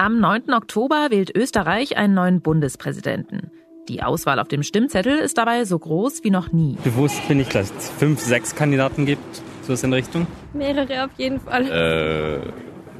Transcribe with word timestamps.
Am 0.00 0.18
9. 0.18 0.54
Oktober 0.54 1.08
wählt 1.10 1.36
Österreich 1.36 1.98
einen 1.98 2.14
neuen 2.14 2.40
Bundespräsidenten. 2.40 3.50
Die 3.86 4.02
Auswahl 4.02 4.38
auf 4.38 4.48
dem 4.48 4.62
Stimmzettel 4.62 5.18
ist 5.18 5.36
dabei 5.36 5.66
so 5.66 5.78
groß 5.78 6.24
wie 6.24 6.30
noch 6.30 6.52
nie. 6.52 6.78
Bewusst 6.82 7.28
bin 7.28 7.38
ich, 7.38 7.50
dass 7.50 7.70
es 7.70 7.90
fünf, 7.90 8.18
sechs 8.18 8.54
Kandidaten 8.54 9.04
gibt, 9.04 9.42
so 9.60 9.74
ist 9.74 9.84
in 9.84 9.92
Richtung. 9.92 10.26
Mehrere 10.54 11.04
auf 11.04 11.10
jeden 11.18 11.38
Fall. 11.38 11.66
Äh, 11.66 12.50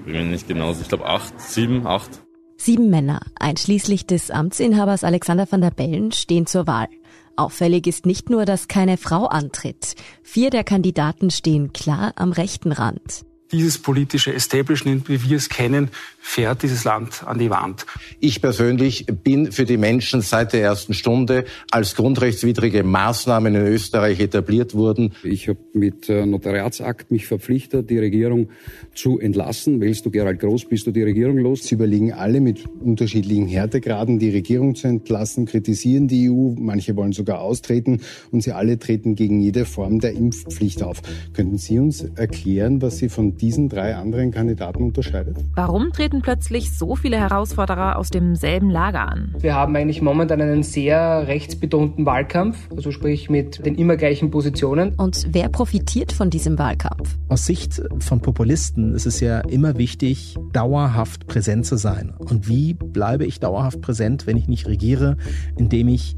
bin 0.04 0.12
mir 0.12 0.24
nicht 0.24 0.46
genau. 0.46 0.72
Ich 0.72 0.88
glaube 0.88 1.06
acht, 1.06 1.40
sieben, 1.40 1.86
acht. 1.86 2.20
Sieben 2.58 2.90
Männer, 2.90 3.20
einschließlich 3.34 4.04
des 4.04 4.30
Amtsinhabers 4.30 5.02
Alexander 5.02 5.50
van 5.50 5.62
der 5.62 5.70
Bellen, 5.70 6.12
stehen 6.12 6.44
zur 6.44 6.66
Wahl. 6.66 6.88
Auffällig 7.34 7.86
ist 7.86 8.04
nicht 8.04 8.28
nur, 8.28 8.44
dass 8.44 8.68
keine 8.68 8.98
Frau 8.98 9.24
antritt. 9.24 9.94
Vier 10.22 10.50
der 10.50 10.64
Kandidaten 10.64 11.30
stehen 11.30 11.72
klar 11.72 12.12
am 12.16 12.32
rechten 12.32 12.72
Rand 12.72 13.24
dieses 13.52 13.78
politische 13.78 14.32
Establishment, 14.32 15.08
wie 15.08 15.22
wir 15.22 15.36
es 15.36 15.48
kennen, 15.48 15.88
fährt 16.18 16.62
dieses 16.62 16.84
Land 16.84 17.24
an 17.26 17.38
die 17.38 17.50
Wand. 17.50 17.86
Ich 18.20 18.40
persönlich 18.40 19.06
bin 19.06 19.52
für 19.52 19.64
die 19.64 19.76
Menschen 19.76 20.20
seit 20.20 20.52
der 20.52 20.62
ersten 20.62 20.94
Stunde, 20.94 21.44
als 21.70 21.94
grundrechtswidrige 21.96 22.84
Maßnahmen 22.84 23.54
in 23.54 23.66
Österreich 23.66 24.20
etabliert 24.20 24.74
wurden. 24.74 25.14
Ich 25.24 25.48
habe 25.48 25.58
mit 25.72 26.08
äh, 26.08 26.26
Notariatsakt 26.26 27.10
mich 27.10 27.26
verpflichtet, 27.26 27.90
die 27.90 27.98
Regierung 27.98 28.50
zu 28.94 29.18
entlassen. 29.18 29.80
Wählst 29.80 30.06
du 30.06 30.10
Gerald 30.10 30.40
Groß, 30.40 30.66
bist 30.66 30.86
du 30.86 30.92
die 30.92 31.02
Regierung 31.02 31.38
los. 31.38 31.64
Sie 31.64 31.74
überlegen 31.74 32.12
alle 32.12 32.40
mit 32.40 32.64
unterschiedlichen 32.80 33.46
Härtegraden, 33.48 34.18
die 34.18 34.30
Regierung 34.30 34.74
zu 34.74 34.88
entlassen, 34.88 35.46
kritisieren 35.46 36.06
die 36.06 36.30
EU, 36.30 36.54
manche 36.58 36.94
wollen 36.96 37.12
sogar 37.12 37.40
austreten 37.40 38.00
und 38.30 38.42
sie 38.42 38.52
alle 38.52 38.78
treten 38.78 39.14
gegen 39.14 39.40
jede 39.40 39.64
Form 39.64 40.00
der 40.00 40.12
Impfpflicht 40.12 40.82
auf. 40.82 41.02
Könnten 41.32 41.58
Sie 41.58 41.78
uns 41.78 42.02
erklären, 42.14 42.82
was 42.82 42.98
Sie 42.98 43.08
von 43.08 43.36
diesen 43.40 43.68
drei 43.68 43.96
anderen 43.96 44.30
Kandidaten 44.30 44.82
unterscheidet? 44.82 45.36
Warum 45.54 45.92
treten 45.92 46.22
plötzlich 46.22 46.76
so 46.76 46.96
viele 46.96 47.18
Herausforderer 47.18 47.96
aus 47.96 48.10
demselben 48.10 48.70
Lager 48.70 49.08
an? 49.08 49.34
Wir 49.38 49.54
haben 49.54 49.74
eigentlich 49.76 50.02
momentan 50.02 50.40
einen 50.40 50.62
sehr 50.62 51.26
rechtsbetonten 51.26 52.06
Wahlkampf, 52.06 52.68
also 52.74 52.90
sprich 52.90 53.30
mit 53.30 53.64
den 53.64 53.74
immer 53.74 53.96
gleichen 53.96 54.30
Positionen. 54.30 54.94
Und 54.96 55.26
wer 55.30 55.48
profitiert 55.48 56.12
von 56.12 56.30
diesem 56.30 56.58
Wahlkampf? 56.58 57.16
Aus 57.28 57.46
Sicht 57.46 57.82
von 57.98 58.20
Populisten 58.20 58.94
ist 58.94 59.06
es 59.06 59.20
ja 59.20 59.40
immer 59.40 59.78
wichtig, 59.78 60.36
dauerhaft 60.52 61.26
präsent 61.26 61.66
zu 61.66 61.76
sein. 61.76 62.12
Und 62.18 62.48
wie 62.48 62.74
bleibe 62.74 63.24
ich 63.24 63.40
dauerhaft 63.40 63.80
präsent, 63.80 64.26
wenn 64.26 64.36
ich 64.36 64.48
nicht 64.48 64.66
regiere, 64.66 65.16
indem 65.56 65.88
ich 65.88 66.16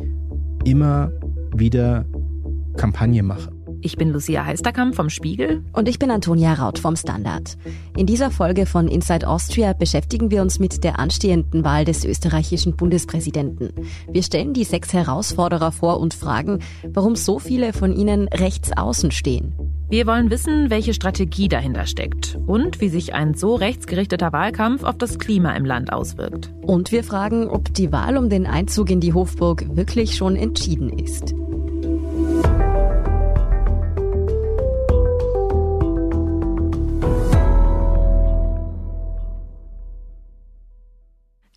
immer 0.65 1.13
wieder 1.55 2.05
Kampagne 2.77 3.23
mache? 3.23 3.52
Ich 3.85 3.97
bin 3.97 4.11
Lucia 4.11 4.45
Heisterkamp 4.47 4.95
vom 4.95 5.11
Spiegel. 5.11 5.65
Und 5.73 5.89
ich 5.89 5.99
bin 5.99 6.13
Antonia 6.13 6.55
Raut 6.55 6.79
vom 6.79 6.95
Standard. 6.95 7.59
In 7.97 8.07
dieser 8.07 8.31
Folge 8.31 8.65
von 8.65 8.87
Inside 8.87 9.27
Austria 9.27 9.73
beschäftigen 9.73 10.31
wir 10.31 10.41
uns 10.41 10.61
mit 10.61 10.85
der 10.85 11.01
anstehenden 11.01 11.65
Wahl 11.65 11.85
des 11.85 12.05
österreichischen 12.05 12.77
Bundespräsidenten. 12.77 13.73
Wir 14.09 14.23
stellen 14.23 14.55
die 14.55 14.63
sechs 14.63 14.93
Herausforderer 14.93 15.73
vor 15.73 15.99
und 15.99 16.15
fragen, 16.15 16.61
warum 16.87 17.17
so 17.17 17.41
viele 17.41 17.73
von 17.73 17.93
ihnen 17.93 18.29
rechts 18.29 18.71
außen 18.71 19.11
stehen. 19.11 19.53
Wir 19.91 20.07
wollen 20.07 20.31
wissen, 20.31 20.71
welche 20.71 20.95
Strategie 20.95 21.49
dahinter 21.49 21.87
steckt 21.87 22.39
und 22.47 22.81
wie 22.81 22.89
sich 22.89 23.15
ein 23.15 23.35
so 23.35 23.57
rechtsgerichteter 23.57 24.33
Wahlkampf 24.33 24.85
auf 24.85 24.97
das 24.97 25.19
Klima 25.19 25.55
im 25.57 25.65
Land 25.65 25.93
auswirkt. 25.93 26.53
Und 26.63 26.93
wir 26.93 27.03
fragen, 27.03 27.49
ob 27.49 27.75
die 27.75 27.91
Wahl 27.91 28.17
um 28.17 28.31
den 28.31 28.47
Einzug 28.47 28.91
in 28.91 29.01
die 29.01 29.13
Hofburg 29.13 29.77
wirklich 29.77 30.15
schon 30.15 30.37
entschieden 30.37 30.89
ist. 30.89 31.35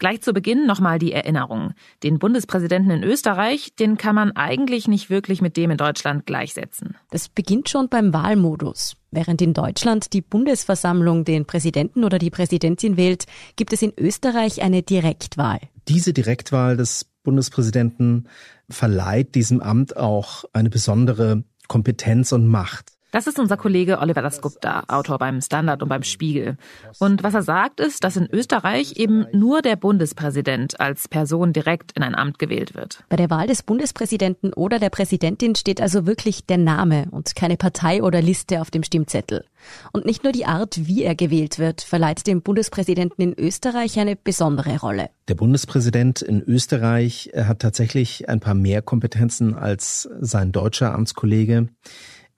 Gleich 0.06 0.22
zu 0.22 0.34
Beginn 0.34 0.68
nochmal 0.68 1.00
die 1.00 1.14
Erinnerung. 1.14 1.74
Den 2.04 2.20
Bundespräsidenten 2.20 2.92
in 2.92 3.02
Österreich, 3.02 3.74
den 3.74 3.98
kann 3.98 4.14
man 4.14 4.34
eigentlich 4.34 4.88
nicht 4.88 5.10
wirklich 5.10 5.42
mit 5.42 5.58
dem 5.58 5.72
in 5.72 5.78
Deutschland 5.78 6.28
gleichsetzen. 6.28 6.96
Das 7.10 7.28
beginnt 7.28 7.70
schon 7.70 7.90
beim 7.90 8.14
Wahlmodus. 8.14 8.98
Während 9.10 9.42
in 9.42 9.56
Deutschland 9.56 10.14
die 10.14 10.22
Bundesversammlung 10.22 11.26
den 11.26 11.46
Präsidenten 11.46 12.04
oder 12.04 12.20
die 12.20 12.30
Präsidentin 12.30 12.98
wählt, 12.98 13.26
gibt 13.56 13.74
es 13.74 13.82
in 13.82 13.94
Österreich 13.98 14.62
eine 14.62 14.84
Direktwahl. 14.84 15.60
Diese 15.88 16.14
Direktwahl 16.14 16.78
des 16.78 17.08
Bundespräsidenten 17.24 18.28
verleiht 18.70 19.34
diesem 19.34 19.60
Amt 19.60 19.98
auch 19.98 20.46
eine 20.54 20.70
besondere 20.70 21.46
Kompetenz 21.68 22.32
und 22.32 22.46
Macht. 22.46 22.95
Das 23.16 23.28
ist 23.28 23.40
unser 23.40 23.56
Kollege 23.56 24.00
Oliver 24.00 24.22
Dasgupta, 24.22 24.84
Autor 24.90 25.20
beim 25.20 25.40
Standard 25.40 25.82
und 25.82 25.88
beim 25.88 26.04
Spiegel. 26.04 26.58
Und 27.00 27.24
was 27.24 27.34
er 27.34 27.44
sagt, 27.44 27.80
ist, 27.80 28.04
dass 28.04 28.18
in 28.18 28.28
Österreich 28.30 28.98
eben 28.98 29.26
nur 29.32 29.62
der 29.62 29.78
Bundespräsident 29.78 30.82
als 30.82 31.08
Person 31.08 31.54
direkt 31.54 31.94
in 31.94 32.04
ein 32.04 32.14
Amt 32.14 32.40
gewählt 32.40 32.76
wird. 32.76 33.06
Bei 33.08 33.16
der 33.16 33.30
Wahl 33.30 33.48
des 33.48 33.64
Bundespräsidenten 33.64 34.52
oder 34.52 34.80
der 34.80 34.90
Präsidentin 34.90 35.56
steht 35.56 35.80
also 35.80 36.06
wirklich 36.06 36.46
der 36.46 36.58
Name 36.58 37.08
und 37.10 37.38
keine 37.38 37.56
Partei 37.56 38.04
oder 38.04 38.22
Liste 38.22 38.60
auf 38.60 38.70
dem 38.70 38.84
Stimmzettel. 38.84 39.46
Und 39.94 40.06
nicht 40.06 40.26
nur 40.26 40.34
die 40.34 40.46
Art, 40.46 40.86
wie 40.86 41.04
er 41.04 41.16
gewählt 41.16 41.58
wird, 41.58 41.84
verleiht 41.84 42.28
dem 42.28 42.42
Bundespräsidenten 42.42 43.22
in 43.22 43.34
Österreich 43.40 43.98
eine 43.98 44.18
besondere 44.18 44.78
Rolle. 44.82 45.10
Der 45.30 45.36
Bundespräsident 45.36 46.22
in 46.22 46.42
Österreich 46.42 47.32
hat 47.34 47.60
tatsächlich 47.60 48.28
ein 48.28 48.42
paar 48.42 48.56
mehr 48.56 48.82
Kompetenzen 48.82 49.56
als 49.56 50.10
sein 50.20 50.52
deutscher 50.52 50.94
Amtskollege. 50.94 51.70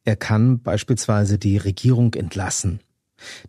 Er 0.08 0.16
kann 0.16 0.62
beispielsweise 0.62 1.38
die 1.38 1.58
Regierung 1.58 2.14
entlassen. 2.14 2.80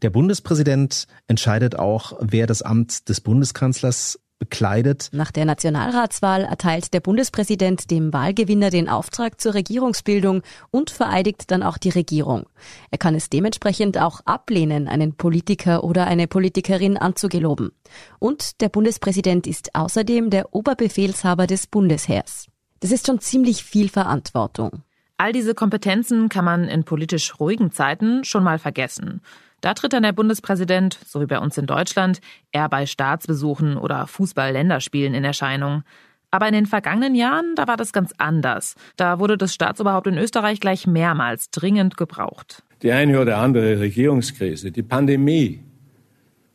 Der 0.02 0.10
Bundespräsident 0.10 1.06
entscheidet 1.28 1.78
auch, 1.78 2.14
wer 2.18 2.48
das 2.48 2.62
Amt 2.62 3.08
des 3.08 3.20
Bundeskanzlers 3.20 4.18
bekleidet. 4.40 5.08
Nach 5.12 5.30
der 5.30 5.44
Nationalratswahl 5.44 6.42
erteilt 6.42 6.92
der 6.94 6.98
Bundespräsident 6.98 7.92
dem 7.92 8.12
Wahlgewinner 8.12 8.70
den 8.70 8.88
Auftrag 8.88 9.40
zur 9.40 9.54
Regierungsbildung 9.54 10.42
und 10.72 10.90
vereidigt 10.90 11.44
dann 11.52 11.62
auch 11.62 11.78
die 11.78 11.90
Regierung. 11.90 12.46
Er 12.90 12.98
kann 12.98 13.14
es 13.14 13.30
dementsprechend 13.30 13.96
auch 13.96 14.22
ablehnen, 14.24 14.88
einen 14.88 15.14
Politiker 15.14 15.84
oder 15.84 16.08
eine 16.08 16.26
Politikerin 16.26 16.96
anzugeloben. 16.96 17.70
Und 18.18 18.60
der 18.62 18.68
Bundespräsident 18.68 19.46
ist 19.46 19.76
außerdem 19.76 20.30
der 20.30 20.52
Oberbefehlshaber 20.52 21.46
des 21.46 21.68
Bundesheers. 21.68 22.46
Das 22.80 22.90
ist 22.90 23.06
schon 23.06 23.20
ziemlich 23.20 23.62
viel 23.62 23.88
Verantwortung. 23.88 24.82
All 25.20 25.32
diese 25.32 25.52
Kompetenzen 25.52 26.28
kann 26.28 26.44
man 26.44 26.68
in 26.68 26.84
politisch 26.84 27.40
ruhigen 27.40 27.72
Zeiten 27.72 28.22
schon 28.22 28.44
mal 28.44 28.60
vergessen. 28.60 29.20
Da 29.60 29.74
tritt 29.74 29.92
dann 29.92 30.04
der 30.04 30.12
Bundespräsident, 30.12 30.96
so 31.04 31.20
wie 31.20 31.26
bei 31.26 31.40
uns 31.40 31.58
in 31.58 31.66
Deutschland, 31.66 32.20
eher 32.52 32.68
bei 32.68 32.86
Staatsbesuchen 32.86 33.76
oder 33.76 34.06
Fußball-Länderspielen 34.06 35.14
in 35.14 35.24
Erscheinung. 35.24 35.82
Aber 36.30 36.46
in 36.46 36.54
den 36.54 36.66
vergangenen 36.66 37.16
Jahren, 37.16 37.54
da 37.56 37.66
war 37.66 37.76
das 37.76 37.92
ganz 37.92 38.12
anders. 38.18 38.76
Da 38.94 39.18
wurde 39.18 39.36
das 39.36 39.52
Staatsoberhaupt 39.54 40.06
in 40.06 40.18
Österreich 40.18 40.60
gleich 40.60 40.86
mehrmals 40.86 41.50
dringend 41.50 41.96
gebraucht. 41.96 42.62
Die 42.82 42.92
eine 42.92 43.20
oder 43.20 43.38
andere 43.38 43.80
Regierungskrise, 43.80 44.70
die 44.70 44.84
Pandemie, 44.84 45.64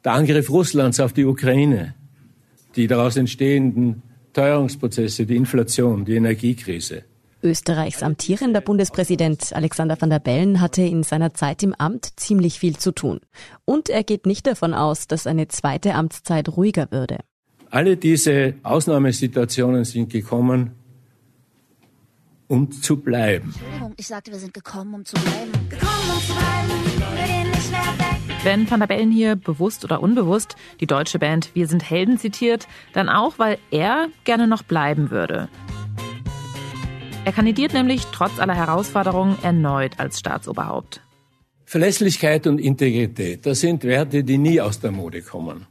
der 0.06 0.14
Angriff 0.14 0.50
Russlands 0.50 1.02
auf 1.02 1.12
die 1.12 1.26
Ukraine, 1.26 1.96
die 2.78 2.88
daraus 2.88 3.18
entstehenden 3.18 4.04
Teuerungsprozesse, 4.32 5.26
die 5.26 5.36
Inflation, 5.36 6.06
die 6.06 6.16
Energiekrise. 6.16 7.04
Österreichs 7.44 8.02
amtierender 8.02 8.62
Bundespräsident 8.62 9.54
Alexander 9.54 10.00
van 10.00 10.10
der 10.10 10.20
Bellen 10.20 10.62
hatte 10.62 10.82
in 10.82 11.04
seiner 11.04 11.34
Zeit 11.34 11.62
im 11.64 11.74
Amt 11.74 12.20
ziemlich 12.20 12.60
viel 12.60 12.78
zu 12.78 12.92
tun. 12.92 13.20
Und 13.66 13.90
er 13.90 14.04
geht 14.04 14.26
nicht 14.26 14.48
davon 14.48 14.74
aus, 14.74 15.08
dass 15.08 15.28
eine 15.28 15.48
zweite 15.50 15.96
Amtszeit 15.96 16.50
ruhiger 16.50 16.88
würde. 16.92 17.20
Alle 17.70 17.98
diese 17.98 18.56
Ausnahmesituationen 18.64 19.84
sind 19.84 20.12
gekommen, 20.12 20.72
um 22.48 22.72
zu 22.72 22.98
bleiben. 22.98 23.54
Ich 23.98 24.08
sagte, 24.08 24.32
wir 24.32 24.40
sind 24.40 24.54
gekommen, 24.54 24.94
um 24.94 25.06
zu 25.06 25.16
bleiben. 25.16 25.52
Gekommen, 25.70 25.92
um 26.14 26.22
zu 26.22 26.34
bleiben. 26.34 27.18
Wir 27.18 27.26
gehen 27.26 27.52
nicht 27.52 27.72
mehr 27.72 27.82
weg. 28.00 28.14
Wenn 28.44 28.70
Van 28.70 28.82
der 28.82 28.88
Bellen 28.88 29.10
hier 29.10 29.38
bewusst 29.38 29.86
oder 29.86 30.04
unbewusst 30.04 30.58
die 30.82 30.86
deutsche 30.86 31.18
Band 31.18 31.52
Wir 31.54 31.66
sind 31.68 31.90
Helden 31.90 32.20
zitiert, 32.20 32.68
dann 32.92 33.08
auch, 33.08 33.40
weil 33.40 33.58
er 33.72 34.10
gerne 34.26 34.48
noch 34.48 34.64
bleiben 34.64 35.12
würde. 35.12 35.48
Er 37.26 37.32
kandidiert 37.32 37.74
nämlich 37.74 38.06
trotz 38.12 38.38
aller 38.38 38.54
Herausforderungen 38.54 39.38
erneut 39.44 39.98
als 39.98 40.20
Staatsoberhaupt. 40.20 41.00
Verlässlichkeit 41.64 42.46
und 42.48 42.60
Integrität, 42.60 43.46
das 43.46 43.62
sind 43.62 43.86
Werte, 43.86 44.26
die 44.26 44.38
nie 44.38 44.60
aus 44.60 44.82
der 44.82 44.92
Mode 44.92 45.22
kommen. 45.22 45.66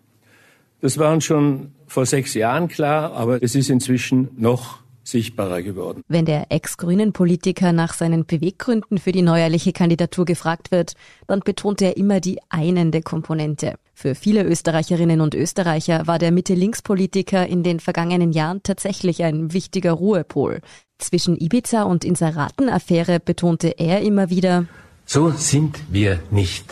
Das 0.81 0.97
war 0.97 1.13
uns 1.13 1.25
schon 1.25 1.73
vor 1.87 2.07
sechs 2.07 2.33
Jahren 2.33 2.69
klar, 2.69 3.13
aber 3.13 3.43
es 3.43 3.55
ist 3.55 3.69
inzwischen 3.69 4.31
noch 4.37 4.83
sichtbarer 5.05 5.63
geworden. 5.63 6.03
Wenn 6.09 6.25
der 6.25 6.47
ex-grünen 6.51 7.13
Politiker 7.13 7.73
nach 7.73 7.93
seinen 7.93 8.25
Beweggründen 8.25 8.99
für 8.99 9.13
die 9.13 9.23
neuerliche 9.23 9.73
Kandidatur 9.73 10.25
gefragt 10.25 10.71
wird, 10.71 10.95
dann 11.27 11.41
betont 11.41 11.83
er 11.83 11.97
immer 11.97 12.21
die 12.21 12.39
einende 12.49 13.03
Komponente. 13.03 13.75
Für 13.95 14.15
viele 14.15 14.45
Österreicherinnen 14.45 15.21
und 15.21 15.35
Österreicher 15.35 16.07
war 16.07 16.19
der 16.19 16.33
Mitte-Links-Politiker 16.33 17.47
in 17.47 17.63
den 17.63 17.79
vergangenen 17.79 18.33
Jahren 18.33 18.63
tatsächlich 18.63 19.23
ein 19.23 19.53
wichtiger 19.53 19.93
Ruhepol. 19.93 20.61
Zwischen 21.03 21.37
Ibiza 21.37 21.83
und 21.83 22.05
Inseraten-Affäre 22.05 23.19
betonte 23.19 23.75
er 23.77 24.03
immer 24.03 24.31
wieder, 24.31 24.67
so 25.05 25.31
sind 25.31 25.81
wir 25.91 26.21
nicht. 26.31 26.65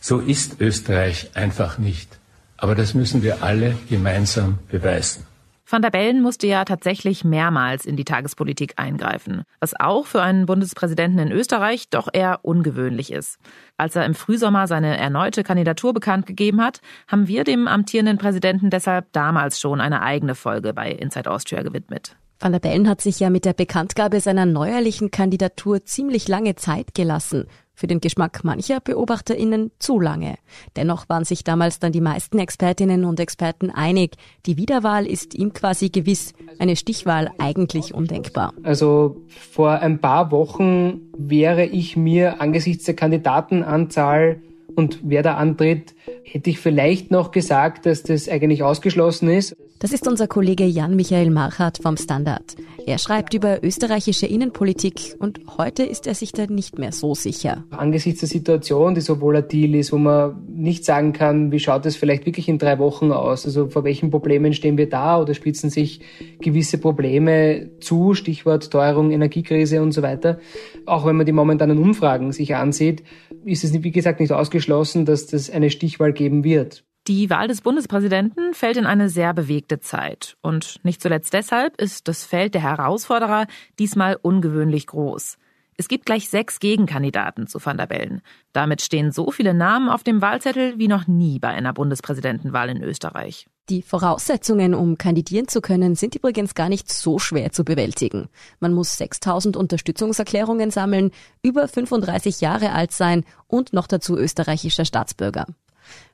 So 0.00 0.20
ist 0.20 0.60
Österreich 0.60 1.30
einfach 1.34 1.76
nicht. 1.76 2.18
Aber 2.56 2.76
das 2.76 2.94
müssen 2.94 3.24
wir 3.24 3.42
alle 3.42 3.76
gemeinsam 3.90 4.60
beweisen. 4.70 5.26
Van 5.68 5.82
der 5.82 5.90
Bellen 5.90 6.22
musste 6.22 6.46
ja 6.46 6.64
tatsächlich 6.64 7.24
mehrmals 7.24 7.84
in 7.84 7.96
die 7.96 8.04
Tagespolitik 8.04 8.74
eingreifen, 8.76 9.42
was 9.58 9.74
auch 9.78 10.06
für 10.06 10.22
einen 10.22 10.46
Bundespräsidenten 10.46 11.18
in 11.18 11.32
Österreich 11.32 11.88
doch 11.88 12.08
eher 12.12 12.40
ungewöhnlich 12.42 13.10
ist. 13.10 13.38
Als 13.76 13.96
er 13.96 14.06
im 14.06 14.14
Frühsommer 14.14 14.68
seine 14.68 14.96
erneute 14.98 15.42
Kandidatur 15.42 15.94
bekannt 15.94 16.26
gegeben 16.26 16.60
hat, 16.60 16.80
haben 17.08 17.26
wir 17.26 17.42
dem 17.42 17.66
amtierenden 17.66 18.18
Präsidenten 18.18 18.70
deshalb 18.70 19.12
damals 19.12 19.58
schon 19.58 19.80
eine 19.80 20.02
eigene 20.02 20.36
Folge 20.36 20.72
bei 20.72 20.92
Inside 20.92 21.28
Austria 21.28 21.62
gewidmet. 21.62 22.14
Van 22.42 22.50
der 22.50 22.58
Bellen 22.58 22.88
hat 22.88 23.00
sich 23.00 23.20
ja 23.20 23.30
mit 23.30 23.44
der 23.44 23.52
Bekanntgabe 23.52 24.18
seiner 24.18 24.46
neuerlichen 24.46 25.12
Kandidatur 25.12 25.84
ziemlich 25.84 26.26
lange 26.26 26.56
Zeit 26.56 26.92
gelassen 26.92 27.46
für 27.72 27.86
den 27.86 28.00
Geschmack 28.00 28.42
mancher 28.42 28.80
BeobachterInnen 28.80 29.70
zu 29.78 30.00
lange. 30.00 30.34
Dennoch 30.74 31.08
waren 31.08 31.24
sich 31.24 31.44
damals 31.44 31.78
dann 31.78 31.92
die 31.92 32.00
meisten 32.00 32.40
Expertinnen 32.40 33.04
und 33.04 33.20
Experten 33.20 33.70
einig, 33.70 34.16
die 34.44 34.56
Wiederwahl 34.56 35.06
ist 35.06 35.34
ihm 35.34 35.52
quasi 35.52 35.90
gewiss, 35.90 36.32
eine 36.58 36.74
Stichwahl 36.74 37.30
eigentlich 37.38 37.94
undenkbar. 37.94 38.52
Also 38.64 39.22
vor 39.28 39.78
ein 39.78 40.00
paar 40.00 40.32
Wochen 40.32 41.12
wäre 41.16 41.64
ich 41.64 41.96
mir 41.96 42.40
angesichts 42.40 42.84
der 42.84 42.96
Kandidatenanzahl 42.96 44.42
und 44.74 44.98
wer 45.04 45.22
da 45.22 45.36
antritt, 45.36 45.94
hätte 46.24 46.50
ich 46.50 46.58
vielleicht 46.58 47.10
noch 47.10 47.30
gesagt, 47.30 47.86
dass 47.86 48.02
das 48.02 48.28
eigentlich 48.28 48.62
ausgeschlossen 48.62 49.28
ist. 49.28 49.56
Das 49.78 49.92
ist 49.92 50.06
unser 50.06 50.28
Kollege 50.28 50.64
Jan-Michael 50.64 51.30
Marchardt 51.30 51.78
vom 51.82 51.96
Standard. 51.96 52.54
Er 52.86 52.98
schreibt 52.98 53.34
über 53.34 53.64
österreichische 53.64 54.26
Innenpolitik 54.26 55.16
und 55.18 55.40
heute 55.58 55.82
ist 55.82 56.06
er 56.06 56.14
sich 56.14 56.30
da 56.30 56.46
nicht 56.46 56.78
mehr 56.78 56.92
so 56.92 57.16
sicher. 57.16 57.64
Angesichts 57.70 58.20
der 58.20 58.28
Situation, 58.28 58.94
die 58.94 59.00
so 59.00 59.20
volatil 59.20 59.74
ist, 59.74 59.92
wo 59.92 59.98
man 59.98 60.36
nicht 60.48 60.84
sagen 60.84 61.12
kann, 61.12 61.50
wie 61.50 61.58
schaut 61.58 61.84
es 61.86 61.96
vielleicht 61.96 62.26
wirklich 62.26 62.48
in 62.48 62.58
drei 62.58 62.78
Wochen 62.78 63.10
aus? 63.10 63.44
Also 63.44 63.68
vor 63.68 63.82
welchen 63.82 64.10
Problemen 64.10 64.52
stehen 64.52 64.78
wir 64.78 64.88
da 64.88 65.20
oder 65.20 65.34
spitzen 65.34 65.68
sich 65.68 66.00
gewisse 66.40 66.78
Probleme 66.78 67.70
zu, 67.80 68.14
Stichwort 68.14 68.70
Teuerung, 68.70 69.10
Energiekrise 69.10 69.82
und 69.82 69.90
so 69.90 70.02
weiter. 70.02 70.38
Auch 70.86 71.06
wenn 71.06 71.16
man 71.16 71.26
die 71.26 71.32
momentanen 71.32 71.78
Umfragen 71.78 72.30
sich 72.30 72.54
ansieht, 72.54 73.02
ist 73.44 73.64
es, 73.64 73.72
wie 73.72 73.90
gesagt, 73.90 74.20
nicht 74.20 74.32
ausgeschlossen, 74.32 75.04
dass 75.04 75.26
das 75.26 75.50
eine 75.50 75.70
Stichwahl 75.92 76.12
geben 76.12 76.42
wird. 76.44 76.84
Die 77.08 77.30
Wahl 77.30 77.48
des 77.48 77.60
Bundespräsidenten 77.60 78.54
fällt 78.54 78.76
in 78.76 78.86
eine 78.86 79.08
sehr 79.08 79.34
bewegte 79.34 79.80
Zeit. 79.80 80.36
Und 80.40 80.80
nicht 80.84 81.02
zuletzt 81.02 81.32
deshalb 81.32 81.80
ist 81.80 82.08
das 82.08 82.24
Feld 82.24 82.54
der 82.54 82.62
Herausforderer 82.62 83.46
diesmal 83.78 84.16
ungewöhnlich 84.20 84.86
groß. 84.86 85.36
Es 85.76 85.88
gibt 85.88 86.06
gleich 86.06 86.28
sechs 86.28 86.60
Gegenkandidaten 86.60 87.48
zu 87.48 87.58
Van 87.64 87.76
der 87.76 87.86
Bellen. 87.86 88.20
Damit 88.52 88.82
stehen 88.82 89.10
so 89.10 89.30
viele 89.30 89.52
Namen 89.52 89.88
auf 89.88 90.04
dem 90.04 90.22
Wahlzettel 90.22 90.78
wie 90.78 90.86
noch 90.86 91.08
nie 91.08 91.38
bei 91.38 91.48
einer 91.48 91.72
Bundespräsidentenwahl 91.72 92.68
in 92.68 92.82
Österreich. 92.82 93.46
Die 93.68 93.82
Voraussetzungen, 93.82 94.74
um 94.74 94.96
kandidieren 94.96 95.48
zu 95.48 95.60
können, 95.60 95.96
sind 95.96 96.14
übrigens 96.14 96.54
gar 96.54 96.68
nicht 96.68 96.92
so 96.92 97.18
schwer 97.18 97.52
zu 97.52 97.64
bewältigen. 97.64 98.28
Man 98.60 98.74
muss 98.74 98.96
6000 98.96 99.56
Unterstützungserklärungen 99.56 100.70
sammeln, 100.70 101.10
über 101.42 101.66
35 101.66 102.40
Jahre 102.40 102.72
alt 102.72 102.92
sein 102.92 103.24
und 103.48 103.72
noch 103.72 103.86
dazu 103.86 104.16
österreichischer 104.16 104.84
Staatsbürger. 104.84 105.46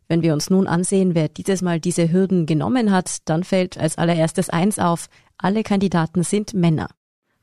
Wenn 0.09 0.23
wir 0.23 0.33
uns 0.33 0.49
nun 0.49 0.67
ansehen, 0.67 1.15
wer 1.15 1.29
dieses 1.29 1.61
Mal 1.61 1.81
diese 1.81 2.11
Hürden 2.11 2.47
genommen 2.47 2.91
hat, 2.91 3.19
dann 3.27 3.45
fällt 3.45 3.79
als 3.79 3.99
allererstes 3.99 4.49
eins 4.49 4.79
auf, 4.79 5.09
alle 5.37 5.63
Kandidaten 5.63 6.23
sind 6.23 6.55
Männer. 6.55 6.89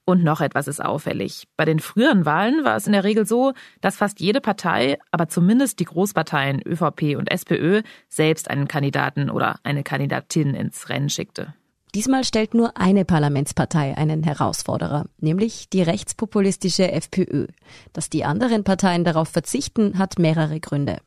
Und 0.04 0.24
noch 0.24 0.42
etwas 0.42 0.68
ist 0.68 0.84
auffällig. 0.84 1.48
Bei 1.58 1.66
den 1.66 1.80
früheren 1.80 2.26
Wahlen 2.26 2.64
war 2.64 2.76
es 2.76 2.86
in 2.86 2.94
der 2.94 3.04
Regel 3.04 3.26
so, 3.26 3.54
dass 3.82 3.98
fast 3.98 4.20
jede 4.20 4.42
Partei, 4.42 4.98
aber 5.12 5.28
zumindest 5.28 5.80
die 5.80 5.86
Großparteien 5.86 6.62
ÖVP 6.66 7.18
und 7.18 7.32
SPÖ, 7.32 7.82
selbst 8.08 8.50
einen 8.50 8.68
Kandidaten 8.68 9.30
oder 9.30 9.60
eine 9.64 9.84
Kandidatin 9.84 10.54
ins 10.54 10.90
Rennen 10.90 11.10
schickte. 11.10 11.54
Diesmal 11.96 12.24
stellt 12.24 12.54
nur 12.54 12.78
eine 12.78 13.06
Parlamentspartei 13.06 13.98
einen 13.98 14.22
Herausforderer, 14.24 15.06
nämlich 15.20 15.70
die 15.70 15.82
rechtspopulistische 15.82 16.92
FPÖ. 16.92 17.48
Dass 17.94 18.10
die 18.10 18.26
anderen 18.26 18.64
Parteien 18.64 19.04
darauf 19.04 19.30
verzichten, 19.30 19.98
hat 19.98 20.20
mehrere 20.20 20.60
Gründe. 20.60 20.98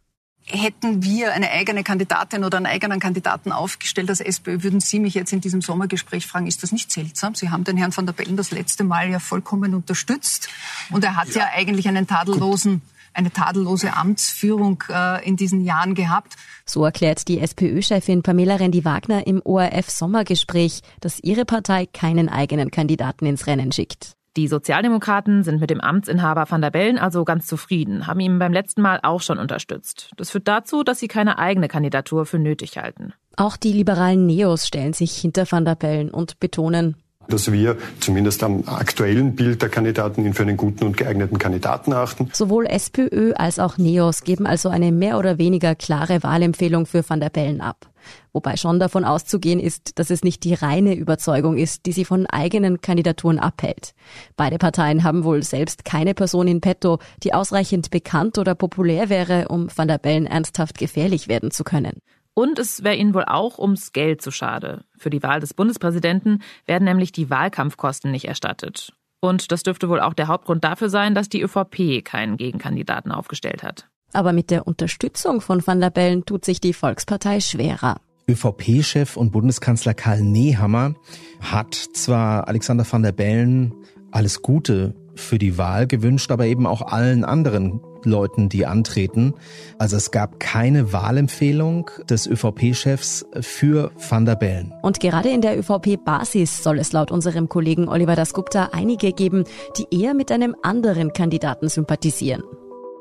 Hätten 0.51 1.03
wir 1.03 1.33
eine 1.35 1.51
eigene 1.51 1.85
Kandidatin 1.85 2.43
oder 2.43 2.57
einen 2.57 2.67
eigenen 2.67 3.01
Kandidaten 3.01 3.53
aufgestellt 3.53 4.09
als 4.09 4.21
SPÖ, 4.21 4.63
würden 4.63 4.81
Sie 4.81 4.99
mich 4.99 5.15
jetzt 5.15 5.33
in 5.33 5.41
diesem 5.41 5.61
Sommergespräch 5.61 6.27
fragen, 6.27 6.47
ist 6.47 6.63
das 6.63 6.73
nicht 6.73 6.91
seltsam? 6.91 7.35
Sie 7.35 7.51
haben 7.51 7.65
den 7.65 7.77
Herrn 7.77 7.95
van 7.95 8.07
der 8.07 8.15
Bellen 8.15 8.37
das 8.37 8.51
letzte 8.51 8.85
Mal 8.85 9.11
ja 9.11 9.19
vollkommen 9.19 9.75
unterstützt 9.75 10.49
und 10.91 11.05
er 11.05 11.17
hat 11.17 11.29
ja, 11.29 11.43
ja 11.43 11.49
eigentlich 11.55 11.87
einen 11.87 12.07
tadellosen 12.07 12.83
eine 13.15 13.33
tadellose 13.33 13.95
Amtsführung 13.95 14.85
äh, 14.89 15.27
in 15.27 15.37
diesen 15.37 15.65
Jahren 15.65 15.95
gehabt. 15.95 16.37
So 16.65 16.85
erklärt 16.85 17.27
die 17.29 17.41
SPÖ-Chefin 17.41 18.23
Pamela 18.23 18.57
Rendi-Wagner 18.57 19.27
im 19.27 19.43
ORF-Sommergespräch, 19.45 20.83
dass 21.01 21.19
ihre 21.21 21.45
Partei 21.45 21.87
keinen 21.87 22.29
eigenen 22.29 22.71
Kandidaten 22.71 23.27
ins 23.27 23.47
Rennen 23.47 23.73
schickt. 23.73 24.18
Die 24.39 24.47
Sozialdemokraten 24.47 25.43
sind 25.43 25.61
mit 25.61 25.69
dem 25.69 25.81
Amtsinhaber 25.81 26.49
van 26.49 26.63
der 26.63 26.71
Bellen 26.71 26.97
also 26.97 27.25
ganz 27.25 27.49
zufrieden, 27.49 28.07
haben 28.07 28.21
ihn 28.21 28.39
beim 28.39 28.53
letzten 28.53 28.83
Mal 28.83 29.01
auch 29.03 29.21
schon 29.21 29.37
unterstützt. 29.37 30.13
Das 30.17 30.31
führt 30.31 30.47
dazu, 30.47 30.85
dass 30.85 31.01
sie 31.01 31.09
keine 31.09 31.41
eigene 31.41 31.67
Kandidatur 31.67 32.25
für 32.25 32.39
nötig 32.39 32.79
halten. 32.79 33.13
Auch 33.35 33.57
die 33.57 33.73
liberalen 33.73 34.27
Neos 34.27 34.65
stellen 34.65 34.93
sich 34.93 35.17
hinter 35.17 35.51
van 35.51 35.65
der 35.65 35.75
Bellen 35.75 36.13
und 36.13 36.39
betonen, 36.39 36.95
dass 37.27 37.51
wir 37.51 37.77
zumindest 37.99 38.45
am 38.45 38.63
aktuellen 38.67 39.35
Bild 39.35 39.61
der 39.61 39.71
Kandidaten 39.71 40.25
ihn 40.25 40.35
für 40.35 40.45
einen 40.45 40.57
guten 40.57 40.85
und 40.85 40.97
geeigneten 40.97 41.39
Kandidaten 41.39 41.93
achten. 41.93 42.31
Sowohl 42.33 42.67
SPÖ 42.67 43.33
als 43.35 43.59
auch 43.59 43.77
NEOS 43.77 44.23
geben 44.23 44.47
also 44.47 44.69
eine 44.69 44.93
mehr 44.93 45.19
oder 45.19 45.39
weniger 45.39 45.75
klare 45.75 46.23
Wahlempfehlung 46.23 46.87
für 46.87 47.03
Van 47.09 47.19
der 47.19 47.31
Bellen 47.31 47.61
ab. 47.61 47.91
Wobei 48.39 48.57
schon 48.57 48.79
davon 48.79 49.05
auszugehen 49.05 49.59
ist, 49.59 49.99
dass 49.99 50.11
es 50.11 50.23
nicht 50.23 50.45
die 50.45 50.55
reine 50.55 50.95
Überzeugung 50.95 51.57
ist, 51.57 51.87
die 51.87 51.93
sie 51.93 52.05
von 52.05 52.25
eigenen 52.27 52.81
Kandidaturen 52.81 53.41
abhält. 53.41 53.95
Beide 54.37 54.59
Parteien 54.59 55.03
haben 55.03 55.25
wohl 55.25 55.43
selbst 55.43 55.85
keine 55.85 56.15
Person 56.15 56.47
in 56.47 56.61
petto, 56.61 57.01
die 57.25 57.35
ausreichend 57.35 57.91
bekannt 57.91 58.39
oder 58.39 58.55
populär 58.55 59.09
wäre, 59.09 59.49
um 59.49 59.67
Van 59.75 59.89
der 59.89 59.99
Bellen 59.99 60.25
ernsthaft 60.25 60.79
gefährlich 60.79 61.27
werden 61.27 61.51
zu 61.51 61.65
können. 61.65 61.99
Und 62.33 62.61
es 62.61 62.85
wäre 62.85 62.95
ihnen 62.95 63.13
wohl 63.13 63.25
auch 63.25 63.59
ums 63.59 63.93
Geld 63.93 64.23
zu 64.23 64.31
schade. 64.31 64.85
Für 64.97 65.11
die 65.11 65.25
Wahl 65.25 65.41
des 65.41 65.53
Bundespräsidenten 65.53 66.41
werden 66.65 66.85
nämlich 66.85 67.11
die 67.11 67.31
Wahlkampfkosten 67.31 68.13
nicht 68.13 68.27
erstattet. 68.27 68.93
Und 69.19 69.51
das 69.51 69.65
dürfte 69.65 69.89
wohl 69.89 69.99
auch 69.99 70.15
der 70.15 70.29
Hauptgrund 70.29 70.63
dafür 70.63 70.91
sein, 70.91 71.17
dass 71.17 71.29
die 71.29 71.43
ÖVP 71.43 72.05
keinen 72.05 72.37
Gegenkandidaten 72.37 73.11
aufgestellt 73.11 73.65
hat. 73.65 73.89
Aber 74.13 74.33
mit 74.33 74.53
der 74.53 74.69
Unterstützung 74.69 75.41
von 75.41 75.67
Van 75.67 75.81
der 75.81 75.91
Bellen 75.91 76.25
tut 76.25 76.45
sich 76.45 76.61
die 76.61 76.73
Volkspartei 76.73 77.41
schwerer. 77.41 77.97
ÖVP-Chef 78.29 79.17
und 79.17 79.33
Bundeskanzler 79.33 79.95
Karl 79.95 80.23
Nehammer 80.23 80.95
hat 81.41 81.75
zwar 81.75 82.49
Alexander 82.49 82.87
van 82.91 83.03
der 83.03 83.13
Bellen 83.13 83.75
alles 84.11 84.43
Gute 84.43 84.95
für 85.15 85.39
die 85.39 85.59
Wahl 85.59 85.87
gewünscht, 85.87 86.31
aber 86.31 86.47
eben 86.47 86.67
auch 86.67 86.83
allen 86.83 87.25
anderen 87.25 87.81
Leuten, 88.05 88.49
die 88.49 88.67
antreten. 88.67 89.35
Also 89.79 89.97
es 89.97 90.11
gab 90.11 90.39
keine 90.39 90.93
Wahlempfehlung 90.93 91.91
des 92.09 92.27
ÖVP-Chefs 92.27 93.27
für 93.41 93.91
Van 94.09 94.25
der 94.25 94.37
Bellen. 94.37 94.73
Und 94.83 95.01
gerade 95.01 95.31
in 95.31 95.41
der 95.41 95.59
ÖVP-Basis 95.59 96.63
soll 96.63 96.79
es 96.79 96.93
laut 96.93 97.11
unserem 97.11 97.49
Kollegen 97.49 97.89
Oliver 97.89 98.15
Dasgupta 98.15 98.71
einige 98.73 99.13
geben, 99.13 99.45
die 99.77 99.87
eher 99.91 100.15
mit 100.15 100.31
einem 100.31 100.55
anderen 100.63 101.13
Kandidaten 101.13 101.69
sympathisieren. 101.69 102.43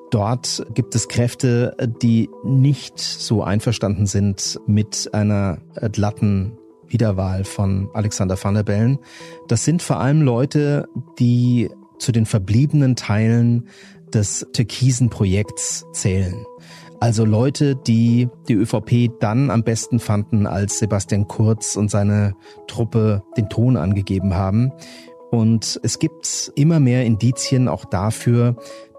Dort 0.09 0.65
gibt 0.73 0.95
es 0.95 1.07
Kräfte, 1.07 1.75
die 2.01 2.29
nicht 2.43 2.97
so 2.99 3.43
einverstanden 3.43 4.05
sind 4.05 4.59
mit 4.65 5.09
einer 5.13 5.57
glatten 5.91 6.57
Wiederwahl 6.87 7.43
von 7.43 7.89
Alexander 7.93 8.41
Van 8.41 8.53
der 8.53 8.63
Bellen. 8.63 8.99
Das 9.47 9.65
sind 9.65 9.81
vor 9.81 9.99
allem 9.99 10.21
Leute, 10.21 10.87
die 11.19 11.69
zu 11.99 12.11
den 12.11 12.25
verbliebenen 12.25 12.95
Teilen 12.95 13.67
des 14.13 14.47
türkisen 14.53 15.09
Projekts 15.09 15.85
zählen. 15.91 16.45
Also 16.99 17.25
Leute, 17.25 17.75
die 17.75 18.29
die 18.47 18.53
ÖVP 18.53 19.19
dann 19.19 19.51
am 19.51 19.63
besten 19.63 19.99
fanden, 19.99 20.47
als 20.47 20.79
Sebastian 20.79 21.27
Kurz 21.27 21.75
und 21.75 21.91
seine 21.91 22.33
Truppe 22.67 23.23
den 23.35 23.49
Ton 23.49 23.77
angegeben 23.77 24.35
haben. 24.35 24.71
Und 25.29 25.79
es 25.83 25.99
gibt 25.99 26.51
immer 26.55 26.79
mehr 26.79 27.05
Indizien 27.05 27.67
auch 27.67 27.85
dafür, 27.85 28.55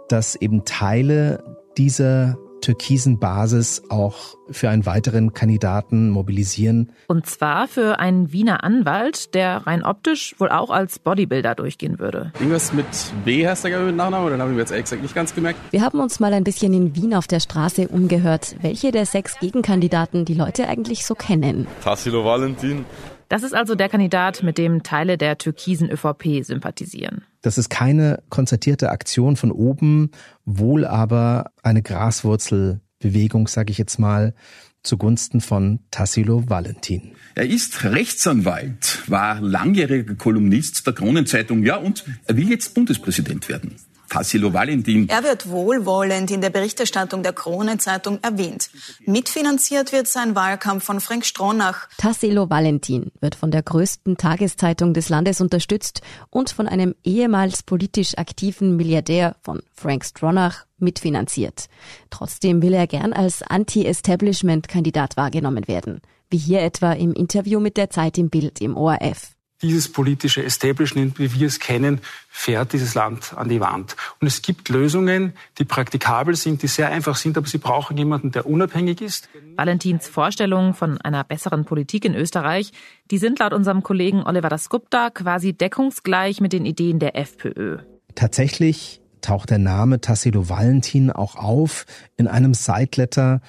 dass 0.09 0.37
eben 0.37 0.65
Teile 0.65 1.43
dieser 1.77 2.37
türkisen 2.61 3.19
Basis 3.19 3.83
auch 3.89 4.37
für 4.51 4.69
einen 4.69 4.87
weiteren 4.87 5.33
Kandidaten 5.33 6.11
mobilisieren. 6.11 6.93
Und 7.07 7.27
zwar 7.27 7.69
für 7.69 7.99
einen 7.99 8.33
Wiener 8.33 8.65
Anwalt, 8.65 9.35
der 9.35 9.67
rein 9.67 9.85
optisch 9.85 10.35
wohl 10.39 10.49
auch 10.49 10.71
als 10.71 10.99
Bodybuilder 10.99 11.55
durchgehen 11.55 11.99
würde. 11.99 12.33
Irgendwas 12.39 12.73
mit 12.73 12.87
B 13.25 13.47
heißt 13.47 13.65
der 13.65 13.81
mit 13.81 13.97
Nachname, 13.97 14.27
oder 14.27 14.39
habe 14.39 14.51
ich 14.51 14.57
mir 14.57 14.63
jetzt 14.63 14.73
gesagt 14.73 15.03
nicht 15.03 15.15
ganz 15.15 15.35
gemerkt. 15.35 15.61
Wir 15.71 15.83
haben 15.83 16.01
uns 16.01 16.21
mal 16.21 16.33
ein 16.33 16.45
bisschen 16.45 16.73
in 16.75 16.97
Wien 16.97 17.15
auf 17.15 17.27
der 17.27 17.41
Straße 17.41 17.89
umgehört, 17.89 18.57
welche 18.61 18.91
der 18.91 19.07
sechs 19.07 19.39
Gegenkandidaten 19.39 20.25
die 20.25 20.35
Leute 20.35 20.69
eigentlich 20.69 21.05
so 21.07 21.15
kennen. 21.15 21.67
Tassilo 21.83 22.25
Valentin. 22.25 22.85
Das 23.29 23.43
ist 23.43 23.55
also 23.55 23.75
der 23.75 23.89
Kandidat, 23.89 24.43
mit 24.43 24.57
dem 24.57 24.83
Teile 24.83 25.19
der 25.19 25.37
türkisen 25.37 25.91
ÖVP 25.91 26.43
sympathisieren. 26.45 27.25
Das 27.43 27.59
ist 27.59 27.69
keine 27.69 28.23
konzertierte 28.31 28.91
Aktion 28.91 29.37
von 29.37 29.53
oben, 29.53 30.11
wohl 30.45 30.87
aber 30.87 31.51
eine 31.63 31.83
Graswurzelbewegung, 31.83 33.47
sage 33.49 33.71
ich 33.71 33.79
jetzt 33.79 33.99
mal, 33.99 34.35
zugunsten 34.83 35.41
von 35.41 35.81
Tassilo 35.91 36.49
Valentin. 36.49 37.13
Er 37.35 37.47
ist 37.47 37.85
Rechtsanwalt, 37.85 39.03
war 39.09 39.41
langjähriger 39.41 40.15
Kolumnist 40.15 40.87
der 40.87 40.95
Kronenzeitung, 40.95 41.65
ja, 41.65 41.77
und 41.77 42.05
er 42.25 42.37
will 42.37 42.49
jetzt 42.49 42.75
Bundespräsident 42.75 43.49
werden. 43.49 43.77
Tassilo 44.09 44.53
Valentin. 44.53 45.09
Er 45.09 45.23
wird 45.23 45.49
wohlwollend 45.49 46.31
in 46.31 46.41
der 46.41 46.51
Berichterstattung 46.51 47.23
der 47.23 47.33
Krone-Zeitung 47.33 48.19
erwähnt. 48.23 48.71
Mitfinanziert 49.05 49.93
wird 49.93 50.09
sein 50.09 50.35
Wahlkampf 50.35 50.85
von 50.85 51.01
Frank 51.01 51.25
Stronach. 51.25 51.89
Tassilo 51.99 52.49
Valentin 52.49 53.13
wird 53.21 53.35
von 53.35 53.51
der 53.51 53.63
größten 53.63 54.17
Tageszeitung 54.17 54.95
des 54.95 55.09
Landes 55.09 55.41
unterstützt 55.41 56.01
und 56.31 56.51
von 56.51 56.67
einem 56.69 56.95
ehemals 57.05 57.63
politisch 57.63 58.17
aktiven 58.17 58.77
Milliardär 58.77 59.37
von 59.43 59.63
Frank 59.75 60.05
Stronach 60.05 60.65
mitfinanziert. 60.79 61.67
Trotzdem 62.11 62.63
will 62.63 62.73
er 62.73 62.87
gern 62.87 63.13
als 63.13 63.43
Anti-Establishment-Kandidat 63.43 65.17
wahrgenommen 65.17 65.69
werden. 65.69 66.01
Wie 66.31 66.39
hier 66.39 66.61
etwa 66.61 66.93
im 66.93 67.13
Interview 67.13 67.61
mit 67.61 67.77
der 67.77 67.91
Zeit 67.91 68.19
im 68.19 68.31
Bild 68.31 68.61
im 68.61 68.77
ORF 68.77 69.38
dieses 69.63 69.91
politische 69.91 70.45
Establishment, 70.45 71.19
wie 71.19 71.33
wir 71.35 71.47
es 71.47 71.59
kennen, 71.59 72.01
fährt 72.29 72.73
dieses 72.73 72.95
Land 72.95 73.35
an 73.37 73.49
die 73.49 73.61
Wand. 73.61 73.97
Und 74.21 74.27
es 74.27 74.43
gibt 74.43 74.69
Lösungen, 74.69 75.33
die 75.59 75.65
praktikabel 75.65 76.37
sind, 76.37 76.63
die 76.63 76.69
sehr 76.69 76.89
einfach 76.91 77.17
sind, 77.17 77.37
aber 77.37 77.47
sie 77.47 77.59
brauchen 77.59 77.97
jemanden, 77.97 78.31
der 78.31 78.47
unabhängig 78.47 79.01
ist. 79.01 79.29
Valentins 79.57 80.09
Vorstellungen 80.09 80.75
von 80.75 81.01
einer 81.01 81.25
besseren 81.25 81.65
Politik 81.65 82.05
in 82.05 82.15
Österreich, 82.15 82.73
die 83.11 83.19
sind 83.19 83.41
laut 83.41 83.53
unserem 83.53 83.83
Kollegen 83.83 84.23
Oliver 84.23 84.49
Dasgupta 84.49 85.11
quasi 85.11 85.53
deckungsgleich 85.53 86.41
mit 86.41 86.53
den 86.53 86.65
Ideen 86.65 86.99
der 86.99 87.17
FPÖ. 87.17 87.79
Tatsächlich 88.15 89.01
taucht 89.21 89.51
der 89.51 89.59
Name 89.59 90.01
Tassilo 90.01 90.49
Valentin 90.49 91.11
auch 91.11 91.37
auf 91.37 91.87
in 92.17 92.29
einem 92.29 92.55
Sideletter 92.55 93.41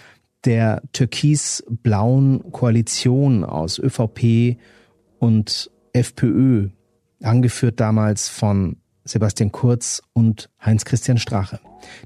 der 0.45 0.81
türkis-blauen 0.93 2.51
Koalition 2.51 3.43
aus 3.43 3.77
ÖVP 3.77 4.57
und 5.19 5.69
FPÖ, 5.93 6.69
angeführt 7.21 7.79
damals 7.79 8.29
von 8.29 8.77
Sebastian 9.05 9.51
Kurz 9.51 10.01
und 10.13 10.49
Heinz-Christian 10.63 11.17
Strache. 11.17 11.59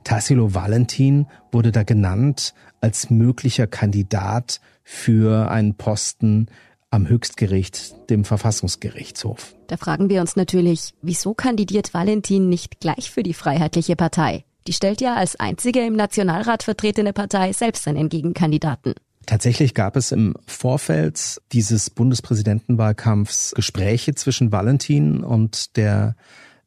Tassilo 0.03 0.53
Valentin 0.53 1.27
wurde 1.51 1.71
da 1.71 1.83
genannt 1.83 2.53
als 2.81 3.09
möglicher 3.09 3.67
Kandidat 3.67 4.61
für 4.83 5.49
einen 5.49 5.75
Posten 5.75 6.47
am 6.89 7.07
Höchstgericht, 7.07 8.09
dem 8.09 8.23
Verfassungsgerichtshof. 8.23 9.55
Da 9.67 9.77
fragen 9.77 10.09
wir 10.09 10.21
uns 10.21 10.35
natürlich, 10.35 10.93
wieso 11.01 11.33
kandidiert 11.33 11.93
Valentin 11.93 12.49
nicht 12.49 12.79
gleich 12.79 13.09
für 13.09 13.23
die 13.23 13.33
Freiheitliche 13.33 13.95
Partei? 13.95 14.45
Die 14.67 14.73
stellt 14.73 15.01
ja 15.01 15.15
als 15.15 15.35
einzige 15.35 15.85
im 15.85 15.95
Nationalrat 15.95 16.63
vertretene 16.63 17.11
Partei 17.11 17.51
selbst 17.51 17.87
einen 17.87 18.09
Gegenkandidaten. 18.09 18.93
Tatsächlich 19.25 19.73
gab 19.73 19.95
es 19.95 20.11
im 20.11 20.35
Vorfeld 20.45 21.41
dieses 21.51 21.89
Bundespräsidentenwahlkampfs 21.89 23.53
Gespräche 23.55 24.15
zwischen 24.15 24.51
Valentin 24.51 25.23
und 25.23 25.77
der 25.77 26.15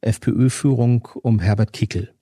FPÖ-Führung 0.01 1.07
um 1.21 1.39
Herbert 1.39 1.73
Kickel. 1.73 2.13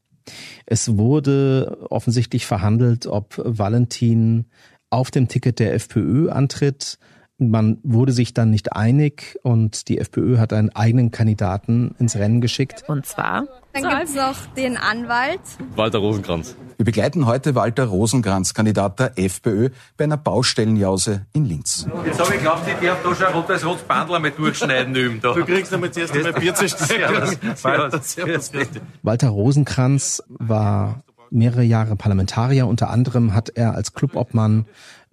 Es 0.65 0.97
wurde 0.97 1.77
offensichtlich 1.89 2.45
verhandelt, 2.45 3.05
ob 3.05 3.39
Valentin 3.43 4.45
auf 4.89 5.11
dem 5.11 5.27
Ticket 5.27 5.59
der 5.59 5.73
FPÖ 5.73 6.29
antritt. 6.29 6.97
Man 7.37 7.79
wurde 7.83 8.13
sich 8.13 8.33
dann 8.33 8.49
nicht 8.49 8.73
einig 8.73 9.37
und 9.43 9.89
die 9.89 9.97
FPÖ 9.97 10.37
hat 10.37 10.53
einen 10.53 10.69
eigenen 10.69 11.11
Kandidaten 11.11 11.93
ins 11.99 12.15
Rennen 12.15 12.39
geschickt. 12.39 12.85
Und 12.87 13.05
zwar 13.05 13.43
dann 13.73 13.83
gibt 13.83 14.03
es 14.03 14.15
noch 14.15 14.45
den 14.55 14.77
Anwalt. 14.77 15.41
Walter 15.75 15.99
Rosenkranz. 15.99 16.55
Wir 16.77 16.85
begleiten 16.85 17.25
heute 17.25 17.55
Walter 17.55 17.85
Rosenkranz, 17.85 18.53
Kandidat 18.53 18.99
der 18.99 19.19
FPÖ, 19.19 19.69
bei 19.97 20.05
einer 20.05 20.15
Baustellenjause 20.15 21.25
in 21.33 21.43
Linz. 21.43 21.85
Jetzt 22.05 22.19
habe 22.19 22.29
ich 22.29 22.37
geglaubt, 22.37 22.61
ich 22.67 22.87
darf 22.87 23.03
da 23.03 23.15
schon 23.15 23.27
ein 23.27 23.33
rotes 23.33 23.65
Rotzbandel 23.65 24.15
einmal 24.15 24.31
durchschneiden 24.31 24.95
üben. 24.95 25.19
Da. 25.21 25.33
Du 25.33 25.43
kriegst 25.43 25.73
damit 25.73 25.93
zuerst 25.93 26.15
einmal 26.15 26.33
Bier 26.33 26.55
zu 26.55 26.65
Walter 29.03 29.27
Rosenkranz 29.27 30.23
war 30.29 31.03
mehrere 31.31 31.63
Jahre 31.63 31.97
Parlamentarier. 31.97 32.65
Unter 32.65 32.89
anderem 32.89 33.33
hat 33.33 33.49
er 33.49 33.75
als 33.75 33.93
Clubobmann 33.93 34.65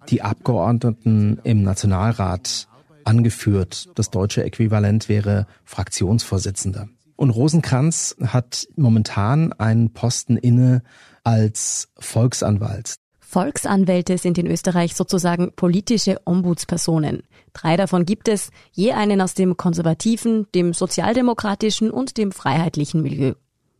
die 0.09 0.21
Abgeordneten 0.21 1.39
im 1.43 1.63
Nationalrat 1.63 2.67
angeführt. 3.03 3.89
Das 3.95 4.09
deutsche 4.09 4.43
Äquivalent 4.43 5.09
wäre 5.09 5.47
Fraktionsvorsitzender. 5.63 6.87
Und 7.15 7.29
Rosenkranz 7.29 8.15
hat 8.25 8.67
momentan 8.75 9.53
einen 9.53 9.93
Posten 9.93 10.37
inne 10.37 10.83
als 11.23 11.89
Volksanwalt. 11.99 12.95
Volksanwälte 13.19 14.17
sind 14.17 14.37
in 14.37 14.45
Österreich 14.45 14.93
sozusagen 14.93 15.53
politische 15.55 16.19
Ombudspersonen. 16.25 17.23
Drei 17.53 17.77
davon 17.77 18.05
gibt 18.05 18.27
es, 18.27 18.51
je 18.71 18.91
einen 18.91 19.21
aus 19.21 19.33
dem 19.33 19.57
konservativen, 19.57 20.47
dem 20.53 20.73
sozialdemokratischen 20.73 21.89
und 21.89 22.17
dem 22.17 22.31
freiheitlichen 22.31 23.01
Milieu. 23.01 23.33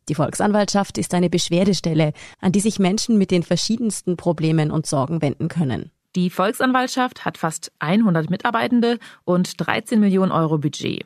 Die 0.09 0.15
Volksanwaltschaft 0.15 0.97
ist 0.97 1.13
eine 1.13 1.29
Beschwerdestelle, 1.29 2.13
an 2.39 2.51
die 2.51 2.59
sich 2.59 2.79
Menschen 2.79 3.17
mit 3.17 3.31
den 3.31 3.43
verschiedensten 3.43 4.17
Problemen 4.17 4.71
und 4.71 4.85
Sorgen 4.85 5.21
wenden 5.21 5.47
können. 5.47 5.91
Die 6.15 6.29
Volksanwaltschaft 6.29 7.25
hat 7.25 7.39
fast 7.39 7.72
100 7.79 8.29
Mitarbeitende 8.29 9.00
und 9.25 9.60
13 9.60 10.00
Millionen 10.00 10.32
Euro 10.32 10.60
Budget. 10.60 11.05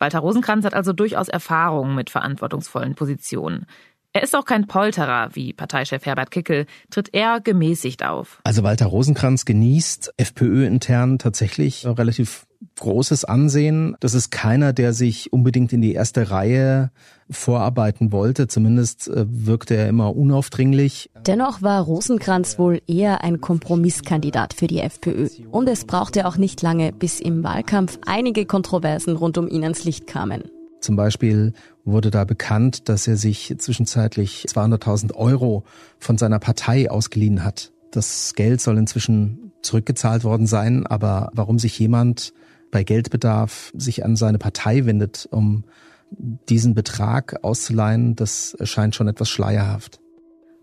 Walter 0.00 0.18
Rosenkranz 0.18 0.64
hat 0.64 0.74
also 0.74 0.92
durchaus 0.92 1.28
Erfahrung 1.28 1.94
mit 1.94 2.10
verantwortungsvollen 2.10 2.94
Positionen. 2.94 3.66
Er 4.12 4.24
ist 4.24 4.34
auch 4.34 4.44
kein 4.44 4.66
Polterer, 4.66 5.36
wie 5.36 5.52
Parteichef 5.52 6.04
Herbert 6.04 6.32
Kickel, 6.32 6.66
tritt 6.90 7.14
eher 7.14 7.40
gemäßigt 7.40 8.04
auf. 8.04 8.40
Also 8.42 8.64
Walter 8.64 8.86
Rosenkranz 8.86 9.44
genießt 9.44 10.14
FPÖ 10.16 10.66
intern 10.66 11.18
tatsächlich 11.18 11.86
relativ 11.86 12.44
großes 12.78 13.24
Ansehen. 13.24 13.96
Das 14.00 14.14
ist 14.14 14.30
keiner, 14.30 14.72
der 14.72 14.92
sich 14.92 15.32
unbedingt 15.32 15.72
in 15.72 15.80
die 15.80 15.94
erste 15.94 16.30
Reihe 16.30 16.90
vorarbeiten 17.30 18.12
wollte. 18.12 18.48
Zumindest 18.48 19.08
äh, 19.08 19.26
wirkte 19.28 19.76
er 19.76 19.88
immer 19.88 20.16
unaufdringlich. 20.16 21.10
Dennoch 21.26 21.62
war 21.62 21.82
Rosenkranz 21.82 22.58
wohl 22.58 22.82
eher 22.86 23.22
ein 23.22 23.40
Kompromisskandidat 23.40 24.54
für 24.54 24.66
die 24.66 24.80
FPÖ. 24.80 25.28
Und 25.50 25.68
es 25.68 25.84
brauchte 25.84 26.26
auch 26.26 26.36
nicht 26.36 26.62
lange, 26.62 26.92
bis 26.92 27.20
im 27.20 27.44
Wahlkampf 27.44 27.98
einige 28.06 28.46
Kontroversen 28.46 29.16
rund 29.16 29.38
um 29.38 29.48
ihn 29.48 29.62
ans 29.62 29.84
Licht 29.84 30.06
kamen. 30.06 30.44
Zum 30.80 30.96
Beispiel 30.96 31.52
wurde 31.84 32.10
da 32.10 32.24
bekannt, 32.24 32.88
dass 32.88 33.06
er 33.06 33.16
sich 33.16 33.54
zwischenzeitlich 33.58 34.46
200.000 34.48 35.14
Euro 35.14 35.64
von 35.98 36.16
seiner 36.18 36.38
Partei 36.38 36.90
ausgeliehen 36.90 37.44
hat. 37.44 37.72
Das 37.90 38.34
Geld 38.34 38.60
soll 38.60 38.78
inzwischen 38.78 39.52
zurückgezahlt 39.62 40.24
worden 40.24 40.46
sein, 40.46 40.86
aber 40.86 41.30
warum 41.34 41.58
sich 41.58 41.78
jemand 41.78 42.32
bei 42.70 42.84
Geldbedarf 42.84 43.72
sich 43.76 44.04
an 44.04 44.16
seine 44.16 44.38
Partei 44.38 44.86
wendet, 44.86 45.28
um 45.30 45.64
diesen 46.48 46.74
Betrag 46.74 47.44
auszuleihen, 47.44 48.16
das 48.16 48.54
erscheint 48.54 48.94
schon 48.94 49.08
etwas 49.08 49.28
schleierhaft. 49.28 50.00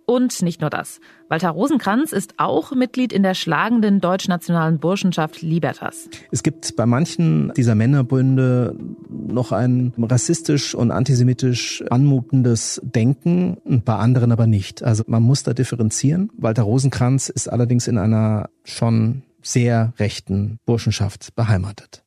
Und 0.10 0.42
nicht 0.42 0.62
nur 0.62 0.70
das. 0.70 1.02
Walter 1.28 1.50
Rosenkranz 1.50 2.14
ist 2.14 2.36
auch 2.38 2.72
Mitglied 2.72 3.12
in 3.12 3.24
der 3.24 3.34
schlagenden 3.34 4.00
deutschnationalen 4.00 4.80
Burschenschaft 4.80 5.42
Libertas. 5.42 6.08
Es 6.32 6.44
gibt 6.44 6.78
bei 6.78 6.86
manchen 6.86 7.52
dieser 7.58 7.76
Männerbünde 7.76 8.74
noch 9.10 9.52
ein 9.52 9.94
rassistisch 9.98 10.74
und 10.74 10.92
antisemitisch 10.92 11.84
anmutendes 11.90 12.80
Denken, 12.86 13.58
bei 13.84 13.96
anderen 13.96 14.32
aber 14.32 14.48
nicht. 14.48 14.82
Also 14.82 15.04
man 15.08 15.24
muss 15.24 15.44
da 15.44 15.54
differenzieren. 15.54 16.32
Walter 16.38 16.64
Rosenkranz 16.64 17.28
ist 17.28 17.50
allerdings 17.50 17.90
in 17.90 17.98
einer 17.98 18.50
schon 18.64 19.24
sehr 19.42 19.94
rechten 19.98 20.60
Burschenschaft 20.66 21.36
beheimatet. 21.36 22.04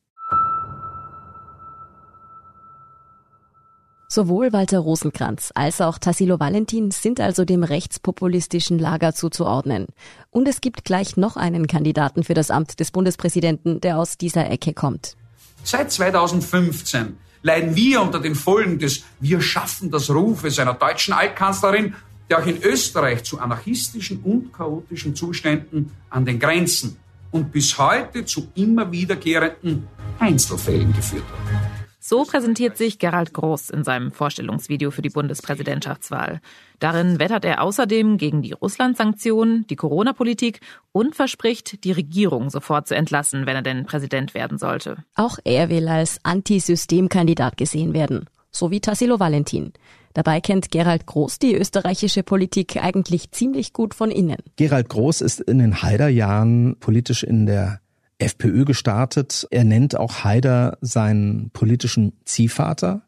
Sowohl 4.13 4.51
Walter 4.51 4.79
Rosenkranz 4.79 5.53
als 5.55 5.79
auch 5.79 5.97
Tassilo 5.97 6.37
Valentin 6.37 6.91
sind 6.91 7.21
also 7.21 7.45
dem 7.45 7.63
rechtspopulistischen 7.63 8.77
Lager 8.77 9.13
zuzuordnen. 9.13 9.87
Und 10.29 10.49
es 10.49 10.59
gibt 10.59 10.83
gleich 10.83 11.15
noch 11.15 11.37
einen 11.37 11.65
Kandidaten 11.65 12.25
für 12.25 12.33
das 12.33 12.51
Amt 12.51 12.81
des 12.81 12.91
Bundespräsidenten, 12.91 13.79
der 13.79 13.97
aus 13.97 14.17
dieser 14.17 14.51
Ecke 14.51 14.73
kommt. 14.73 15.15
Seit 15.63 15.93
2015 15.93 17.15
leiden 17.41 17.77
wir 17.77 18.01
unter 18.01 18.19
den 18.19 18.35
Folgen 18.35 18.79
des 18.79 19.05
Wir 19.21 19.39
schaffen 19.39 19.91
das 19.91 20.09
Rufes 20.09 20.59
einer 20.59 20.73
deutschen 20.73 21.13
Altkanzlerin, 21.13 21.95
der 22.29 22.39
auch 22.39 22.45
in 22.45 22.61
Österreich 22.61 23.23
zu 23.23 23.39
anarchistischen 23.39 24.19
und 24.23 24.51
chaotischen 24.51 25.15
Zuständen 25.15 25.91
an 26.09 26.25
den 26.25 26.37
Grenzen 26.37 26.97
und 27.31 27.51
bis 27.51 27.77
heute 27.77 28.25
zu 28.25 28.47
immer 28.55 28.91
wiederkehrenden 28.91 29.87
Einzelfällen 30.19 30.93
geführt 30.93 31.23
hat. 31.23 31.81
So 32.03 32.25
präsentiert 32.25 32.77
sich 32.77 32.97
Gerald 32.97 33.31
Groß 33.31 33.69
in 33.69 33.83
seinem 33.83 34.11
Vorstellungsvideo 34.11 34.89
für 34.89 35.03
die 35.03 35.09
Bundespräsidentschaftswahl. 35.09 36.41
Darin 36.79 37.19
wettert 37.19 37.45
er 37.45 37.61
außerdem 37.61 38.17
gegen 38.17 38.41
die 38.41 38.53
Russland-Sanktionen, 38.53 39.67
die 39.67 39.75
Corona-Politik 39.75 40.61
und 40.91 41.15
verspricht, 41.15 41.83
die 41.83 41.91
Regierung 41.91 42.49
sofort 42.49 42.87
zu 42.87 42.95
entlassen, 42.95 43.45
wenn 43.45 43.55
er 43.55 43.61
denn 43.61 43.85
Präsident 43.85 44.33
werden 44.33 44.57
sollte. 44.57 44.97
Auch 45.15 45.37
er 45.43 45.69
will 45.69 45.87
als 45.87 46.19
Antisystemkandidat 46.23 47.55
gesehen 47.55 47.93
werden, 47.93 48.25
so 48.49 48.71
wie 48.71 48.81
Tassilo 48.81 49.19
Valentin. 49.19 49.71
Dabei 50.13 50.41
kennt 50.41 50.71
Gerald 50.71 51.05
Groß 51.05 51.39
die 51.39 51.55
österreichische 51.55 52.23
Politik 52.23 52.77
eigentlich 52.81 53.31
ziemlich 53.31 53.73
gut 53.73 53.93
von 53.93 54.11
innen. 54.11 54.37
Gerald 54.55 54.89
Groß 54.89 55.21
ist 55.21 55.39
in 55.39 55.59
den 55.59 55.81
Haider-Jahren 55.81 56.77
politisch 56.79 57.23
in 57.23 57.45
der 57.45 57.81
FPÖ 58.19 58.65
gestartet. 58.65 59.47
Er 59.51 59.63
nennt 59.63 59.97
auch 59.97 60.23
Haider 60.23 60.77
seinen 60.81 61.49
politischen 61.51 62.13
Ziehvater. 62.25 63.03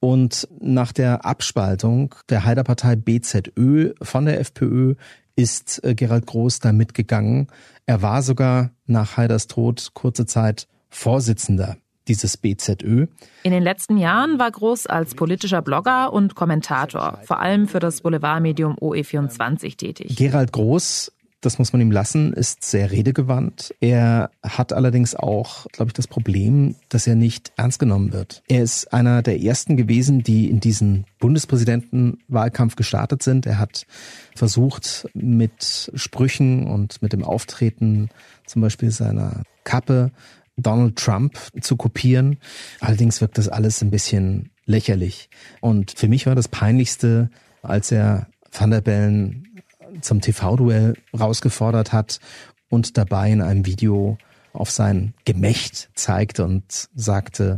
Und 0.00 0.48
nach 0.60 0.92
der 0.92 1.26
Abspaltung 1.26 2.14
der 2.30 2.44
Haider-Partei 2.44 2.96
BZÖ 2.96 3.92
von 4.00 4.24
der 4.24 4.40
FPÖ 4.40 4.94
ist 5.36 5.84
äh, 5.84 5.94
Gerald 5.94 6.26
Groß 6.26 6.60
da 6.60 6.72
mitgegangen. 6.72 7.48
Er 7.86 8.02
war 8.02 8.22
sogar 8.22 8.70
nach 8.86 9.16
Haiders 9.16 9.46
Tod 9.46 9.90
kurze 9.94 10.26
Zeit 10.26 10.68
Vorsitzender 10.88 11.76
dieses 12.08 12.36
BZÖ. 12.36 13.06
In 13.42 13.52
den 13.52 13.62
letzten 13.62 13.96
Jahren 13.96 14.38
war 14.38 14.50
Groß 14.50 14.86
als 14.86 15.14
politischer 15.14 15.62
Blogger 15.62 16.12
und 16.12 16.34
Kommentator, 16.34 17.20
vor 17.24 17.40
allem 17.40 17.68
für 17.68 17.78
das 17.78 18.00
Boulevardmedium 18.00 18.76
OE24 18.76 19.76
tätig. 19.76 20.16
Gerald 20.16 20.52
Groß 20.52 21.12
das 21.40 21.58
muss 21.58 21.72
man 21.72 21.80
ihm 21.80 21.90
lassen, 21.90 22.32
ist 22.34 22.62
sehr 22.64 22.90
redegewandt. 22.90 23.74
Er 23.80 24.30
hat 24.42 24.72
allerdings 24.72 25.14
auch, 25.14 25.66
glaube 25.72 25.88
ich, 25.88 25.94
das 25.94 26.06
Problem, 26.06 26.76
dass 26.90 27.06
er 27.06 27.14
nicht 27.14 27.52
ernst 27.56 27.78
genommen 27.78 28.12
wird. 28.12 28.42
Er 28.48 28.62
ist 28.62 28.92
einer 28.92 29.22
der 29.22 29.40
ersten 29.40 29.78
gewesen, 29.78 30.22
die 30.22 30.50
in 30.50 30.60
diesen 30.60 31.06
Bundespräsidentenwahlkampf 31.18 32.76
gestartet 32.76 33.22
sind. 33.22 33.46
Er 33.46 33.58
hat 33.58 33.86
versucht, 34.34 35.08
mit 35.14 35.90
Sprüchen 35.94 36.66
und 36.66 37.00
mit 37.00 37.14
dem 37.14 37.24
Auftreten 37.24 38.10
zum 38.44 38.60
Beispiel 38.60 38.90
seiner 38.90 39.44
Kappe 39.64 40.10
Donald 40.62 40.96
Trump 40.96 41.38
zu 41.60 41.76
kopieren. 41.76 42.38
Allerdings 42.80 43.20
wirkt 43.20 43.38
das 43.38 43.48
alles 43.48 43.82
ein 43.82 43.90
bisschen 43.90 44.50
lächerlich. 44.66 45.30
Und 45.60 45.92
für 45.96 46.08
mich 46.08 46.26
war 46.26 46.34
das 46.34 46.48
Peinlichste, 46.48 47.30
als 47.62 47.92
er 47.92 48.28
Van 48.52 48.70
der 48.70 48.80
Bellen 48.80 49.62
zum 50.00 50.20
TV-Duell 50.20 50.94
rausgefordert 51.18 51.92
hat 51.92 52.20
und 52.68 52.96
dabei 52.96 53.30
in 53.30 53.42
einem 53.42 53.66
Video 53.66 54.18
auf 54.52 54.70
sein 54.70 55.14
Gemächt 55.24 55.90
zeigte 55.94 56.44
und 56.44 56.88
sagte, 56.94 57.56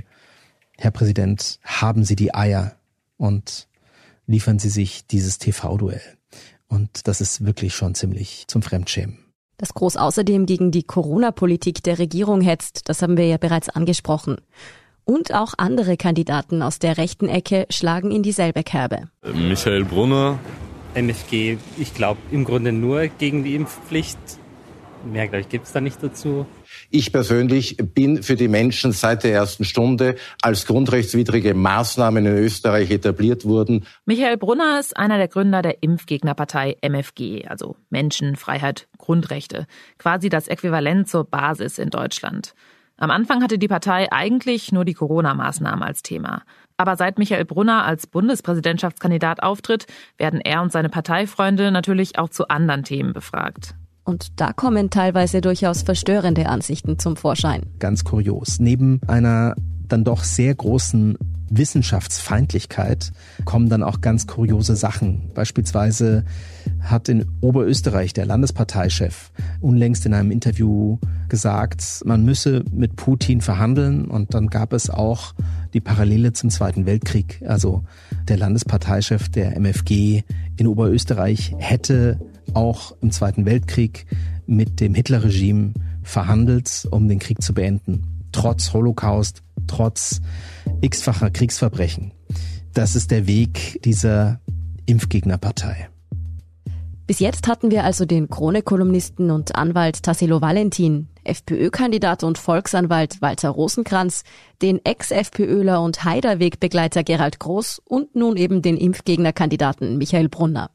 Herr 0.79 0.91
Präsident, 0.91 1.61
haben 1.63 2.05
Sie 2.05 2.17
die 2.17 2.35
Eier 2.35 2.77
und 3.17 3.69
liefern 4.27 4.59
Sie 4.59 4.71
sich 4.71 5.07
dieses 5.07 5.39
TV-Duell. 5.39 6.03
Und 6.69 7.07
das 7.07 7.21
ist 7.21 7.45
wirklich 7.45 7.75
schon 7.75 7.95
ziemlich 7.95 8.45
zum 8.49 8.63
Fremdschämen. 8.63 9.19
Das 9.59 9.75
Groß 9.75 9.97
außerdem 9.97 10.47
gegen 10.47 10.71
die 10.71 10.83
Corona-Politik 10.83 11.83
der 11.83 11.99
Regierung 11.99 12.41
hetzt, 12.41 12.89
das 12.89 13.03
haben 13.03 13.17
wir 13.17 13.27
ja 13.27 13.37
bereits 13.37 13.69
angesprochen. 13.69 14.37
Und 15.05 15.35
auch 15.35 15.55
andere 15.59 15.97
Kandidaten 15.97 16.63
aus 16.63 16.79
der 16.79 16.97
rechten 16.97 17.29
Ecke 17.29 17.67
schlagen 17.71 18.11
in 18.11 18.23
dieselbe 18.23 18.63
Kerbe. 18.63 19.09
Michael 19.35 19.85
Brunner, 19.85 20.39
MFG, 20.95 21.59
ich 21.79 21.95
glaube 21.95 22.21
im 22.31 22.45
Grunde 22.45 22.73
nur 22.73 23.07
gegen 23.09 23.45
die 23.45 23.55
Impfpflicht. 23.55 24.19
Mehr, 25.05 25.27
glaube 25.27 25.41
ich, 25.41 25.49
gibt 25.49 25.67
es 25.67 25.73
da 25.73 25.81
nicht 25.81 26.03
dazu. 26.03 26.47
Ich 26.95 27.11
persönlich 27.11 27.79
bin 27.79 28.23
für 28.23 28.37
die 28.37 28.49
Menschen 28.49 28.93
seit 28.93 29.25
der 29.25 29.33
ersten 29.33 29.65
Stunde, 29.65 30.17
als 30.43 30.67
grundrechtswidrige 30.67 31.55
Maßnahmen 31.55 32.27
in 32.27 32.37
Österreich 32.37 32.91
etabliert 32.91 33.47
wurden. 33.47 33.87
Michael 34.05 34.37
Brunner 34.37 34.79
ist 34.79 34.95
einer 34.95 35.17
der 35.17 35.29
Gründer 35.29 35.63
der 35.63 35.83
Impfgegnerpartei 35.83 36.77
MFG, 36.83 37.47
also 37.47 37.77
Menschen, 37.89 38.37
Freiheit, 38.37 38.89
Grundrechte. 38.99 39.67
Quasi 39.97 40.29
das 40.29 40.49
Äquivalent 40.49 41.09
zur 41.09 41.25
Basis 41.25 41.79
in 41.79 41.89
Deutschland. 41.89 42.53
Am 42.99 43.11
Anfang 43.11 43.43
hatte 43.43 43.59
die 43.59 43.69
Partei 43.69 44.13
eigentlich 44.13 44.71
nur 44.71 44.85
die 44.85 44.93
Corona-Maßnahmen 44.93 45.83
als 45.83 46.03
Thema. 46.03 46.43
Aber 46.77 46.97
seit 46.97 47.19
Michael 47.19 47.47
Brunner 47.47 47.87
als 47.87 48.07
Bundespräsidentschaftskandidat 48.07 49.43
auftritt, 49.43 49.87
werden 50.19 50.43
er 50.43 50.61
und 50.61 50.73
seine 50.73 50.91
Parteifreunde 50.91 51.71
natürlich 51.73 52.19
auch 52.19 52.29
zu 52.29 52.49
anderen 52.49 52.85
Themen 52.85 53.15
befragt. 53.15 53.77
Und 54.05 54.41
da 54.41 54.53
kommen 54.53 54.91
teilweise 54.91 55.41
durchaus 55.41 55.83
verstörende 55.83 56.49
Ansichten 56.49 56.99
zum 56.99 57.17
Vorschein. 57.17 57.63
Ganz 57.79 58.05
kurios. 58.05 58.59
Neben 58.59 59.01
einer 59.07 59.55
dann 59.87 60.05
doch 60.05 60.25
sehr 60.25 60.55
großen 60.55 61.17
Wissenschaftsfeindlichkeit 61.51 63.13
kommen 63.45 63.69
dann 63.69 63.83
auch 63.83 64.01
ganz 64.01 64.27
kuriose 64.27 64.75
Sachen. 64.75 65.31
Beispielsweise 65.35 66.25
hat 66.81 67.09
in 67.09 67.27
Oberösterreich 67.41 68.15
der 68.15 68.25
Landesparteichef 68.25 69.31
unlängst 69.61 70.07
in 70.07 70.15
einem 70.15 70.31
Interview 70.31 70.99
gesagt, 71.29 72.03
man 72.05 72.25
müsse 72.25 72.65
mit 72.73 72.97
Putin 72.97 73.41
verhandeln 73.41 74.07
und 74.07 74.35
dann 74.35 74.49
gab 74.49 74.73
es 74.73 74.89
auch 74.89 75.35
die 75.75 75.81
Parallele 75.81 76.33
zum 76.33 76.51
Zweiten 76.51 76.87
Weltkrieg. 76.87 77.43
Also 77.47 77.85
der 78.29 78.39
Landesparteichef 78.39 79.29
der 79.29 79.57
MFG 79.57 80.25
in 80.57 80.67
Oberösterreich 80.67 81.55
hätte 81.59 82.19
auch 82.55 82.95
im 83.01 83.11
Zweiten 83.11 83.47
Weltkrieg 83.47 84.07
mit 84.47 84.81
dem 84.81 84.95
Hitlerregime 84.95 85.73
verhandelt, 86.03 86.87
um 86.91 87.09
den 87.09 87.19
Krieg 87.19 87.43
zu 87.43 87.55
beenden. 87.55 88.27
Trotz 88.33 88.73
Holocaust, 88.73 89.43
trotz 89.67 90.21
x-facher 90.81 91.31
Kriegsverbrechen. 91.31 92.13
Das 92.75 92.97
ist 92.97 93.11
der 93.11 93.27
Weg 93.27 93.81
dieser 93.85 94.41
Impfgegnerpartei. 94.87 95.89
Bis 97.07 97.19
jetzt 97.19 97.49
hatten 97.49 97.71
wir 97.71 97.85
also 97.85 98.07
den 98.07 98.31
Krone-Kolumnisten 98.31 99.31
und 99.31 99.55
Anwalt 99.57 100.03
Tassilo 100.03 100.41
Valentin, 100.41 101.09
FPÖ-Kandidat 101.25 102.25
und 102.25 102.39
Volksanwalt 102.39 103.21
Walter 103.21 103.51
Rosenkranz, 103.51 104.23
den 104.63 104.81
Ex-FPÖler 104.85 105.83
und 105.83 106.05
Haider-Wegbegleiter 106.05 107.03
Gerald 107.03 107.39
Groß 107.39 107.83
und 107.85 108.15
nun 108.15 108.37
eben 108.37 108.63
den 108.63 108.77
Impfgegnerkandidaten 108.77 109.99
Michael 109.99 110.29
Brunner. 110.29 110.71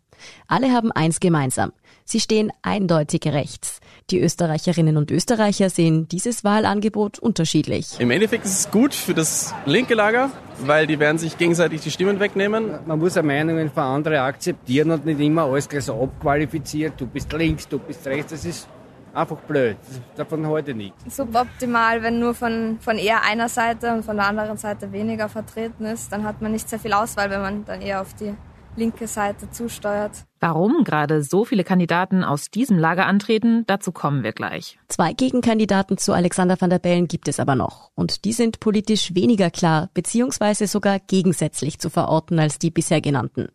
Alle 0.47 0.71
haben 0.71 0.91
eins 0.91 1.19
gemeinsam. 1.19 1.71
Sie 2.05 2.19
stehen 2.19 2.53
eindeutig 2.61 3.25
rechts. 3.25 3.81
Die 4.09 4.21
Österreicherinnen 4.21 4.95
und 4.95 5.11
Österreicher 5.11 5.69
sehen 5.69 6.07
dieses 6.07 6.45
Wahlangebot 6.45 7.19
unterschiedlich. 7.19 7.99
Im 7.99 8.11
Endeffekt 8.11 8.45
ist 8.45 8.59
es 8.59 8.71
gut 8.71 8.93
für 8.93 9.13
das 9.13 9.53
linke 9.65 9.93
Lager, 9.93 10.31
weil 10.59 10.87
die 10.87 10.99
werden 10.99 11.17
sich 11.17 11.37
gegenseitig 11.37 11.81
die 11.81 11.91
Stimmen 11.91 12.21
wegnehmen. 12.21 12.79
Man 12.85 12.99
muss 12.99 13.21
Meinungen 13.21 13.69
von 13.69 13.83
anderen 13.83 14.19
akzeptieren 14.19 14.91
und 14.91 15.05
nicht 15.05 15.19
immer 15.19 15.43
alles 15.43 15.67
gleich 15.67 15.83
so 15.83 16.01
abqualifiziert. 16.01 16.93
Du 16.97 17.07
bist 17.07 17.33
links, 17.33 17.67
du 17.67 17.77
bist 17.77 18.07
rechts. 18.07 18.31
Das 18.31 18.45
ist 18.45 18.69
einfach 19.13 19.37
blöd. 19.41 19.77
Davon 20.15 20.47
heute 20.47 20.73
nicht. 20.73 20.93
Suboptimal, 21.11 22.01
wenn 22.03 22.19
nur 22.19 22.33
von, 22.33 22.77
von 22.79 22.97
eher 22.97 23.23
einer 23.23 23.49
Seite 23.49 23.93
und 23.93 24.05
von 24.05 24.15
der 24.15 24.27
anderen 24.27 24.57
Seite 24.57 24.91
weniger 24.91 25.27
vertreten 25.27 25.85
ist. 25.85 26.11
Dann 26.11 26.23
hat 26.23 26.41
man 26.41 26.51
nicht 26.53 26.69
sehr 26.69 26.79
viel 26.79 26.93
Auswahl, 26.93 27.29
wenn 27.29 27.41
man 27.41 27.65
dann 27.65 27.81
eher 27.81 28.01
auf 28.01 28.13
die 28.13 28.33
linke 28.77 29.07
Seite 29.07 29.49
zusteuert. 29.51 30.25
Warum 30.39 30.83
gerade 30.83 31.23
so 31.23 31.45
viele 31.45 31.63
Kandidaten 31.63 32.23
aus 32.23 32.51
diesem 32.51 32.77
Lager 32.77 33.07
antreten, 33.07 33.63
dazu 33.65 33.91
kommen 33.91 34.23
wir 34.23 34.33
gleich. 34.33 34.77
Zwei 34.87 35.13
Gegenkandidaten 35.13 35.97
zu 35.97 36.13
Alexander 36.13 36.61
van 36.61 36.69
der 36.69 36.77
Bellen 36.77 37.07
gibt 37.07 37.27
es 37.27 37.39
aber 37.39 37.55
noch. 37.55 37.91
Und 37.95 38.23
die 38.23 38.33
sind 38.33 38.59
politisch 38.59 39.15
weniger 39.15 39.49
klar, 39.49 39.89
beziehungsweise 39.95 40.67
sogar 40.67 40.99
gegensätzlich 40.99 41.79
zu 41.79 41.89
verorten 41.89 42.39
als 42.39 42.59
die 42.59 42.69
bisher 42.69 43.01
genannten. 43.01 43.47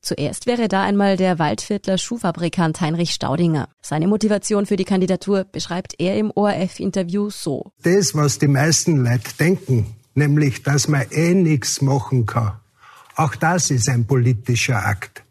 Zuerst 0.00 0.46
wäre 0.46 0.68
da 0.68 0.82
einmal 0.82 1.16
der 1.16 1.40
Waldviertler 1.40 1.98
Schuhfabrikant 1.98 2.80
Heinrich 2.80 3.10
Staudinger. 3.10 3.68
Seine 3.82 4.06
Motivation 4.06 4.66
für 4.66 4.76
die 4.76 4.84
Kandidatur 4.84 5.44
beschreibt 5.44 5.94
er 5.98 6.16
im 6.16 6.30
ORF-Interview 6.30 7.30
so. 7.30 7.72
Das, 7.82 8.14
was 8.14 8.38
die 8.38 8.48
meisten 8.48 9.04
Leute 9.04 9.36
denken, 9.40 9.96
nämlich, 10.14 10.62
dass 10.62 10.86
man 10.86 11.06
eh 11.10 11.34
nichts 11.34 11.82
machen 11.82 12.26
kann 12.26 12.52
auch 13.18 13.34
das 13.34 13.70
ist 13.70 13.88
ein 13.88 14.06
politischer 14.06 14.86
Akt. 14.86 15.24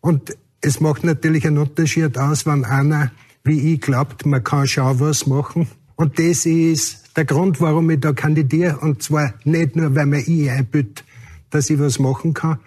Und 0.00 0.36
es 0.60 0.80
macht 0.80 1.04
natürlich 1.04 1.44
einen 1.46 1.58
Unterschied 1.58 2.16
aus, 2.16 2.46
wenn 2.46 2.64
einer, 2.64 3.10
wie 3.42 3.74
ich, 3.74 3.80
glaubt, 3.80 4.26
man 4.26 4.44
kann 4.44 4.68
schon 4.68 5.00
was 5.00 5.26
machen. 5.26 5.66
Und 5.96 6.18
das 6.18 6.46
ist 6.46 7.16
der 7.16 7.24
Grund, 7.24 7.60
warum 7.60 7.90
ich 7.90 8.00
da 8.00 8.12
kandidiere. 8.12 8.78
Und 8.78 9.02
zwar 9.02 9.34
nicht 9.44 9.74
nur, 9.74 9.94
weil 9.94 10.06
mir 10.06 10.20
ich 10.20 10.50
einbüht, 10.50 11.04
dass 11.50 11.68
ich 11.68 11.80
was 11.80 11.98
machen 11.98 12.32
kann, 12.32 12.58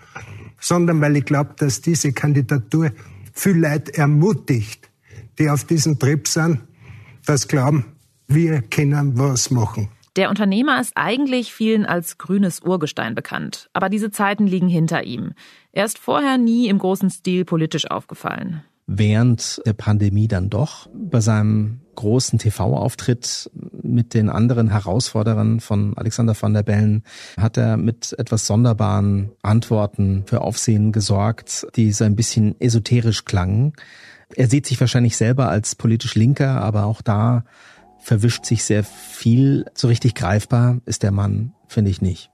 sondern 0.60 0.99
weil 0.99 1.15
ich 1.15 1.25
glaube, 1.25 1.51
dass 1.58 1.82
diese 1.82 2.12
Kandidatur 2.12 2.91
viel 3.34 3.58
Leute 3.58 3.97
ermutigt, 3.97 4.89
die 5.39 5.49
auf 5.49 5.63
diesem 5.63 5.97
Trip 5.97 6.27
sind, 6.27 6.60
das 7.25 7.47
glauben, 7.47 7.86
wir 8.27 8.62
können 8.62 9.17
was 9.17 9.51
machen. 9.51 9.88
Der 10.15 10.30
Unternehmer 10.30 10.80
ist 10.80 10.91
eigentlich 10.95 11.54
vielen 11.54 11.88
als 11.88 12.19
grünes 12.19 12.60
Urgestein 12.62 13.15
bekannt, 13.15 13.69
aber 13.73 13.89
diese 13.89 14.12
Zeiten 14.12 14.45
liegen 14.45 14.69
hinter 14.69 15.04
ihm. 15.04 15.34
Er 15.71 15.86
ist 15.86 15.97
vorher 15.97 16.38
nie 16.38 16.67
im 16.67 16.78
großen 16.78 17.10
Stil 17.10 17.45
politisch 17.45 17.89
aufgefallen. 17.89 18.63
Während 18.86 19.62
der 19.65 19.73
Pandemie 19.73 20.28
dann 20.28 20.49
doch 20.49 20.88
bei 20.93 21.19
seinem 21.19 21.80
großen 21.95 22.38
TV-Auftritt 22.38 23.49
mit 23.82 24.13
den 24.13 24.30
anderen 24.30 24.69
Herausforderern 24.69 25.62
von 25.62 25.97
Alexander 25.97 26.36
van 26.39 26.54
der 26.54 26.63
Bellen 26.63 27.04
hat 27.38 27.58
er 27.58 27.78
mit 27.78 28.13
etwas 28.19 28.45
sonderbaren 28.45 29.32
Antworten 29.41 30.23
für 30.28 30.41
Aufsehen 30.41 30.91
gesorgt, 30.91 31.65
die 31.76 31.91
so 31.91 32.04
ein 32.04 32.15
bisschen 32.15 32.60
esoterisch 32.60 33.26
klangen. 33.26 33.73
Er 34.36 34.49
sieht 34.49 34.65
sich 34.65 34.80
wahrscheinlich 34.80 35.15
selber 35.15 35.49
als 35.49 35.76
politisch 35.76 36.15
Linker, 36.15 36.62
aber 36.62 36.86
auch 36.86 37.02
da 37.02 37.45
verwischt 38.04 38.46
sich 38.46 38.63
sehr 38.63 38.84
viel. 38.84 39.66
So 39.74 39.88
richtig 39.88 40.13
greifbar 40.16 40.82
ist 40.86 41.04
der 41.04 41.12
Mann, 41.12 41.54
finde 41.68 41.89
ich 41.89 42.02
nicht. 42.02 42.30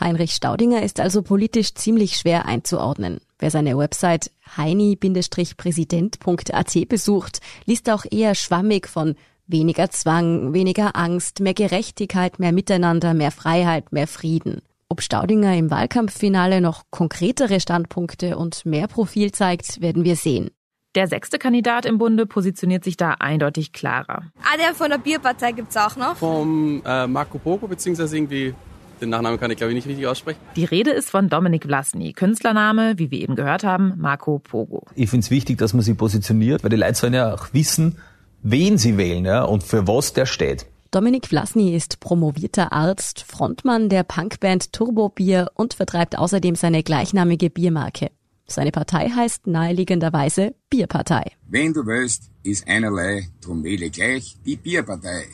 Heinrich 0.00 0.32
Staudinger 0.32 0.82
ist 0.82 0.98
also 0.98 1.22
politisch 1.22 1.74
ziemlich 1.74 2.16
schwer 2.16 2.46
einzuordnen. 2.46 3.20
Wer 3.38 3.50
seine 3.50 3.76
Website 3.76 4.30
heini-präsident.at 4.56 6.88
besucht, 6.88 7.40
liest 7.66 7.90
auch 7.90 8.06
eher 8.10 8.34
schwammig 8.34 8.88
von 8.88 9.14
weniger 9.46 9.90
Zwang, 9.90 10.54
weniger 10.54 10.96
Angst, 10.96 11.40
mehr 11.40 11.54
Gerechtigkeit, 11.54 12.38
mehr 12.38 12.52
Miteinander, 12.52 13.12
mehr 13.12 13.30
Freiheit, 13.30 13.92
mehr 13.92 14.06
Frieden. 14.06 14.62
Ob 14.88 15.02
Staudinger 15.02 15.54
im 15.56 15.70
Wahlkampffinale 15.70 16.60
noch 16.60 16.84
konkretere 16.90 17.60
Standpunkte 17.60 18.38
und 18.38 18.64
mehr 18.64 18.88
Profil 18.88 19.32
zeigt, 19.32 19.80
werden 19.80 20.04
wir 20.04 20.16
sehen. 20.16 20.50
Der 20.96 21.06
sechste 21.06 21.38
Kandidat 21.38 21.86
im 21.86 21.98
Bunde 21.98 22.26
positioniert 22.26 22.82
sich 22.82 22.96
da 22.96 23.12
eindeutig 23.20 23.72
klarer. 23.72 24.24
Ah, 24.42 24.56
der 24.58 24.74
von 24.74 24.90
der 24.90 24.98
Bierpartei 24.98 25.52
gibt's 25.52 25.76
auch 25.76 25.94
noch. 25.94 26.16
Vom 26.16 26.82
äh, 26.84 27.06
Marco 27.06 27.38
Pogo, 27.38 27.68
beziehungsweise 27.68 28.16
irgendwie, 28.16 28.54
den 29.00 29.10
Nachnamen 29.10 29.38
kann 29.38 29.52
ich 29.52 29.56
glaube 29.56 29.70
ich 29.70 29.76
nicht 29.76 29.86
richtig 29.86 30.08
aussprechen. 30.08 30.40
Die 30.56 30.64
Rede 30.64 30.90
ist 30.90 31.08
von 31.08 31.28
Dominik 31.28 31.66
Vlasny, 31.66 32.12
Künstlername, 32.12 32.94
wie 32.96 33.12
wir 33.12 33.20
eben 33.20 33.36
gehört 33.36 33.62
haben, 33.62 33.94
Marco 33.98 34.40
Pogo. 34.40 34.84
Ich 34.96 35.08
finde 35.10 35.22
es 35.22 35.30
wichtig, 35.30 35.58
dass 35.58 35.74
man 35.74 35.82
sich 35.82 35.96
positioniert, 35.96 36.64
weil 36.64 36.70
die 36.70 36.76
Leute 36.76 36.94
sollen 36.94 37.14
ja 37.14 37.34
auch 37.34 37.52
wissen, 37.52 37.98
wen 38.42 38.76
sie 38.76 38.96
wählen 38.96 39.24
ja, 39.24 39.44
und 39.44 39.62
für 39.62 39.86
was 39.86 40.12
der 40.12 40.26
steht. 40.26 40.66
Dominik 40.90 41.28
Vlasny 41.28 41.76
ist 41.76 42.00
promovierter 42.00 42.72
Arzt, 42.72 43.22
Frontmann 43.22 43.90
der 43.90 44.02
Punkband 44.02 44.72
Turbo 44.72 45.08
Bier 45.08 45.52
und 45.54 45.74
vertreibt 45.74 46.18
außerdem 46.18 46.56
seine 46.56 46.82
gleichnamige 46.82 47.48
Biermarke. 47.48 48.10
Seine 48.50 48.72
Partei 48.72 49.08
heißt 49.08 49.46
naheliegenderweise 49.46 50.56
Bierpartei. 50.70 51.22
Wenn 51.46 51.72
du 51.72 51.86
willst, 51.86 52.30
ist 52.42 52.66
einerlei, 52.66 53.28
drum 53.40 53.62
wähle 53.62 53.90
gleich 53.90 54.36
die 54.44 54.56
Bierpartei. 54.56 55.28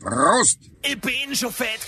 Prost! 0.00 0.60
Ich 0.82 0.98
bin 0.98 1.34
schon 1.34 1.52
fett 1.52 1.80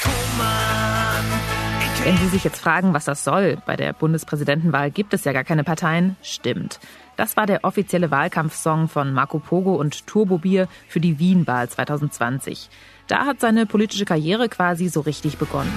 Wenn 2.05 2.17
Sie 2.19 2.29
sich 2.29 2.45
jetzt 2.45 2.61
fragen, 2.61 2.93
was 2.93 3.07
das 3.07 3.25
soll, 3.25 3.57
bei 3.65 3.77
der 3.77 3.95
Bundespräsidentenwahl 3.95 4.91
gibt 4.91 5.15
es 5.15 5.25
ja 5.25 5.33
gar 5.33 5.45
keine 5.45 5.65
Parteien, 5.65 6.17
stimmt. 6.21 6.79
Das 7.17 7.39
war 7.39 7.47
der 7.47 7.65
offizielle 7.65 8.11
Wahlkampfsong 8.11 8.89
von 8.89 9.15
Marco 9.15 9.39
Pogo 9.39 9.77
und 9.77 10.07
Turbo 10.07 10.37
Bier 10.37 10.69
für 10.89 11.01
die 11.01 11.19
Wien-Wahl 11.19 11.71
2020. 11.71 12.69
Da 13.07 13.25
hat 13.25 13.41
seine 13.41 13.65
politische 13.65 14.05
Karriere 14.05 14.51
quasi 14.51 14.89
so 14.89 15.01
richtig 15.01 15.39
begonnen. 15.39 15.73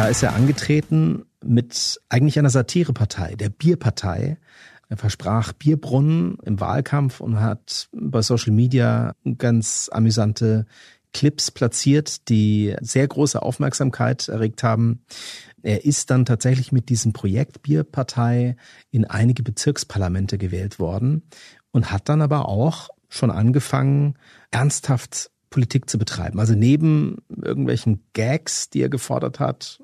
Da 0.00 0.08
ist 0.08 0.22
er 0.22 0.34
angetreten 0.34 1.26
mit 1.44 2.00
eigentlich 2.08 2.38
einer 2.38 2.48
Satirepartei, 2.48 3.34
der 3.34 3.50
Bierpartei. 3.50 4.38
Er 4.88 4.96
versprach 4.96 5.52
Bierbrunnen 5.52 6.38
im 6.42 6.58
Wahlkampf 6.58 7.20
und 7.20 7.38
hat 7.38 7.90
bei 7.92 8.22
Social 8.22 8.54
Media 8.54 9.14
ganz 9.36 9.90
amüsante 9.92 10.64
Clips 11.12 11.50
platziert, 11.50 12.30
die 12.30 12.74
sehr 12.80 13.06
große 13.06 13.42
Aufmerksamkeit 13.42 14.28
erregt 14.28 14.62
haben. 14.62 15.02
Er 15.62 15.84
ist 15.84 16.08
dann 16.08 16.24
tatsächlich 16.24 16.72
mit 16.72 16.88
diesem 16.88 17.12
Projekt 17.12 17.60
Bierpartei 17.60 18.56
in 18.90 19.04
einige 19.04 19.42
Bezirksparlamente 19.42 20.38
gewählt 20.38 20.78
worden 20.78 21.24
und 21.72 21.92
hat 21.92 22.08
dann 22.08 22.22
aber 22.22 22.48
auch 22.48 22.88
schon 23.10 23.30
angefangen, 23.30 24.14
ernsthaft 24.50 25.30
Politik 25.50 25.90
zu 25.90 25.98
betreiben. 25.98 26.40
Also 26.40 26.54
neben 26.54 27.18
irgendwelchen 27.28 28.02
Gags, 28.14 28.70
die 28.70 28.80
er 28.80 28.88
gefordert 28.88 29.40
hat, 29.40 29.82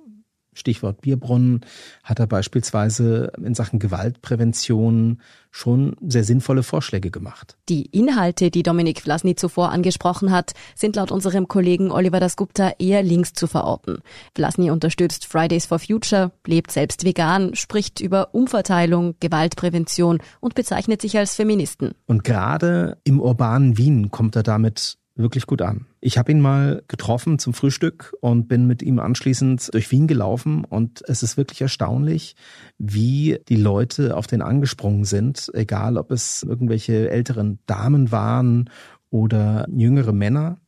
Stichwort 0.56 1.00
Bierbrunnen, 1.00 1.60
hat 2.02 2.18
er 2.18 2.26
beispielsweise 2.26 3.32
in 3.42 3.54
Sachen 3.54 3.78
Gewaltprävention 3.78 5.20
schon 5.50 5.96
sehr 6.06 6.24
sinnvolle 6.24 6.62
Vorschläge 6.62 7.10
gemacht. 7.10 7.56
Die 7.68 7.86
Inhalte, 7.86 8.50
die 8.50 8.62
Dominik 8.62 9.00
Vlasny 9.00 9.36
zuvor 9.36 9.70
angesprochen 9.70 10.30
hat, 10.30 10.52
sind 10.74 10.96
laut 10.96 11.10
unserem 11.10 11.48
Kollegen 11.48 11.90
Oliver 11.90 12.20
Dasgupta 12.20 12.72
eher 12.78 13.02
links 13.02 13.32
zu 13.32 13.46
verorten. 13.46 13.98
Vlasny 14.34 14.70
unterstützt 14.70 15.26
Fridays 15.26 15.66
for 15.66 15.78
Future, 15.78 16.32
lebt 16.46 16.70
selbst 16.72 17.04
vegan, 17.04 17.54
spricht 17.54 18.00
über 18.00 18.34
Umverteilung, 18.34 19.14
Gewaltprävention 19.20 20.18
und 20.40 20.54
bezeichnet 20.54 21.00
sich 21.00 21.16
als 21.16 21.34
Feministen. 21.34 21.92
Und 22.06 22.24
gerade 22.24 22.98
im 23.04 23.20
urbanen 23.20 23.78
Wien 23.78 24.10
kommt 24.10 24.36
er 24.36 24.42
damit 24.42 24.98
wirklich 25.14 25.46
gut 25.46 25.62
an. 25.62 25.86
Ich 26.06 26.18
habe 26.18 26.30
ihn 26.30 26.40
mal 26.40 26.84
getroffen 26.86 27.40
zum 27.40 27.52
Frühstück 27.52 28.14
und 28.20 28.46
bin 28.46 28.68
mit 28.68 28.80
ihm 28.80 29.00
anschließend 29.00 29.74
durch 29.74 29.90
Wien 29.90 30.06
gelaufen 30.06 30.64
und 30.64 31.02
es 31.08 31.24
ist 31.24 31.36
wirklich 31.36 31.60
erstaunlich, 31.60 32.36
wie 32.78 33.40
die 33.48 33.56
Leute 33.56 34.16
auf 34.16 34.28
den 34.28 34.40
angesprungen 34.40 35.04
sind, 35.04 35.50
egal 35.52 35.98
ob 35.98 36.12
es 36.12 36.44
irgendwelche 36.44 37.10
älteren 37.10 37.58
Damen 37.66 38.12
waren 38.12 38.70
oder 39.10 39.66
jüngere 39.68 40.12
Männer. 40.12 40.58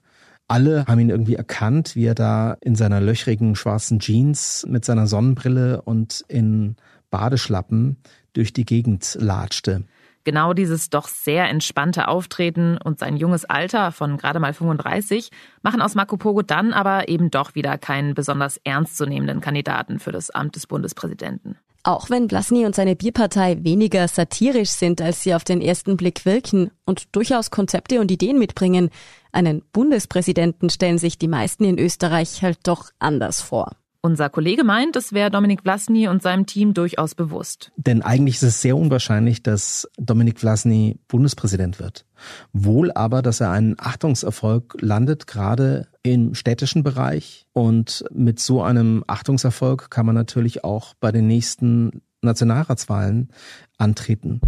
Alle 0.49 0.85
haben 0.87 0.99
ihn 0.99 1.11
irgendwie 1.11 1.37
erkannt, 1.37 1.95
wie 1.95 2.07
er 2.07 2.17
da 2.17 2.57
in 2.61 2.75
seiner 2.75 3.01
löchrigen 3.01 3.55
schwarzen 3.55 4.01
Jeans 4.01 4.67
mit 4.69 4.85
seiner 4.85 5.07
Sonnenbrille 5.07 5.83
und 5.83 6.25
in 6.27 6.75
Badeschlappen 7.11 7.99
durch 8.33 8.53
die 8.53 8.65
Gegend 8.65 9.17
latschte. 9.21 9.85
Genau 10.29 10.53
dieses 10.53 10.91
doch 10.91 11.09
sehr 11.09 11.49
entspannte 11.49 12.07
Auftreten 12.07 12.77
und 12.77 12.99
sein 12.99 13.17
junges 13.17 13.47
Alter 13.47 13.93
von 13.93 14.19
gerade 14.19 14.41
mal 14.41 14.53
35 14.53 15.31
machen 15.63 15.81
aus 15.81 15.95
Marco 15.95 16.19
Pogo 16.19 16.43
dann 16.43 16.75
aber 16.75 17.09
eben 17.09 17.31
doch 17.31 17.55
wieder 17.55 17.79
keinen 17.79 18.13
besonders 18.13 18.59
ernstzunehmenden 18.63 19.41
Kandidaten 19.41 19.99
für 19.99 20.13
das 20.13 20.29
Amt 20.29 20.55
des 20.57 20.67
Bundespräsidenten. 20.67 21.57
Auch 21.83 22.11
wenn 22.11 22.29
Blasny 22.29 22.67
und 22.67 22.75
seine 22.75 22.95
Bierpartei 22.95 23.65
weniger 23.65 24.07
satirisch 24.07 24.69
sind, 24.69 25.01
als 25.01 25.23
sie 25.23 25.35
auf 25.35 25.45
den 25.45 25.63
ersten 25.63 25.97
Blick 25.97 26.27
wirken 26.27 26.73
und 26.85 27.17
durchaus 27.17 27.51
Konzepte 27.51 27.99
und 27.99 28.11
Ideen 28.11 28.39
mitbringen, 28.39 28.91
einen 29.33 29.63
Bundespräsidenten 29.73 30.69
stellen 30.69 30.99
sich 30.99 31.17
die 31.17 31.29
meisten 31.29 31.65
in 31.65 31.79
Österreich 31.79 32.43
halt 32.43 32.59
doch 32.65 32.91
anders 32.99 33.41
vor. 33.41 33.73
Unser 34.01 34.31
Kollege 34.31 34.63
meint, 34.63 34.95
es 34.95 35.13
wäre 35.13 35.29
Dominik 35.29 35.63
Vlasny 35.63 36.07
und 36.07 36.23
seinem 36.23 36.47
Team 36.47 36.73
durchaus 36.73 37.17
bewusst. 37.17 37.73
Denn 37.77 38.01
eigentlich 38.01 38.37
ist 38.37 38.45
es 38.45 38.63
sehr 38.63 38.77
unwahrscheinlich, 38.77 39.43
dass 39.43 39.89
Dominik 39.97 40.39
Vlasny 40.39 41.01
Bundespräsident 41.09 41.81
wird. 41.81 42.07
Wohl 42.53 42.93
aber, 42.93 43.23
dass 43.23 43.41
er 43.41 43.51
einen 43.51 43.75
Achtungserfolg 43.77 44.77
landet, 44.81 45.27
gerade 45.27 45.89
im 46.05 46.35
städtischen 46.35 46.85
Bereich. 46.85 47.47
Und 47.53 48.05
mit 48.13 48.39
so 48.39 48.63
einem 48.63 49.03
Achtungserfolg 49.09 49.91
kann 49.91 50.07
man 50.07 50.15
natürlich 50.15 50.63
auch 50.63 50.95
bei 51.01 51.11
den 51.11 51.27
nächsten 51.27 52.03
Nationalratswahlen 52.23 53.31
antreten. 53.79 54.41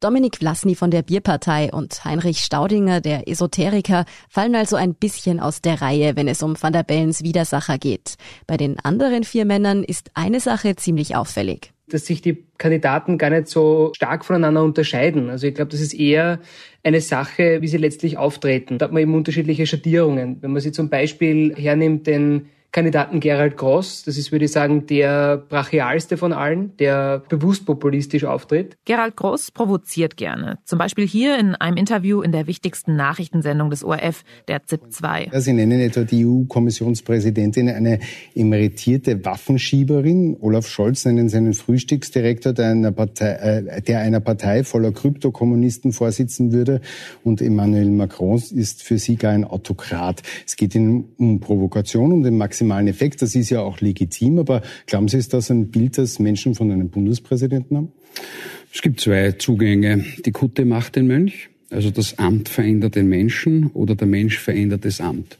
Dominik 0.00 0.36
Vlasny 0.36 0.74
von 0.74 0.90
der 0.90 1.00
Bierpartei 1.00 1.70
und 1.72 2.04
Heinrich 2.04 2.40
Staudinger, 2.40 3.00
der 3.00 3.26
Esoteriker, 3.28 4.04
fallen 4.28 4.54
also 4.54 4.76
ein 4.76 4.92
bisschen 4.94 5.40
aus 5.40 5.62
der 5.62 5.80
Reihe, 5.80 6.16
wenn 6.16 6.28
es 6.28 6.42
um 6.42 6.54
Van 6.60 6.74
der 6.74 6.82
Bellens 6.82 7.22
Widersacher 7.22 7.78
geht. 7.78 8.16
Bei 8.46 8.58
den 8.58 8.78
anderen 8.78 9.24
vier 9.24 9.46
Männern 9.46 9.82
ist 9.82 10.10
eine 10.12 10.40
Sache 10.40 10.76
ziemlich 10.76 11.16
auffällig. 11.16 11.72
Dass 11.88 12.04
sich 12.04 12.20
die 12.20 12.44
Kandidaten 12.58 13.16
gar 13.16 13.30
nicht 13.30 13.48
so 13.48 13.90
stark 13.96 14.26
voneinander 14.26 14.64
unterscheiden. 14.64 15.30
Also 15.30 15.46
ich 15.46 15.54
glaube, 15.54 15.70
das 15.70 15.80
ist 15.80 15.94
eher 15.94 16.40
eine 16.82 17.00
Sache, 17.00 17.62
wie 17.62 17.68
sie 17.68 17.78
letztlich 17.78 18.18
auftreten. 18.18 18.76
Da 18.76 18.84
hat 18.84 18.92
man 18.92 19.00
eben 19.00 19.14
unterschiedliche 19.14 19.66
Schattierungen. 19.66 20.42
Wenn 20.42 20.52
man 20.52 20.60
sie 20.60 20.72
zum 20.72 20.90
Beispiel 20.90 21.54
hernimmt, 21.56 22.06
den 22.06 22.50
Kandidaten 22.76 23.20
Gerald 23.20 23.56
Gross. 23.56 24.02
Das 24.04 24.18
ist, 24.18 24.32
würde 24.32 24.44
ich 24.44 24.52
sagen, 24.52 24.84
der 24.84 25.38
brachialste 25.38 26.18
von 26.18 26.34
allen, 26.34 26.76
der 26.76 27.22
bewusst 27.26 27.64
populistisch 27.64 28.24
auftritt. 28.24 28.76
Gerald 28.84 29.16
Gross 29.16 29.50
provoziert 29.50 30.18
gerne. 30.18 30.58
Zum 30.66 30.78
Beispiel 30.78 31.06
hier 31.06 31.38
in 31.38 31.54
einem 31.54 31.78
Interview 31.78 32.20
in 32.20 32.32
der 32.32 32.46
wichtigsten 32.46 32.94
Nachrichtensendung 32.94 33.70
des 33.70 33.82
ORF, 33.82 34.24
der 34.46 34.62
ZIP 34.64 34.92
2. 34.92 35.30
Sie 35.32 35.54
nennen 35.54 35.80
etwa 35.80 36.02
die 36.02 36.26
EU-Kommissionspräsidentin 36.26 37.70
eine 37.70 37.98
emeritierte 38.34 39.24
Waffenschieberin. 39.24 40.36
Olaf 40.38 40.66
Scholz 40.66 41.06
nennen 41.06 41.30
seinen 41.30 41.54
Frühstücksdirektor, 41.54 42.52
der 42.52 42.72
einer 42.72 42.92
Partei, 42.92 43.30
äh, 43.30 43.80
der 43.80 44.00
einer 44.00 44.20
Partei 44.20 44.64
voller 44.64 44.92
Kryptokommunisten 44.92 45.94
vorsitzen 45.94 46.52
würde. 46.52 46.82
Und 47.24 47.40
Emmanuel 47.40 47.88
Macron 47.88 48.36
ist 48.54 48.82
für 48.82 48.98
sie 48.98 49.16
gar 49.16 49.32
ein 49.32 49.44
Autokrat. 49.44 50.20
Es 50.46 50.56
geht 50.56 50.74
ihnen 50.74 51.06
um 51.16 51.40
Provokation, 51.40 52.12
um 52.12 52.22
den 52.22 52.36
maximalen 52.36 52.65
maximalen 52.66 52.88
Effekt. 52.88 53.22
Das 53.22 53.34
ist 53.34 53.50
ja 53.50 53.60
auch 53.60 53.80
legitim. 53.80 54.38
Aber 54.38 54.62
glauben 54.86 55.08
Sie, 55.08 55.18
ist 55.18 55.32
das 55.32 55.50
ein 55.50 55.70
Bild, 55.70 55.98
das 55.98 56.18
Menschen 56.18 56.54
von 56.54 56.70
einem 56.70 56.88
Bundespräsidenten 56.90 57.76
haben? 57.76 57.92
Es 58.72 58.82
gibt 58.82 59.00
zwei 59.00 59.32
Zugänge. 59.32 60.04
Die 60.24 60.32
Kutte 60.32 60.64
macht 60.64 60.96
den 60.96 61.06
Mönch. 61.06 61.48
Also 61.70 61.90
das 61.90 62.18
Amt 62.18 62.48
verändert 62.48 62.94
den 62.94 63.08
Menschen 63.08 63.68
oder 63.68 63.96
der 63.96 64.06
Mensch 64.06 64.38
verändert 64.38 64.84
das 64.84 65.00
Amt. 65.00 65.38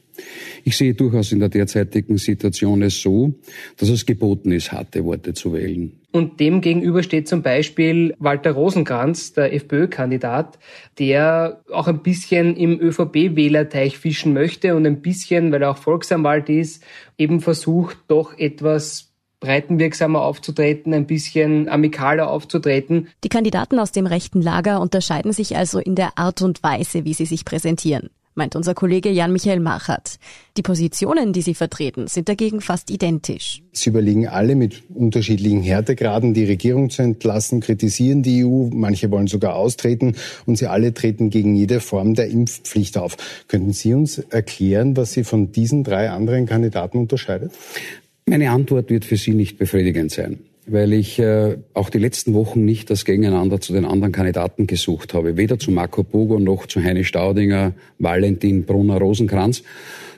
Ich 0.64 0.76
sehe 0.76 0.94
durchaus 0.94 1.32
in 1.32 1.40
der 1.40 1.48
derzeitigen 1.48 2.18
Situation 2.18 2.82
es 2.82 3.00
so, 3.00 3.34
dass 3.76 3.88
es 3.88 4.06
geboten 4.06 4.52
ist, 4.52 4.72
harte 4.72 5.04
Worte 5.04 5.34
zu 5.34 5.52
wählen. 5.52 6.00
Und 6.12 6.40
dem 6.40 6.62
gegenüber 6.62 7.02
steht 7.02 7.28
zum 7.28 7.42
Beispiel 7.42 8.14
Walter 8.18 8.52
Rosenkranz, 8.52 9.34
der 9.34 9.52
FPÖ-Kandidat, 9.52 10.58
der 10.98 11.60
auch 11.70 11.88
ein 11.88 12.02
bisschen 12.02 12.56
im 12.56 12.80
ÖVP-Wählerteich 12.80 13.98
fischen 13.98 14.32
möchte 14.32 14.74
und 14.76 14.86
ein 14.86 15.02
bisschen, 15.02 15.52
weil 15.52 15.62
er 15.62 15.72
auch 15.72 15.76
Volksanwalt 15.76 16.48
ist, 16.48 16.82
eben 17.18 17.40
versucht, 17.40 17.98
doch 18.08 18.38
etwas 18.38 19.12
breitenwirksamer 19.40 20.22
aufzutreten, 20.22 20.94
ein 20.94 21.06
bisschen 21.06 21.68
amikaler 21.68 22.30
aufzutreten. 22.30 23.08
Die 23.22 23.28
Kandidaten 23.28 23.78
aus 23.78 23.92
dem 23.92 24.06
rechten 24.06 24.40
Lager 24.40 24.80
unterscheiden 24.80 25.32
sich 25.32 25.56
also 25.56 25.78
in 25.78 25.94
der 25.94 26.16
Art 26.16 26.40
und 26.40 26.62
Weise, 26.62 27.04
wie 27.04 27.14
sie 27.14 27.26
sich 27.26 27.44
präsentieren 27.44 28.08
meint 28.36 28.54
unser 28.54 28.74
Kollege 28.74 29.10
Jan-Michael 29.10 29.60
Machert. 29.60 30.18
Die 30.56 30.62
Positionen, 30.62 31.32
die 31.32 31.42
sie 31.42 31.54
vertreten, 31.54 32.06
sind 32.06 32.28
dagegen 32.28 32.60
fast 32.60 32.90
identisch. 32.90 33.62
Sie 33.72 33.90
überlegen 33.90 34.28
alle 34.28 34.54
mit 34.54 34.82
unterschiedlichen 34.94 35.62
Härtegraden, 35.62 36.34
die 36.34 36.44
Regierung 36.44 36.90
zu 36.90 37.02
entlassen, 37.02 37.60
kritisieren 37.60 38.22
die 38.22 38.44
EU, 38.44 38.68
manche 38.72 39.10
wollen 39.10 39.26
sogar 39.26 39.56
austreten 39.56 40.14
und 40.46 40.56
sie 40.56 40.66
alle 40.66 40.94
treten 40.94 41.30
gegen 41.30 41.54
jede 41.54 41.80
Form 41.80 42.14
der 42.14 42.28
Impfpflicht 42.28 42.98
auf. 42.98 43.16
Könnten 43.48 43.72
Sie 43.72 43.94
uns 43.94 44.18
erklären, 44.18 44.96
was 44.96 45.12
Sie 45.12 45.24
von 45.24 45.52
diesen 45.52 45.84
drei 45.84 46.10
anderen 46.10 46.46
Kandidaten 46.46 46.98
unterscheidet? 46.98 47.52
Meine 48.26 48.50
Antwort 48.50 48.90
wird 48.90 49.04
für 49.04 49.16
Sie 49.16 49.34
nicht 49.34 49.58
befriedigend 49.58 50.10
sein 50.10 50.38
weil 50.66 50.92
ich 50.92 51.18
äh, 51.18 51.58
auch 51.74 51.90
die 51.90 51.98
letzten 51.98 52.34
Wochen 52.34 52.64
nicht 52.64 52.90
das 52.90 53.04
Gegeneinander 53.04 53.60
zu 53.60 53.72
den 53.72 53.84
anderen 53.84 54.12
Kandidaten 54.12 54.66
gesucht 54.66 55.14
habe. 55.14 55.36
Weder 55.36 55.58
zu 55.58 55.70
Marco 55.70 56.02
Bogo 56.02 56.38
noch 56.38 56.66
zu 56.66 56.82
Heine 56.82 57.04
Staudinger, 57.04 57.72
Valentin 57.98 58.64
Brunner, 58.64 58.98
Rosenkranz, 58.98 59.62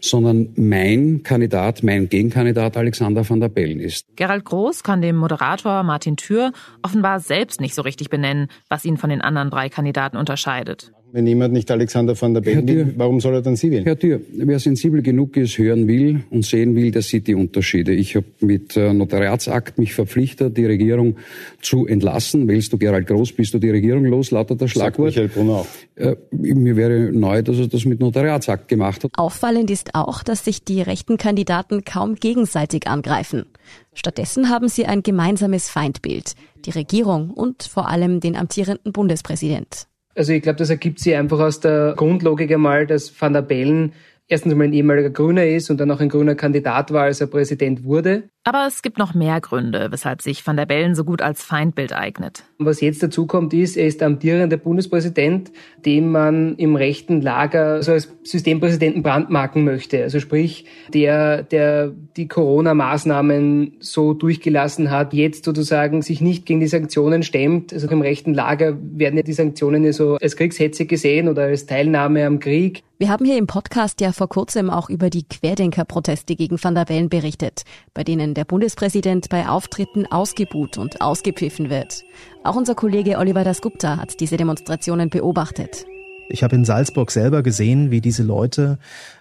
sondern 0.01 0.51
mein 0.57 1.23
Kandidat, 1.23 1.83
mein 1.83 2.09
Gegenkandidat 2.09 2.77
Alexander 2.77 3.29
van 3.29 3.41
der 3.41 3.49
Bellen 3.49 3.81
ist. 3.81 4.07
Gerald 4.17 4.45
Groß 4.45 4.83
kann 4.83 5.03
dem 5.03 5.17
Moderator 5.17 5.83
Martin 5.83 6.17
Thür 6.17 6.53
offenbar 6.83 7.21
selbst 7.21 7.61
nicht 7.61 7.75
so 7.75 7.83
richtig 7.83 8.09
benennen, 8.09 8.49
was 8.69 8.85
ihn 8.85 8.97
von 8.97 9.11
den 9.11 9.21
anderen 9.21 9.51
drei 9.51 9.69
Kandidaten 9.69 10.17
unterscheidet. 10.17 10.93
Wenn 11.11 11.27
jemand 11.27 11.55
nicht 11.55 11.71
Alexander 11.71 12.21
van 12.21 12.35
der 12.35 12.42
Bellen 12.42 12.68
will, 12.68 12.94
warum 12.97 13.21
soll 13.21 13.35
er 13.35 13.42
dann 13.42 13.57
Sie 13.57 13.71
wählen? 13.71 13.85
Herr 13.85 13.99
Thür, 13.99 14.21
wer 14.31 14.59
sensibel 14.59 15.01
genug 15.01 15.38
ist, 15.38 15.57
hören 15.57 15.88
will 15.88 16.21
und 16.29 16.44
sehen 16.44 16.77
will, 16.77 16.90
der 16.90 17.01
sieht 17.01 17.27
die 17.29 17.35
Unterschiede. 17.35 17.94
Ich 17.94 18.14
habe 18.14 18.27
mit 18.40 18.77
äh, 18.77 18.92
Notariatsakt 18.92 19.79
mich 19.79 19.94
verpflichtet, 19.94 20.59
die 20.59 20.66
Regierung 20.66 21.16
zu 21.62 21.87
entlassen. 21.87 22.47
Wählst 22.47 22.75
du 22.75 22.79
Gerald 22.79 23.07
Groß, 23.07 23.33
bist 23.33 23.55
du 23.55 23.59
die 23.59 23.71
Regierung 23.71 24.05
los, 24.05 24.31
lautet 24.33 24.61
das 24.61 24.71
Schlagwort. 24.71 25.09
Michael 25.09 25.29
Brunner 25.29 25.53
auch. 25.55 25.66
Äh, 25.94 26.16
mir 26.31 26.77
wäre 26.77 27.11
neu, 27.11 27.42
dass 27.42 27.59
er 27.59 27.68
das 27.68 27.87
mit 27.87 28.01
Notariatsakt 28.01 28.68
gemacht 28.68 29.05
hat. 29.05 29.12
Auffallend 29.16 29.71
ist 29.71 29.94
auch, 29.94 30.23
dass 30.23 30.44
sich 30.44 30.62
die 30.64 30.83
rechten 30.83 31.16
Kandidaten 31.16 31.85
kaum 31.85 32.16
gegenseitig 32.16 32.87
angreifen. 32.87 33.47
Stattdessen 33.94 34.51
haben 34.51 34.68
sie 34.68 34.85
ein 34.85 35.03
gemeinsames 35.03 35.71
Feindbild, 35.71 36.35
die 36.66 36.71
Regierung 36.71 37.31
und 37.31 37.62
vor 37.62 37.88
allem 37.88 38.21
den 38.21 38.37
amtierenden 38.37 38.92
Bundespräsident. 38.92 39.88
Also 40.19 40.33
ich 40.33 40.43
glaube, 40.43 40.57
das 40.57 40.69
ergibt 40.69 40.99
sich 40.99 41.15
einfach 41.15 41.39
aus 41.39 41.61
der 41.61 41.95
Grundlogik 41.97 42.51
einmal, 42.51 42.89
dass 42.89 43.15
Van 43.21 43.35
der 43.35 43.43
Bellen 43.43 43.93
erstens 44.27 44.51
einmal 44.51 44.67
ein 44.67 44.73
ehemaliger 44.73 45.11
Grüner 45.11 45.47
ist 45.47 45.71
und 45.71 45.79
dann 45.79 45.93
auch 45.93 46.01
ein 46.01 46.09
grüner 46.09 46.35
Kandidat 46.35 46.93
war, 46.93 47.05
als 47.05 47.21
er 47.21 47.29
Präsident 47.29 47.85
wurde. 47.85 48.29
Aber 48.49 48.67
es 48.67 48.81
gibt 48.81 48.97
noch 48.97 49.13
mehr 49.13 49.43
Gründe, 49.43 49.89
weshalb 49.91 50.23
sich 50.23 50.47
Van 50.47 50.57
der 50.57 50.65
Bellen 50.65 50.95
so 50.95 51.05
gut 51.05 51.21
als 51.21 51.43
Feindbild 51.43 51.93
eignet. 51.93 52.45
Was 52.57 52.81
jetzt 52.81 53.03
dazu 53.03 53.27
kommt, 53.27 53.53
ist, 53.53 53.77
er 53.77 53.87
ist 53.87 54.03
amtierender 54.03 54.57
Bundespräsident, 54.57 55.53
dem 55.85 56.11
man 56.11 56.57
im 56.57 56.75
rechten 56.75 57.21
Lager 57.21 57.83
so 57.83 57.93
als 57.93 58.11
Systempräsidenten 58.23 59.03
brandmarken 59.03 59.65
möchte. 59.65 60.03
Also 60.03 60.19
sprich, 60.19 60.65
der, 60.95 61.43
der 61.43 61.93
die 62.17 62.27
Corona-Maßnahmen 62.27 63.77
so 63.81 64.15
durchgelassen 64.15 64.91
hat, 64.91 65.13
jetzt 65.13 65.45
sozusagen 65.45 66.01
sich 66.01 66.23
nicht 66.23 66.47
gegen 66.47 66.61
die 66.61 66.69
Sanktionen 66.69 67.23
stemmt. 67.25 67.75
Also 67.75 67.87
im 67.91 68.01
rechten 68.01 68.33
Lager 68.33 68.79
werden 68.81 69.19
ja 69.19 69.25
die 69.25 69.35
Sanktionen 69.35 69.85
ja 69.85 69.93
so 69.93 70.17
als 70.17 70.37
Kriegshetze 70.37 70.87
gesehen 70.87 71.29
oder 71.29 71.43
als 71.43 71.67
Teilnahme 71.67 72.25
am 72.25 72.41
Krieg. 72.41 72.83
Wir 73.01 73.11
haben 73.11 73.25
hier 73.25 73.39
im 73.39 73.47
Podcast 73.47 74.01
ja 74.01 74.11
vor 74.11 74.29
kurzem 74.29 74.71
auch 74.71 74.91
über 74.91 75.09
die 75.09 75.23
Querdenker-Proteste 75.23 76.35
gegen 76.35 76.61
Van 76.61 76.75
der 76.75 76.85
Bellen 76.85 77.09
berichtet, 77.09 77.63
bei 77.95 78.03
denen 78.03 78.35
der 78.38 78.44
Bundespräsident 78.44 79.29
bei 79.31 79.48
Auftritten 79.48 80.07
ausgebuht 80.07 80.79
und 80.79 81.01
ausgepfiffen 81.01 81.70
wird. 81.70 82.05
Auch 82.44 82.55
unser 82.55 82.77
Kollege 82.77 83.18
Oliver 83.18 83.42
Dasgupta 83.42 83.96
hat 83.96 84.20
diese 84.20 84.37
Demonstrationen 84.37 85.11
beobachtet. 85.11 85.87
Ich 86.29 86.44
habe 86.44 86.55
in 86.55 86.64
Salzburg 86.64 87.11
selber 87.11 87.42
gesehen, 87.42 87.90
wie 87.90 88.01
diese 88.01 88.22
Leute 88.22 88.79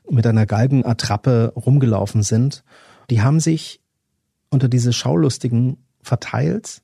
mit 0.08 0.28
einer 0.28 0.46
Galgenattrappe 0.46 1.54
rumgelaufen 1.56 2.22
sind. 2.22 2.64
Die 3.10 3.24
haben 3.24 3.40
sich 3.40 3.82
unter 4.52 4.70
diese 4.70 4.94
Schaulustigen 4.94 5.78
verteilt 6.04 6.84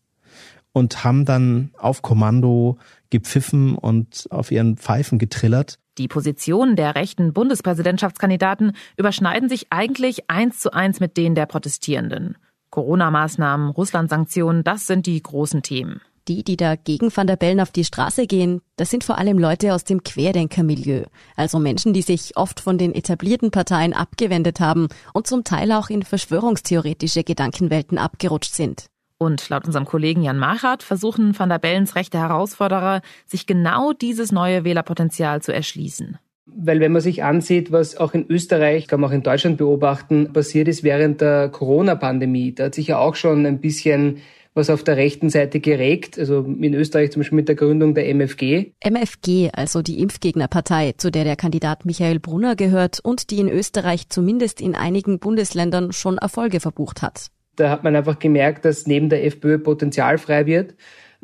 und 0.71 1.03
haben 1.03 1.25
dann 1.25 1.69
auf 1.77 2.01
Kommando 2.01 2.79
gepfiffen 3.11 3.75
und 3.75 4.25
auf 4.31 4.49
ihren 4.49 4.77
Pfeifen 4.77 5.19
getrillert. 5.19 5.77
Die 5.97 6.07
Positionen 6.07 6.75
der 6.75 6.95
rechten 6.95 7.33
Bundespräsidentschaftskandidaten 7.33 8.73
überschneiden 8.97 9.47
sich 9.47 9.67
eigentlich 9.71 10.29
eins 10.29 10.59
zu 10.59 10.73
eins 10.73 10.99
mit 10.99 11.17
denen 11.17 11.35
der 11.35 11.45
Protestierenden. 11.45 12.37
Corona-Maßnahmen, 12.71 13.69
Russland-Sanktionen, 13.69 14.63
das 14.63 14.87
sind 14.87 15.05
die 15.05 15.21
großen 15.21 15.61
Themen. 15.61 16.01
Die, 16.27 16.43
die 16.43 16.57
da 16.57 16.75
gegen 16.75 17.15
Van 17.15 17.27
der 17.27 17.35
Bellen 17.35 17.59
auf 17.59 17.71
die 17.71 17.83
Straße 17.83 18.27
gehen, 18.27 18.61
das 18.77 18.89
sind 18.89 19.03
vor 19.03 19.17
allem 19.17 19.37
Leute 19.37 19.73
aus 19.73 19.83
dem 19.83 20.03
Querdenkermilieu. 20.03 21.03
Also 21.35 21.59
Menschen, 21.59 21.93
die 21.93 22.01
sich 22.01 22.37
oft 22.37 22.61
von 22.61 22.77
den 22.77 22.95
etablierten 22.95 23.51
Parteien 23.51 23.93
abgewendet 23.93 24.59
haben 24.61 24.87
und 25.13 25.27
zum 25.27 25.43
Teil 25.43 25.71
auch 25.73 25.89
in 25.89 26.01
verschwörungstheoretische 26.01 27.23
Gedankenwelten 27.23 27.97
abgerutscht 27.97 28.55
sind. 28.55 28.87
Und 29.23 29.47
laut 29.47 29.65
unserem 29.65 29.85
Kollegen 29.85 30.21
Jan 30.21 30.37
Machert 30.37 30.83
versuchen 30.83 31.37
Van 31.39 31.47
der 31.47 31.57
Bellens 31.57 31.95
rechte 31.95 32.19
Herausforderer, 32.19 33.01
sich 33.25 33.47
genau 33.47 33.93
dieses 33.93 34.33
neue 34.33 34.65
Wählerpotenzial 34.65 35.41
zu 35.41 35.53
erschließen. 35.53 36.17
Weil 36.45 36.81
wenn 36.81 36.91
man 36.91 37.01
sich 37.01 37.23
ansieht, 37.23 37.71
was 37.71 37.95
auch 37.95 38.13
in 38.13 38.25
Österreich, 38.27 38.87
kann 38.87 38.99
man 38.99 39.09
auch 39.09 39.13
in 39.13 39.23
Deutschland 39.23 39.57
beobachten, 39.57 40.33
passiert 40.33 40.67
ist 40.67 40.83
während 40.83 41.21
der 41.21 41.47
Corona-Pandemie, 41.47 42.53
da 42.53 42.65
hat 42.65 42.75
sich 42.75 42.87
ja 42.87 42.97
auch 42.97 43.15
schon 43.15 43.45
ein 43.45 43.61
bisschen 43.61 44.17
was 44.55 44.69
auf 44.69 44.83
der 44.83 44.97
rechten 44.97 45.29
Seite 45.29 45.61
geregt, 45.61 46.19
also 46.19 46.41
in 46.41 46.73
Österreich 46.73 47.11
zum 47.11 47.21
Beispiel 47.21 47.37
mit 47.37 47.47
der 47.47 47.55
Gründung 47.55 47.95
der 47.95 48.13
MFG. 48.13 48.73
MFG, 48.83 49.51
also 49.53 49.81
die 49.81 49.99
Impfgegnerpartei, 50.01 50.95
zu 50.97 51.11
der 51.11 51.23
der 51.23 51.37
Kandidat 51.37 51.85
Michael 51.85 52.19
Brunner 52.19 52.57
gehört 52.57 52.99
und 53.01 53.31
die 53.31 53.39
in 53.39 53.47
Österreich 53.47 54.09
zumindest 54.09 54.59
in 54.59 54.75
einigen 54.75 55.19
Bundesländern 55.19 55.93
schon 55.93 56.17
Erfolge 56.17 56.59
verbucht 56.59 57.01
hat. 57.01 57.31
Da 57.55 57.69
hat 57.69 57.83
man 57.83 57.95
einfach 57.95 58.19
gemerkt, 58.19 58.65
dass 58.65 58.87
neben 58.87 59.09
der 59.09 59.25
FPÖ 59.25 59.59
Potenzial 59.59 60.17
frei 60.17 60.45
wird 60.45 60.75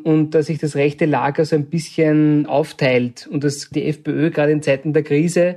und 0.02 0.34
dass 0.34 0.46
sich 0.46 0.58
das 0.58 0.76
rechte 0.76 1.06
Lager 1.06 1.44
so 1.44 1.56
ein 1.56 1.66
bisschen 1.66 2.46
aufteilt 2.46 3.28
und 3.30 3.44
dass 3.44 3.70
die 3.70 3.84
FPÖ 3.84 4.30
gerade 4.30 4.52
in 4.52 4.62
Zeiten 4.62 4.92
der 4.92 5.02
Krise 5.02 5.56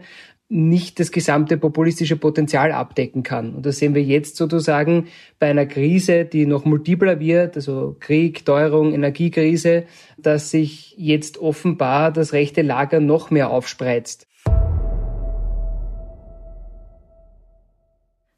nicht 0.49 0.99
das 0.99 1.11
gesamte 1.11 1.57
populistische 1.57 2.15
Potenzial 2.15 2.71
abdecken 2.71 3.23
kann. 3.23 3.55
Und 3.55 3.65
das 3.65 3.79
sehen 3.79 3.95
wir 3.95 4.03
jetzt 4.03 4.35
sozusagen 4.35 5.07
bei 5.39 5.49
einer 5.49 5.65
Krise, 5.65 6.25
die 6.25 6.45
noch 6.45 6.63
multipler 6.63 7.19
wird, 7.19 7.55
also 7.55 7.95
Krieg, 7.99 8.45
Teuerung, 8.45 8.93
Energiekrise, 8.93 9.85
dass 10.17 10.51
sich 10.51 10.93
jetzt 10.97 11.39
offenbar 11.39 12.11
das 12.11 12.33
rechte 12.33 12.61
Lager 12.61 12.99
noch 12.99 13.31
mehr 13.31 13.49
aufspreizt. 13.49 14.27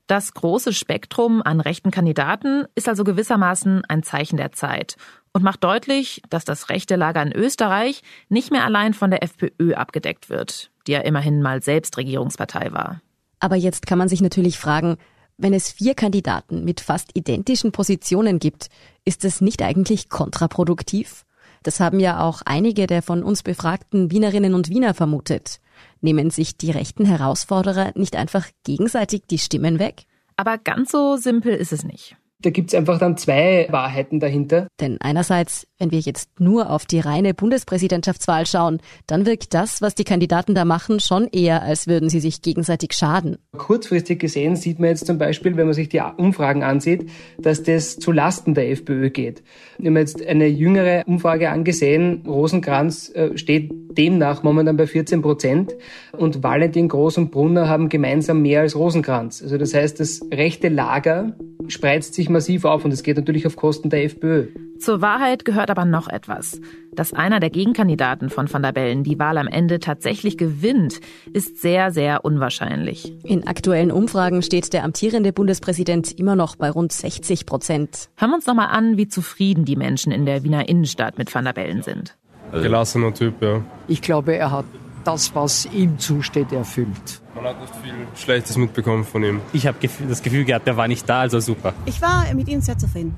Das 0.07 0.33
große 0.33 0.71
Spektrum 0.71 1.41
an 1.41 1.59
rechten 1.59 1.89
Kandidaten 1.89 2.65
ist 2.75 2.87
also 2.87 3.03
gewissermaßen 3.03 3.83
ein 3.85 4.03
Zeichen 4.03 4.37
der 4.37 4.51
Zeit 4.51 4.97
und 5.33 5.43
macht 5.43 5.63
deutlich, 5.63 6.21
dass 6.29 6.45
das 6.45 6.69
rechte 6.69 6.95
Lager 6.95 7.23
in 7.23 7.31
Österreich 7.31 8.03
nicht 8.29 8.51
mehr 8.51 8.65
allein 8.65 8.93
von 8.93 9.09
der 9.09 9.23
FPÖ 9.23 9.73
abgedeckt 9.73 10.29
wird, 10.29 10.69
die 10.85 10.91
ja 10.91 10.99
immerhin 10.99 11.41
mal 11.41 11.63
selbst 11.63 11.97
Regierungspartei 11.97 12.71
war. 12.71 13.01
Aber 13.39 13.55
jetzt 13.55 13.87
kann 13.87 13.97
man 13.97 14.07
sich 14.07 14.21
natürlich 14.21 14.59
fragen, 14.59 14.97
wenn 15.37 15.53
es 15.53 15.71
vier 15.71 15.95
Kandidaten 15.95 16.63
mit 16.63 16.81
fast 16.81 17.09
identischen 17.15 17.71
Positionen 17.71 18.39
gibt, 18.39 18.69
ist 19.03 19.25
es 19.25 19.41
nicht 19.41 19.61
eigentlich 19.61 20.09
kontraproduktiv? 20.09 21.25
Das 21.63 21.79
haben 21.79 21.99
ja 21.99 22.21
auch 22.21 22.41
einige 22.45 22.85
der 22.85 23.01
von 23.01 23.23
uns 23.23 23.41
befragten 23.41 24.11
Wienerinnen 24.11 24.53
und 24.53 24.69
Wiener 24.69 24.93
vermutet. 24.93 25.59
Nehmen 26.01 26.29
sich 26.29 26.57
die 26.57 26.71
rechten 26.71 27.05
Herausforderer 27.05 27.91
nicht 27.95 28.15
einfach 28.15 28.47
gegenseitig 28.63 29.23
die 29.29 29.39
Stimmen 29.39 29.79
weg? 29.79 30.05
Aber 30.35 30.57
ganz 30.57 30.91
so 30.91 31.17
simpel 31.17 31.53
ist 31.53 31.71
es 31.73 31.83
nicht. 31.83 32.17
Da 32.41 32.49
gibt's 32.49 32.75
einfach 32.75 32.99
dann 32.99 33.17
zwei 33.17 33.67
Wahrheiten 33.69 34.19
dahinter. 34.19 34.67
Denn 34.79 34.97
einerseits, 34.99 35.67
wenn 35.79 35.91
wir 35.91 35.99
jetzt 35.99 36.39
nur 36.39 36.69
auf 36.69 36.85
die 36.85 36.99
reine 36.99 37.33
Bundespräsidentschaftswahl 37.33 38.45
schauen, 38.45 38.81
dann 39.07 39.25
wirkt 39.25 39.53
das, 39.53 39.81
was 39.81 39.95
die 39.95 40.03
Kandidaten 40.03 40.53
da 40.53 40.65
machen, 40.65 40.99
schon 40.99 41.27
eher, 41.27 41.63
als 41.63 41.87
würden 41.87 42.09
sie 42.09 42.19
sich 42.19 42.41
gegenseitig 42.41 42.93
schaden. 42.93 43.37
Kurzfristig 43.57 44.19
gesehen 44.19 44.55
sieht 44.57 44.79
man 44.79 44.89
jetzt 44.89 45.07
zum 45.07 45.17
Beispiel, 45.17 45.55
wenn 45.55 45.65
man 45.65 45.73
sich 45.73 45.89
die 45.89 46.01
Umfragen 46.17 46.63
ansieht, 46.63 47.09
dass 47.39 47.63
das 47.63 47.97
zu 47.97 48.11
Lasten 48.11 48.53
der 48.53 48.69
FPÖ 48.69 49.09
geht. 49.09 49.41
Wir 49.77 49.89
haben 49.89 49.97
jetzt 49.97 50.25
eine 50.25 50.47
jüngere 50.47 51.03
Umfrage 51.07 51.49
angesehen. 51.49 52.23
Rosenkranz 52.27 53.09
äh, 53.15 53.37
steht 53.37 53.71
demnach 53.97 54.43
momentan 54.43 54.77
bei 54.77 54.87
14 54.87 55.21
Prozent 55.21 55.75
und 56.11 56.43
Valentin 56.43 56.89
Groß 56.89 57.17
und 57.17 57.31
Brunner 57.31 57.69
haben 57.69 57.89
gemeinsam 57.89 58.41
mehr 58.41 58.61
als 58.61 58.75
Rosenkranz. 58.75 59.41
Also 59.41 59.57
das 59.57 59.73
heißt, 59.73 59.99
das 59.99 60.21
rechte 60.33 60.69
Lager 60.69 61.33
spreizt 61.67 62.13
sich 62.13 62.24
massiv 62.29 62.65
auf 62.65 62.85
und 62.85 62.91
es 62.91 63.03
geht 63.03 63.17
natürlich 63.17 63.47
auf 63.47 63.55
Kosten 63.55 63.89
der 63.89 64.03
FPÖ. 64.03 64.47
Zur 64.79 65.01
Wahrheit 65.01 65.45
gehört 65.45 65.69
aber 65.69 65.85
noch 65.85 66.07
etwas. 66.07 66.59
Dass 66.93 67.13
einer 67.13 67.39
der 67.39 67.49
Gegenkandidaten 67.49 68.29
von 68.29 68.51
Van 68.51 68.61
der 68.61 68.71
Bellen 68.71 69.03
die 69.03 69.17
Wahl 69.19 69.37
am 69.37 69.47
Ende 69.47 69.79
tatsächlich 69.79 70.37
gewinnt, 70.37 70.99
ist 71.33 71.61
sehr, 71.61 71.91
sehr 71.91 72.25
unwahrscheinlich. 72.25 73.13
In 73.23 73.47
aktuellen 73.47 73.91
Umfragen 73.91 74.41
steht 74.41 74.73
der 74.73 74.83
amtierende 74.83 75.33
Bundespräsident 75.33 76.11
immer 76.19 76.35
noch 76.35 76.55
bei 76.55 76.69
rund 76.69 76.91
60 76.91 77.45
Prozent. 77.45 78.09
Hören 78.17 78.31
wir 78.31 78.35
uns 78.35 78.45
noch 78.45 78.55
mal 78.55 78.67
an, 78.67 78.97
wie 78.97 79.07
zufrieden 79.07 79.65
die 79.65 79.75
Menschen 79.75 80.11
in 80.11 80.25
der 80.25 80.43
Wiener 80.43 80.67
Innenstadt 80.67 81.17
mit 81.17 81.33
Van 81.33 81.45
der 81.45 81.53
Bellen 81.53 81.81
sind. 81.81 82.15
Gelassener 82.51 83.13
Typ, 83.13 83.41
ja. 83.41 83.63
Ich 83.87 84.01
glaube, 84.01 84.35
er 84.35 84.51
hat 84.51 84.65
das, 85.05 85.33
was 85.35 85.65
ihm 85.67 85.97
zusteht, 85.99 86.51
erfüllt. 86.51 87.21
Man 87.35 87.45
hat 87.45 87.61
nicht 87.61 87.73
viel 87.83 87.93
Schlechtes 88.15 88.57
mitbekommen 88.57 89.03
von 89.03 89.23
ihm. 89.23 89.41
Ich 89.53 89.67
habe 89.67 89.77
das 90.07 90.21
Gefühl 90.21 90.45
gehabt, 90.45 90.67
der 90.67 90.77
war 90.77 90.87
nicht 90.87 91.07
da, 91.07 91.21
also 91.21 91.39
super. 91.39 91.73
Ich 91.85 92.01
war 92.01 92.25
mit 92.33 92.47
ihm 92.47 92.61
sehr 92.61 92.77
zufrieden. 92.77 93.17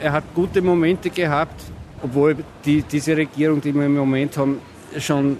Er 0.00 0.12
hat 0.12 0.24
gute 0.34 0.62
Momente 0.62 1.10
gehabt, 1.10 1.60
obwohl 2.02 2.36
die, 2.64 2.82
diese 2.82 3.16
Regierung, 3.16 3.60
die 3.60 3.72
wir 3.74 3.86
im 3.86 3.96
Moment 3.96 4.36
haben, 4.36 4.60
schon 4.98 5.38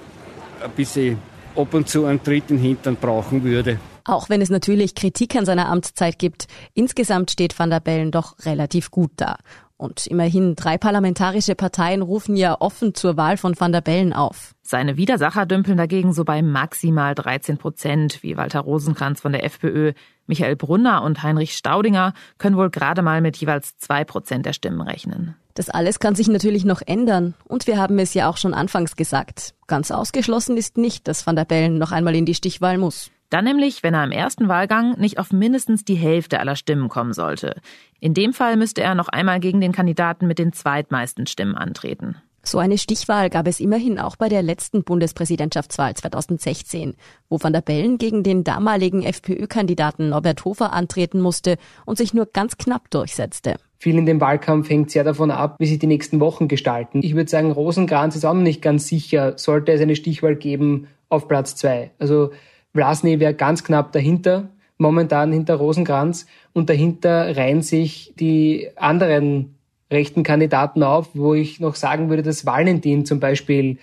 ein 0.62 0.70
bisschen 0.72 1.18
ab 1.56 1.72
und 1.74 1.88
zu 1.88 2.04
einen 2.06 2.22
dritten 2.22 2.58
Hintern 2.58 2.96
brauchen 2.96 3.42
würde. 3.44 3.78
Auch 4.04 4.30
wenn 4.30 4.40
es 4.40 4.48
natürlich 4.48 4.94
Kritik 4.94 5.36
an 5.36 5.44
seiner 5.44 5.68
Amtszeit 5.68 6.18
gibt, 6.18 6.46
insgesamt 6.74 7.30
steht 7.30 7.58
Van 7.58 7.70
der 7.70 7.80
Bellen 7.80 8.10
doch 8.10 8.36
relativ 8.44 8.90
gut 8.90 9.10
da. 9.16 9.36
Und 9.78 10.08
immerhin 10.08 10.56
drei 10.56 10.76
parlamentarische 10.76 11.54
Parteien 11.54 12.02
rufen 12.02 12.36
ja 12.36 12.60
offen 12.60 12.94
zur 12.94 13.16
Wahl 13.16 13.36
von 13.36 13.58
Van 13.58 13.70
der 13.70 13.80
Bellen 13.80 14.12
auf. 14.12 14.56
Seine 14.60 14.96
Widersacher 14.96 15.46
dümpeln 15.46 15.78
dagegen 15.78 16.12
so 16.12 16.24
bei 16.24 16.42
maximal 16.42 17.14
13 17.14 17.58
Prozent, 17.58 18.22
wie 18.24 18.36
Walter 18.36 18.58
Rosenkranz 18.60 19.20
von 19.20 19.30
der 19.30 19.44
FPÖ. 19.44 19.92
Michael 20.26 20.56
Brunner 20.56 21.02
und 21.04 21.22
Heinrich 21.22 21.56
Staudinger 21.56 22.12
können 22.38 22.56
wohl 22.56 22.70
gerade 22.70 23.02
mal 23.02 23.20
mit 23.20 23.36
jeweils 23.36 23.78
zwei 23.78 24.04
Prozent 24.04 24.46
der 24.46 24.52
Stimmen 24.52 24.80
rechnen. 24.80 25.36
Das 25.54 25.70
alles 25.70 26.00
kann 26.00 26.16
sich 26.16 26.26
natürlich 26.26 26.64
noch 26.64 26.82
ändern. 26.84 27.34
Und 27.44 27.68
wir 27.68 27.78
haben 27.78 28.00
es 28.00 28.14
ja 28.14 28.28
auch 28.28 28.36
schon 28.36 28.54
anfangs 28.54 28.96
gesagt. 28.96 29.54
Ganz 29.68 29.92
ausgeschlossen 29.92 30.56
ist 30.56 30.76
nicht, 30.76 31.06
dass 31.06 31.24
Van 31.24 31.36
der 31.36 31.44
Bellen 31.44 31.78
noch 31.78 31.92
einmal 31.92 32.16
in 32.16 32.26
die 32.26 32.34
Stichwahl 32.34 32.78
muss. 32.78 33.12
Dann 33.30 33.44
nämlich, 33.44 33.82
wenn 33.82 33.94
er 33.94 34.04
im 34.04 34.10
ersten 34.10 34.48
Wahlgang 34.48 34.98
nicht 34.98 35.18
auf 35.18 35.32
mindestens 35.32 35.84
die 35.84 35.94
Hälfte 35.94 36.40
aller 36.40 36.56
Stimmen 36.56 36.88
kommen 36.88 37.12
sollte. 37.12 37.60
In 38.00 38.14
dem 38.14 38.32
Fall 38.32 38.56
müsste 38.56 38.82
er 38.82 38.94
noch 38.94 39.08
einmal 39.08 39.40
gegen 39.40 39.60
den 39.60 39.72
Kandidaten 39.72 40.26
mit 40.26 40.38
den 40.38 40.52
zweitmeisten 40.52 41.26
Stimmen 41.26 41.54
antreten. 41.54 42.16
So 42.42 42.58
eine 42.58 42.78
Stichwahl 42.78 43.28
gab 43.28 43.46
es 43.46 43.60
immerhin 43.60 43.98
auch 43.98 44.16
bei 44.16 44.30
der 44.30 44.40
letzten 44.40 44.82
Bundespräsidentschaftswahl 44.82 45.92
2016, 45.92 46.94
wo 47.28 47.38
Van 47.38 47.52
der 47.52 47.60
Bellen 47.60 47.98
gegen 47.98 48.22
den 48.22 48.42
damaligen 48.42 49.02
FPÖ-Kandidaten 49.02 50.08
Norbert 50.08 50.46
Hofer 50.46 50.72
antreten 50.72 51.20
musste 51.20 51.58
und 51.84 51.98
sich 51.98 52.14
nur 52.14 52.24
ganz 52.24 52.56
knapp 52.56 52.88
durchsetzte. 52.90 53.56
Viel 53.76 53.98
in 53.98 54.06
dem 54.06 54.22
Wahlkampf 54.22 54.70
hängt 54.70 54.90
sehr 54.90 55.04
davon 55.04 55.30
ab, 55.30 55.56
wie 55.58 55.66
sich 55.66 55.78
die 55.78 55.86
nächsten 55.86 56.20
Wochen 56.20 56.48
gestalten. 56.48 57.02
Ich 57.02 57.14
würde 57.14 57.28
sagen, 57.28 57.52
Rosenkranz 57.52 58.16
ist 58.16 58.24
auch 58.24 58.32
noch 58.32 58.40
nicht 58.40 58.62
ganz 58.62 58.86
sicher, 58.86 59.36
sollte 59.36 59.72
es 59.72 59.82
eine 59.82 59.94
Stichwahl 59.94 60.34
geben 60.34 60.88
auf 61.10 61.28
Platz 61.28 61.54
zwei. 61.54 61.90
Also 61.98 62.30
Vlasny 62.74 63.20
wäre 63.20 63.34
ganz 63.34 63.64
knapp 63.64 63.92
dahinter, 63.92 64.48
momentan 64.78 65.32
hinter 65.32 65.56
Rosenkranz. 65.56 66.26
Und 66.52 66.70
dahinter 66.70 67.36
reihen 67.36 67.62
sich 67.62 68.14
die 68.18 68.68
anderen 68.76 69.56
rechten 69.90 70.22
Kandidaten 70.22 70.82
auf, 70.82 71.10
wo 71.14 71.34
ich 71.34 71.60
noch 71.60 71.74
sagen 71.74 72.10
würde, 72.10 72.22
dass 72.22 72.46
Valentin 72.46 73.06
zum 73.06 73.20
Beispiel 73.20 73.78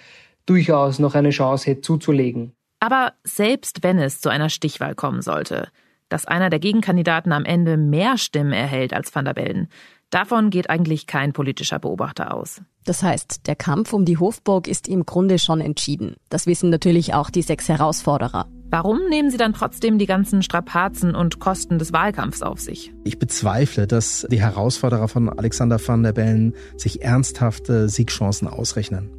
durchaus 0.46 1.00
noch 1.00 1.16
eine 1.16 1.32
Chance 1.32 1.72
hätte 1.72 1.82
zuzulegen. 1.82 2.54
Aber 2.80 3.14
selbst 3.24 3.84
wenn 3.84 3.98
es 3.98 4.22
zu 4.22 4.30
einer 4.30 4.50
Stichwahl 4.50 4.94
kommen 4.94 5.22
sollte, 5.22 5.70
dass 6.10 6.26
einer 6.28 6.52
der 6.52 6.60
Gegenkandidaten 6.60 7.32
am 7.32 7.46
Ende 7.46 7.78
mehr 7.78 8.18
Stimmen 8.18 8.54
erhält 8.54 8.94
als 8.94 9.14
Van 9.16 9.26
der 9.26 9.34
Bellen, 9.34 9.70
davon 10.12 10.52
geht 10.52 10.70
eigentlich 10.70 11.08
kein 11.08 11.34
politischer 11.34 11.80
Beobachter 11.80 12.34
aus. 12.34 12.62
Das 12.84 13.02
heißt, 13.02 13.48
der 13.48 13.56
Kampf 13.56 13.92
um 13.94 14.06
die 14.06 14.20
Hofburg 14.20 14.68
ist 14.68 14.88
im 14.88 15.06
Grunde 15.08 15.40
schon 15.40 15.62
entschieden. 15.62 16.16
Das 16.30 16.46
wissen 16.46 16.70
natürlich 16.70 17.16
auch 17.16 17.32
die 17.32 17.42
sechs 17.42 17.68
Herausforderer. 17.68 18.48
Warum 18.70 19.08
nehmen 19.10 19.30
Sie 19.30 19.38
dann 19.38 19.54
trotzdem 19.54 19.98
die 20.00 20.06
ganzen 20.06 20.42
Strapazen 20.42 21.16
und 21.16 21.40
Kosten 21.40 21.78
des 21.78 21.94
Wahlkampfs 21.94 22.42
auf 22.42 22.60
sich? 22.60 22.94
Ich 23.04 23.20
bezweifle, 23.20 23.88
dass 23.88 24.26
die 24.30 24.42
Herausforderer 24.42 25.08
von 25.08 25.30
Alexander 25.30 25.80
van 25.86 26.04
der 26.04 26.14
Bellen 26.14 26.54
sich 26.76 27.02
ernsthafte 27.04 27.90
Siegchancen 27.90 28.48
ausrechnen. 28.48 29.12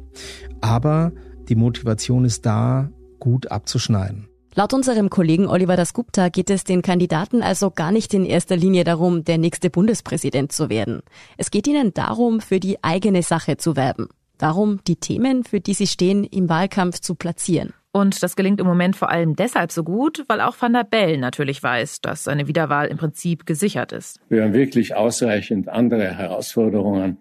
Aber 0.61 1.11
die 1.47 1.55
Motivation 1.55 2.25
ist 2.25 2.45
da, 2.45 2.89
gut 3.19 3.49
abzuschneiden. 3.51 4.27
Laut 4.53 4.73
unserem 4.73 5.09
Kollegen 5.09 5.47
Oliver 5.47 5.75
Dasgupta 5.75 6.29
geht 6.29 6.49
es 6.49 6.63
den 6.63 6.81
Kandidaten 6.81 7.43
also 7.43 7.69
gar 7.69 7.91
nicht 7.91 8.13
in 8.13 8.25
erster 8.25 8.57
Linie 8.57 8.83
darum, 8.83 9.23
der 9.23 9.37
nächste 9.37 9.69
Bundespräsident 9.69 10.51
zu 10.51 10.69
werden. 10.69 11.01
Es 11.37 11.51
geht 11.51 11.67
ihnen 11.67 11.93
darum, 11.93 12.41
für 12.41 12.59
die 12.59 12.83
eigene 12.83 13.21
Sache 13.21 13.57
zu 13.57 13.75
werben. 13.75 14.07
Darum, 14.39 14.79
die 14.87 14.95
Themen, 14.95 15.43
für 15.43 15.59
die 15.59 15.73
sie 15.73 15.87
stehen, 15.87 16.23
im 16.23 16.49
Wahlkampf 16.49 16.99
zu 17.01 17.15
platzieren. 17.15 17.73
Und 17.97 18.21
das 18.21 18.35
gelingt 18.35 18.59
im 18.59 18.67
Moment 18.67 18.95
vor 18.95 19.09
allem 19.09 19.35
deshalb 19.35 19.71
so 19.71 19.83
gut, 19.83 20.23
weil 20.27 20.39
auch 20.39 20.55
Van 20.59 20.71
der 20.71 20.83
Bellen 20.83 21.19
natürlich 21.19 21.63
weiß, 21.63 22.01
dass 22.01 22.25
seine 22.25 22.47
Wiederwahl 22.47 22.85
im 22.89 22.97
Prinzip 22.97 23.47
gesichert 23.47 23.91
ist. 23.91 24.19
Wir 24.29 24.43
haben 24.43 24.53
wirklich 24.53 24.95
ausreichend 24.95 25.67
andere 25.67 26.15
Herausforderungen. 26.15 27.17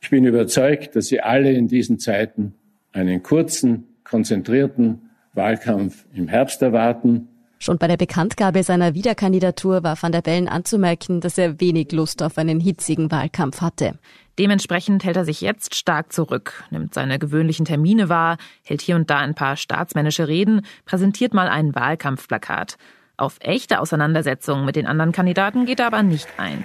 Ich 0.00 0.10
bin 0.10 0.24
überzeugt, 0.24 0.96
dass 0.96 1.06
Sie 1.06 1.20
alle 1.20 1.52
in 1.52 1.68
diesen 1.68 2.00
Zeiten 2.00 2.54
einen 2.92 3.22
kurzen, 3.22 3.84
konzentrierten 4.02 5.10
Wahlkampf 5.32 6.06
im 6.12 6.26
Herbst 6.26 6.60
erwarten. 6.60 7.28
Schon 7.60 7.78
bei 7.78 7.86
der 7.86 7.96
Bekanntgabe 7.96 8.64
seiner 8.64 8.94
Wiederkandidatur 8.94 9.84
war 9.84 9.96
Van 10.02 10.10
der 10.10 10.22
Bellen 10.22 10.48
anzumerken, 10.48 11.20
dass 11.20 11.38
er 11.38 11.60
wenig 11.60 11.92
Lust 11.92 12.20
auf 12.20 12.36
einen 12.36 12.58
hitzigen 12.58 13.12
Wahlkampf 13.12 13.60
hatte. 13.60 13.92
Dementsprechend 14.38 15.04
hält 15.04 15.16
er 15.16 15.24
sich 15.24 15.40
jetzt 15.40 15.76
stark 15.76 16.12
zurück, 16.12 16.64
nimmt 16.70 16.92
seine 16.92 17.20
gewöhnlichen 17.20 17.64
Termine 17.64 18.08
wahr, 18.08 18.36
hält 18.64 18.82
hier 18.82 18.96
und 18.96 19.08
da 19.08 19.18
ein 19.18 19.34
paar 19.34 19.56
staatsmännische 19.56 20.26
Reden, 20.26 20.66
präsentiert 20.86 21.34
mal 21.34 21.48
ein 21.48 21.74
Wahlkampfplakat. 21.74 22.76
Auf 23.16 23.36
echte 23.40 23.78
Auseinandersetzungen 23.78 24.64
mit 24.64 24.74
den 24.74 24.88
anderen 24.88 25.12
Kandidaten 25.12 25.66
geht 25.66 25.78
er 25.78 25.86
aber 25.86 26.02
nicht 26.02 26.26
ein. 26.36 26.64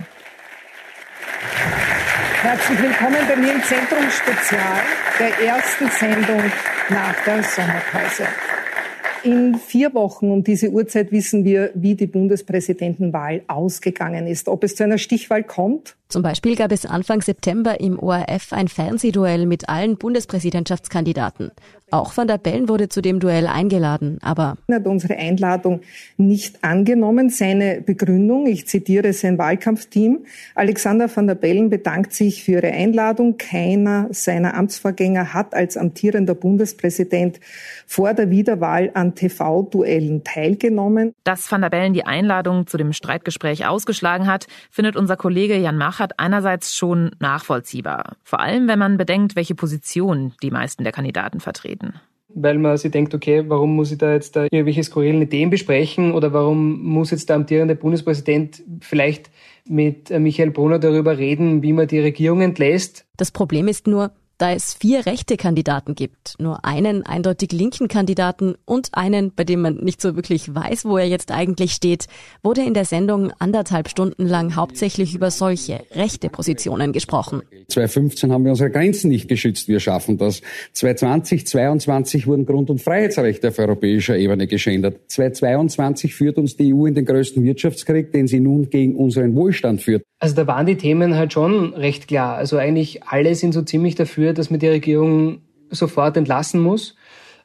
Herzlich 2.42 2.82
willkommen 2.82 3.20
bei 3.28 3.36
mir 3.36 3.54
im 3.54 3.64
Zentrum 3.64 4.10
Spezial, 4.10 4.82
der 5.20 5.40
ersten 5.48 5.90
Sendung 5.90 6.42
nach 6.90 7.24
der 7.24 7.44
Sommerpause. 7.44 8.28
In 9.24 9.56
vier 9.56 9.94
Wochen 9.94 10.32
um 10.32 10.44
diese 10.44 10.70
Uhrzeit 10.70 11.12
wissen 11.12 11.44
wir, 11.44 11.72
wie 11.76 11.96
die 11.96 12.08
Bundespräsidentenwahl 12.08 13.44
ausgegangen 13.48 14.26
ist. 14.26 14.48
Ob 14.48 14.64
es 14.64 14.76
zu 14.76 14.86
einer 14.86 14.98
Stichwahl 14.98 15.44
kommt? 15.44 15.98
Zum 16.12 16.24
Beispiel 16.24 16.56
gab 16.56 16.72
es 16.72 16.88
Anfang 16.88 17.22
September 17.22 17.80
im 17.80 18.00
ORF 18.00 18.52
ein 18.52 18.68
Fernsehduell 18.68 19.46
mit 19.46 19.70
allen 19.70 19.96
Bundespräsidentschaftskandidaten. 19.96 21.52
Auch 21.92 22.18
Van 22.18 22.28
der 22.28 22.38
Bellen 22.38 22.68
wurde 22.68 22.90
zu 22.90 23.02
dem 23.02 23.20
Duell 23.20 23.48
eingeladen, 23.48 24.20
aber 24.22 24.58
er 24.68 24.76
hat 24.76 24.88
unsere 24.88 25.18
Einladung 25.18 25.82
nicht 26.18 26.64
angenommen. 26.64 27.30
Seine 27.30 27.82
Begründung, 27.82 28.48
ich 28.48 28.68
zitiere 28.68 29.14
sein 29.14 29.38
Wahlkampfteam, 29.38 30.26
Alexander 30.56 31.16
van 31.16 31.28
der 31.28 31.36
Bellen 31.36 31.70
bedankt 31.70 32.14
sich 32.14 32.44
für 32.44 32.54
ihre 32.54 32.72
Einladung. 32.72 33.38
Keiner 33.38 34.08
seiner 34.12 34.56
Amtsvorgänger 34.56 35.34
hat 35.34 35.54
als 35.54 35.78
amtierender 35.78 36.36
Bundespräsident 36.36 37.40
vor 37.88 38.14
der 38.14 38.30
Wiederwahl 38.30 38.92
an 38.94 39.16
TV-Duellen 39.16 40.24
teilgenommen. 40.24 41.14
Dass 41.24 41.52
van 41.52 41.62
der 41.62 41.70
Bellen 41.70 41.94
die 41.94 42.06
Einladung 42.06 42.68
zu 42.68 42.78
dem 42.78 42.94
Streitgespräch 42.94 43.66
ausgeschlagen 43.66 44.28
hat, 44.28 44.48
findet 44.70 44.96
unser 44.96 45.18
Kollege 45.18 45.56
Jan 45.58 45.78
Machert 46.00 46.14
einerseits 46.18 46.78
schon 46.78 47.12
nachvollziehbar. 47.20 48.16
Vor 48.24 48.40
allem, 48.40 48.70
wenn 48.70 48.80
man 48.80 48.96
bedenkt, 48.96 49.36
welche 49.36 49.54
Position 49.54 50.32
die 50.42 50.50
meisten 50.50 50.86
der 50.86 50.94
Kandidaten 50.94 51.42
vertreten 51.42 51.96
weil 52.32 52.60
man 52.60 52.78
sich 52.78 52.92
denkt, 52.92 53.16
okay, 53.16 53.44
warum 53.48 53.76
muss 53.76 53.92
ich 53.92 53.98
da 53.98 54.14
jetzt 54.14 54.36
da 54.36 54.44
irgendwelche 54.44 54.84
skurrilen 54.84 55.24
Ideen 55.24 55.50
besprechen 55.50 56.14
oder 56.14 56.32
warum 56.32 56.84
muss 56.84 57.10
jetzt 57.10 57.28
der 57.28 57.38
amtierende 57.38 57.74
Bundespräsident 57.76 58.62
vielleicht 58.82 59.32
mit 59.68 60.12
Michael 60.12 60.52
Brunner 60.52 60.78
darüber 60.78 61.18
reden, 61.18 61.64
wie 61.64 61.74
man 61.74 61.88
die 61.88 62.00
Regierung 62.00 62.42
entlässt? 62.42 63.08
Das 63.18 63.32
Problem 63.32 63.68
ist 63.68 63.88
nur, 63.88 64.12
da 64.40 64.54
es 64.54 64.74
vier 64.74 65.06
rechte 65.06 65.38
Kandidaten 65.38 65.96
gibt, 65.96 66.36
nur 66.40 66.66
einen 66.66 67.06
eindeutig 67.06 67.52
linken 67.52 67.90
Kandidaten 67.90 68.56
und 68.66 68.90
einen, 68.94 69.34
bei 69.36 69.44
dem 69.44 69.62
man 69.62 69.76
nicht 69.76 70.02
so 70.02 70.16
wirklich 70.16 70.56
weiß, 70.56 70.86
wo 70.86 70.98
er 70.98 71.08
jetzt 71.08 71.32
eigentlich 71.32 71.74
steht, 71.74 72.08
wurde 72.42 72.62
in 72.62 72.74
der 72.74 72.86
Sendung 72.86 73.32
anderthalb 73.38 73.90
Stunden 73.90 74.26
lang 74.26 74.56
hauptsächlich 74.56 75.14
über 75.14 75.30
solche 75.30 75.82
rechte 75.92 76.30
Positionen 76.30 76.94
gesprochen. 76.94 77.44
2015 77.68 78.32
haben 78.32 78.46
wir 78.46 78.52
unsere 78.52 78.72
Grenzen 78.72 79.10
nicht 79.10 79.28
geschützt, 79.28 79.68
wir 79.68 79.82
schaffen 79.82 80.18
das. 80.18 80.42
2020, 80.74 81.46
2022 81.46 82.26
wurden 82.26 82.46
Grund- 82.46 82.70
und 82.70 82.82
Freiheitsrechte 82.82 83.50
auf 83.50 83.60
europäischer 83.60 84.18
Ebene 84.18 84.48
geschändert. 84.48 85.02
2022 85.08 86.16
führt 86.16 86.38
uns 86.38 86.56
die 86.56 86.74
EU 86.74 86.86
in 86.86 86.96
den 86.96 87.06
größten 87.06 87.44
Wirtschaftskrieg, 87.44 88.14
den 88.14 88.28
sie 88.28 88.40
nun 88.40 88.70
gegen 88.70 88.96
unseren 88.96 89.36
Wohlstand 89.36 89.82
führt. 89.82 90.04
Also 90.22 90.36
da 90.36 90.48
waren 90.48 90.66
die 90.66 90.76
Themen 90.76 91.16
halt 91.16 91.32
schon 91.32 91.74
recht 91.74 92.10
klar. 92.10 92.36
Also 92.36 92.58
eigentlich 92.58 93.04
alle 93.04 93.36
sind 93.36 93.54
so 93.54 93.62
ziemlich 93.62 93.96
dafür, 93.96 94.29
dass 94.34 94.50
man 94.50 94.60
die 94.60 94.68
Regierung 94.68 95.42
sofort 95.70 96.18
entlassen 96.18 96.62
muss. 96.62 96.96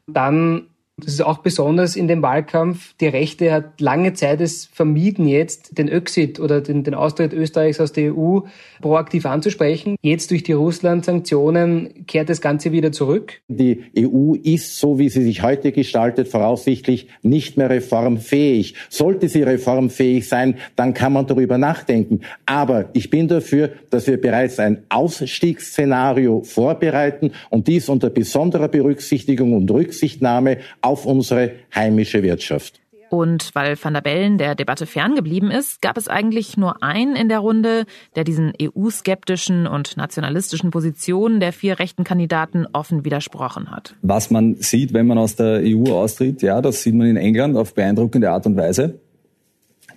Dann 0.06 0.68
Das 1.02 1.12
ist 1.12 1.22
auch 1.22 1.38
besonders 1.38 1.96
in 1.96 2.06
dem 2.06 2.22
Wahlkampf. 2.22 2.94
Die 3.00 3.08
Rechte 3.08 3.50
hat 3.52 3.80
lange 3.80 4.12
Zeit 4.12 4.40
es 4.40 4.66
vermieden, 4.66 5.26
jetzt 5.26 5.76
den 5.76 5.88
Exit 5.88 6.38
oder 6.38 6.60
den, 6.60 6.84
den 6.84 6.94
Austritt 6.94 7.32
Österreichs 7.32 7.80
aus 7.80 7.90
der 7.90 8.16
EU 8.16 8.40
proaktiv 8.80 9.26
anzusprechen. 9.26 9.96
Jetzt 10.02 10.30
durch 10.30 10.44
die 10.44 10.52
Russland-Sanktionen 10.52 12.06
kehrt 12.06 12.28
das 12.28 12.40
Ganze 12.40 12.70
wieder 12.70 12.92
zurück. 12.92 13.40
Die 13.48 13.82
EU 13.98 14.34
ist, 14.34 14.78
so 14.78 15.00
wie 15.00 15.08
sie 15.08 15.24
sich 15.24 15.42
heute 15.42 15.72
gestaltet, 15.72 16.28
voraussichtlich 16.28 17.08
nicht 17.22 17.56
mehr 17.56 17.70
reformfähig. 17.70 18.76
Sollte 18.88 19.28
sie 19.28 19.42
reformfähig 19.42 20.28
sein, 20.28 20.58
dann 20.76 20.94
kann 20.94 21.12
man 21.12 21.26
darüber 21.26 21.58
nachdenken. 21.58 22.20
Aber 22.46 22.90
ich 22.92 23.10
bin 23.10 23.26
dafür, 23.26 23.70
dass 23.90 24.06
wir 24.06 24.20
bereits 24.20 24.60
ein 24.60 24.84
Ausstiegsszenario 24.90 26.44
vorbereiten 26.44 27.32
und 27.50 27.66
dies 27.66 27.88
unter 27.88 28.10
besonderer 28.10 28.68
Berücksichtigung 28.68 29.54
und 29.54 29.68
Rücksichtnahme 29.72 30.58
auf 30.84 31.06
unsere 31.06 31.52
heimische 31.74 32.22
Wirtschaft. 32.22 32.80
Und 33.10 33.54
weil 33.54 33.76
Van 33.80 33.94
der 33.94 34.00
Bellen 34.00 34.38
der 34.38 34.56
Debatte 34.56 34.86
ferngeblieben 34.86 35.50
ist, 35.50 35.80
gab 35.80 35.96
es 35.96 36.08
eigentlich 36.08 36.56
nur 36.56 36.82
einen 36.82 37.14
in 37.14 37.28
der 37.28 37.38
Runde, 37.38 37.84
der 38.16 38.24
diesen 38.24 38.52
EU-skeptischen 38.60 39.68
und 39.68 39.96
nationalistischen 39.96 40.72
Positionen 40.72 41.38
der 41.38 41.52
vier 41.52 41.78
rechten 41.78 42.02
Kandidaten 42.02 42.66
offen 42.72 43.04
widersprochen 43.04 43.70
hat. 43.70 43.94
Was 44.02 44.30
man 44.30 44.56
sieht, 44.56 44.94
wenn 44.94 45.06
man 45.06 45.18
aus 45.18 45.36
der 45.36 45.60
EU 45.62 45.92
austritt, 45.92 46.42
ja, 46.42 46.60
das 46.60 46.82
sieht 46.82 46.94
man 46.94 47.06
in 47.06 47.16
England 47.16 47.56
auf 47.56 47.74
beeindruckende 47.74 48.30
Art 48.30 48.46
und 48.46 48.56
Weise. 48.56 48.98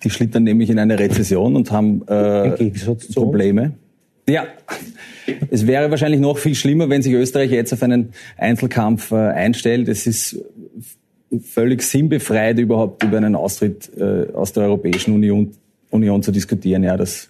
Die 0.04 0.12
schlittern 0.12 0.44
nämlich 0.44 0.70
in 0.70 0.78
eine 0.78 1.00
Rezession 1.00 1.56
und 1.56 1.72
haben 1.72 2.08
äh, 2.08 2.72
Probleme. 3.16 3.74
Ja, 4.30 4.46
es 5.50 5.66
wäre 5.66 5.90
wahrscheinlich 5.90 6.20
noch 6.20 6.38
viel 6.38 6.54
schlimmer, 6.54 6.90
wenn 6.90 7.02
sich 7.02 7.14
Österreich 7.14 7.50
jetzt 7.50 7.72
auf 7.72 7.82
einen 7.82 8.12
Einzelkampf 8.38 9.12
äh, 9.12 9.16
einstellt. 9.16 9.88
Es 9.88 10.06
ist 10.06 10.44
völlig 11.42 11.82
sinnbefreit, 11.82 12.60
überhaupt 12.60 13.04
über 13.04 13.18
einen 13.18 13.36
Austritt 13.36 13.92
äh, 13.98 14.32
aus 14.34 14.54
der 14.54 14.64
Europäischen 14.64 15.14
Union, 15.14 15.52
Union 15.90 16.24
zu 16.24 16.32
diskutieren. 16.32 16.84
Ja, 16.84 16.98
das, 16.98 17.30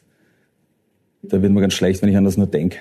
da 1.22 1.42
wird 1.42 1.52
mir 1.52 1.62
ganz 1.62 1.74
schlecht, 1.74 2.02
wenn 2.02 2.10
ich 2.10 2.18
an 2.18 2.24
das 2.24 2.38
nur 2.38 2.48
denke. 2.48 2.78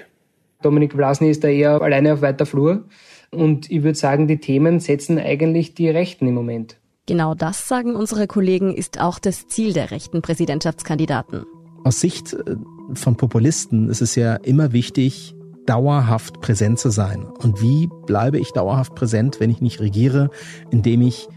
Dominik 0.63 0.93
Vlasny 0.93 1.31
ist 1.31 1.45
da 1.45 1.49
eher 1.49 1.81
alleine 1.81 2.15
auf 2.15 2.23
weiter 2.23 2.47
Flur. 2.47 2.85
Und 3.31 3.71
ich 3.71 3.83
würde 3.83 3.99
sagen, 3.99 4.29
die 4.29 4.39
Themen 4.39 4.81
setzen 4.81 5.19
eigentlich 5.19 5.75
die 5.75 5.89
Rechten 5.89 6.29
im 6.29 6.35
Moment. 6.35 6.77
Genau 7.07 7.35
das, 7.35 7.69
sagen 7.69 7.95
unsere 7.95 8.27
Kollegen, 8.27 8.75
ist 8.75 9.01
auch 9.01 9.19
das 9.19 9.47
Ziel 9.47 9.73
der 9.73 9.91
rechten 9.91 10.23
Präsidentschaftskandidaten. 10.23 11.45
Aus 11.85 12.01
Sicht 12.01 12.33
äh, 12.33 12.57
von 12.95 13.17
Populisten 13.17 13.89
ist 13.91 14.01
es 14.01 14.17
ja 14.17 14.35
immer 14.35 14.73
wichtig, 14.73 15.36
dauerhaft 15.67 16.41
präsent 16.41 16.79
zu 16.79 16.91
sein. 16.91 17.27
Und 17.43 17.61
wie 17.61 17.89
bleibe 18.07 18.39
ich 18.39 18.53
dauerhaft 18.53 18.95
präsent, 18.95 19.41
wenn 19.41 19.51
ich 19.51 19.61
nicht 19.61 19.81
regiere, 19.81 20.31
indem 20.71 21.03
ich 21.03 21.29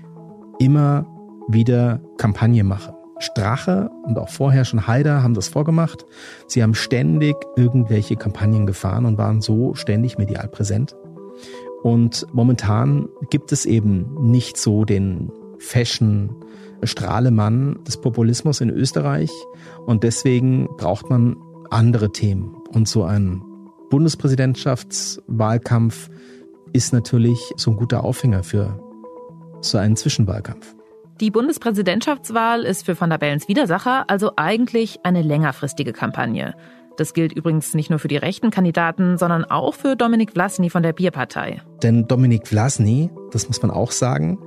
immer 0.60 1.06
wieder 1.48 2.02
Kampagne 2.18 2.64
mache? 2.64 2.94
Strache 3.20 3.90
und 4.06 4.18
auch 4.18 4.30
vorher 4.30 4.64
schon 4.64 4.88
Haider 4.88 5.24
haben 5.24 5.34
das 5.34 5.50
vorgemacht. 5.50 6.06
Sie 6.48 6.64
haben 6.64 6.74
ständig 6.74 7.36
irgendwelche 7.58 8.16
Kampagnen 8.16 8.66
gefahren 8.66 9.06
und 9.06 9.18
waren 9.18 9.42
so 9.42 9.76
ständig 9.76 10.18
medial 10.18 10.48
präsent. 10.48 10.96
Und 11.84 12.26
momentan 12.32 13.10
gibt 13.30 13.52
es 13.52 13.66
eben 13.66 14.14
nicht 14.32 14.58
so 14.58 14.86
den 14.86 15.32
Fashion 15.60 16.36
Strahlemann 16.84 17.80
des 17.86 17.98
Populismus 17.98 18.62
in 18.62 18.70
Österreich 18.70 19.32
und 19.86 20.04
deswegen 20.04 20.68
braucht 20.78 21.10
man 21.10 21.36
andere 21.70 22.12
Themen 22.12 22.56
und 22.74 22.88
so 22.88 23.04
ein 23.04 23.42
Bundespräsidentschaftswahlkampf 23.90 26.10
ist 26.74 26.94
natürlich 26.94 27.40
so 27.58 27.72
ein 27.72 27.78
guter 27.78 28.04
Aufhänger 28.04 28.44
für 28.44 28.80
so 29.62 29.78
einen 29.78 29.96
Zwischenwahlkampf. 29.96 30.76
Die 31.20 31.32
Bundespräsidentschaftswahl 31.32 32.64
ist 32.64 32.86
für 32.86 33.00
Van 33.00 33.10
der 33.10 33.18
Bellens 33.18 33.48
Widersacher 33.48 34.10
also 34.10 34.32
eigentlich 34.38 35.00
eine 35.04 35.22
längerfristige 35.22 35.92
Kampagne. 35.92 36.56
Das 36.96 37.14
gilt 37.14 37.34
übrigens 37.34 37.74
nicht 37.74 37.90
nur 37.90 38.00
für 38.00 38.08
die 38.08 38.18
rechten 38.18 38.52
Kandidaten, 38.52 39.18
sondern 39.18 39.46
auch 39.46 39.74
für 39.74 39.96
Dominik 39.96 40.32
Vlasny 40.32 40.70
von 40.70 40.84
der 40.84 40.94
Bierpartei. 40.94 41.62
Denn 41.84 42.08
Dominik 42.08 42.48
Vlasny, 42.48 43.10
das 43.32 43.48
muss 43.48 43.62
man 43.62 43.72
auch 43.72 43.92
sagen, 43.92 44.38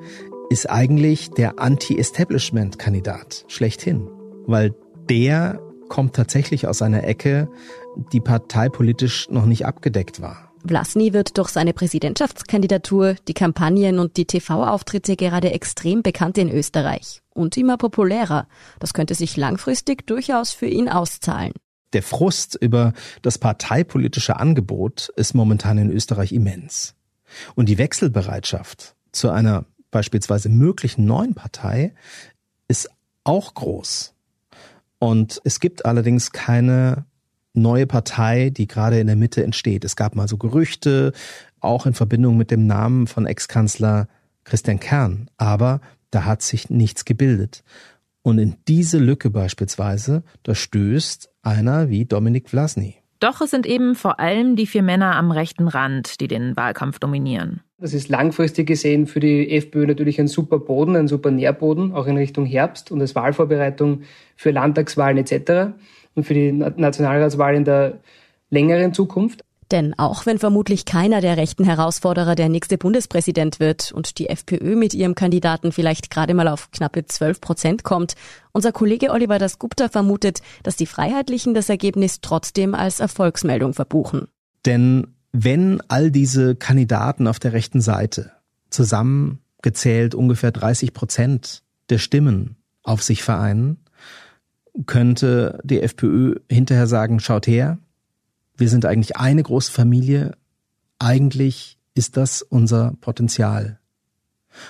ist 0.51 0.71
eigentlich 0.71 1.31
der 1.31 1.59
Anti-Establishment-Kandidat 1.59 3.45
schlechthin. 3.49 4.09
Weil 4.47 4.75
der 5.09 5.61
kommt 5.93 6.17
tatsächlich 6.17 6.67
aus 6.67 6.81
einer 6.81 7.05
Ecke, 7.05 7.51
die 8.15 8.21
parteipolitisch 8.21 9.29
noch 9.29 9.45
nicht 9.45 9.67
abgedeckt 9.67 10.23
war. 10.23 10.51
Vlasny 10.67 11.13
wird 11.13 11.37
durch 11.37 11.51
seine 11.51 11.75
Präsidentschaftskandidatur, 11.75 13.17
die 13.29 13.35
Kampagnen 13.35 13.99
und 13.99 14.17
die 14.17 14.25
TV-Auftritte 14.25 15.17
gerade 15.17 15.53
extrem 15.53 16.03
bekannt 16.03 16.39
in 16.39 16.51
Österreich 16.51 17.21
und 17.35 17.59
immer 17.59 17.77
populärer. 17.77 18.49
Das 18.79 18.95
könnte 18.95 19.15
sich 19.15 19.37
langfristig 19.37 20.07
durchaus 20.07 20.53
für 20.53 20.65
ihn 20.65 20.89
auszahlen. 20.89 21.53
Der 21.93 22.03
Frust 22.03 22.55
über 22.55 22.95
das 23.21 23.37
parteipolitische 23.37 24.41
Angebot 24.41 25.11
ist 25.17 25.35
momentan 25.35 25.77
in 25.77 25.91
Österreich 25.91 26.33
immens. 26.33 26.95
Und 27.55 27.69
die 27.69 27.77
Wechselbereitschaft 27.77 28.95
zu 29.13 29.29
einer 29.29 29.67
beispielsweise 29.91 30.49
möglichen 30.49 31.05
neuen 31.05 31.35
Partei 31.35 31.95
ist 32.67 32.89
auch 33.25 33.53
groß. 33.53 34.12
Und 35.03 35.41
es 35.43 35.59
gibt 35.59 35.85
allerdings 35.85 36.31
keine 36.31 37.07
neue 37.55 37.89
Partei, 37.89 38.51
die 38.51 38.69
gerade 38.69 39.01
in 39.01 39.09
der 39.09 39.17
Mitte 39.17 39.43
entsteht. 39.43 39.85
Es 39.85 39.97
gab 39.97 40.15
mal 40.15 40.29
so 40.29 40.37
Gerüchte, 40.37 41.13
auch 41.59 41.87
in 41.87 41.95
Verbindung 41.95 42.37
mit 42.37 42.53
dem 42.53 42.69
Namen 42.69 43.09
von 43.09 43.27
Ex-Kanzler 43.27 44.07
Christian 44.45 44.79
Kern. 44.79 45.29
Aber 45.39 45.81
da 46.13 46.25
hat 46.25 46.43
sich 46.43 46.71
nichts 46.71 47.05
gebildet. 47.05 47.65
Und 48.23 48.39
in 48.39 48.55
diese 48.69 48.99
Lücke 48.99 49.29
beispielsweise, 49.29 50.23
da 50.45 50.55
stößt 50.55 51.31
einer 51.43 51.89
wie 51.89 52.05
Dominik 52.05 52.49
Vlasny. 52.49 53.02
Doch 53.23 53.41
es 53.41 53.51
sind 53.51 53.67
eben 53.67 53.95
vor 53.95 54.19
allem 54.19 54.57
die 54.57 54.67
vier 54.67 54.83
Männer 54.83 55.15
am 55.15 55.31
rechten 55.31 55.69
Rand, 55.69 56.21
die 56.21 56.27
den 56.27 56.57
Wahlkampf 56.57 56.99
dominieren. 56.99 57.61
Das 57.79 57.95
ist 57.95 58.09
langfristig 58.09 58.67
gesehen 58.67 59.07
für 59.07 59.21
die 59.21 59.49
FPÖ 59.57 59.87
natürlich 59.87 60.21
ein 60.21 60.27
super 60.27 60.59
Boden, 60.59 60.97
ein 60.97 61.07
super 61.07 61.31
Nährboden, 61.31 61.93
auch 61.93 62.09
in 62.09 62.17
Richtung 62.17 62.47
Herbst 62.47 62.91
und 62.91 63.01
als 63.01 63.15
Wahlvorbereitung 63.15 64.03
für 64.35 64.51
Landtagswahlen 64.51 65.19
etc. 65.19 65.73
und 66.17 66.25
für 66.25 66.35
die 66.35 66.51
Nationalratswahl 66.51 67.55
in 67.55 67.65
der 67.65 68.01
längeren 68.51 68.93
Zukunft. 68.93 69.45
Denn 69.73 69.99
auch 69.99 70.27
wenn 70.27 70.39
vermutlich 70.39 70.85
keiner 70.85 71.23
der 71.23 71.39
rechten 71.39 71.65
Herausforderer 71.65 72.35
der 72.35 72.51
nächste 72.51 72.77
Bundespräsident 72.77 73.59
wird 73.59 73.91
und 73.91 74.19
die 74.19 74.29
FPÖ 74.29 74.77
mit 74.77 74.93
ihrem 74.93 75.15
Kandidaten 75.15 75.73
vielleicht 75.73 76.11
gerade 76.11 76.35
mal 76.35 76.47
auf 76.47 76.71
knappe 76.73 77.07
12 77.07 77.41
Prozent 77.41 77.83
kommt, 77.83 78.15
unser 78.53 78.71
Kollege 78.71 79.11
Oliver 79.11 79.39
Dasgupta 79.39 79.89
vermutet, 79.89 80.43
dass 80.63 80.77
die 80.77 80.85
Freiheitlichen 80.85 81.55
das 81.55 81.71
Ergebnis 81.71 82.21
trotzdem 82.21 82.75
als 82.75 83.01
Erfolgsmeldung 83.01 83.73
verbuchen. 83.73 84.29
Denn 84.67 85.07
wenn 85.33 85.81
all 85.89 86.11
diese 86.11 86.55
Kandidaten 86.55 87.27
auf 87.27 87.39
der 87.39 87.55
rechten 87.55 87.81
Seite 87.81 88.33
zusammengezählt 88.69 90.15
ungefähr 90.15 90.53
30 90.53 90.93
Prozent 90.93 91.63
der 91.89 91.97
Stimmen 91.97 92.57
auf 92.83 93.03
sich 93.03 93.23
vereinen, 93.23 93.79
könnte 94.85 95.61
die 95.65 95.81
FPÖ 95.81 96.37
hinterher 96.51 96.87
sagen, 96.87 97.21
schaut 97.21 97.47
her, 97.47 97.79
wir 98.63 98.69
sind 98.69 98.87
eigentlich 98.87 99.17
eine 99.17 99.43
große 99.43 99.73
Familie, 99.73 100.37
eigentlich 101.01 101.79
ist 101.97 102.17
das 102.17 102.43
unser 102.43 102.95
Potenzial. 103.01 103.81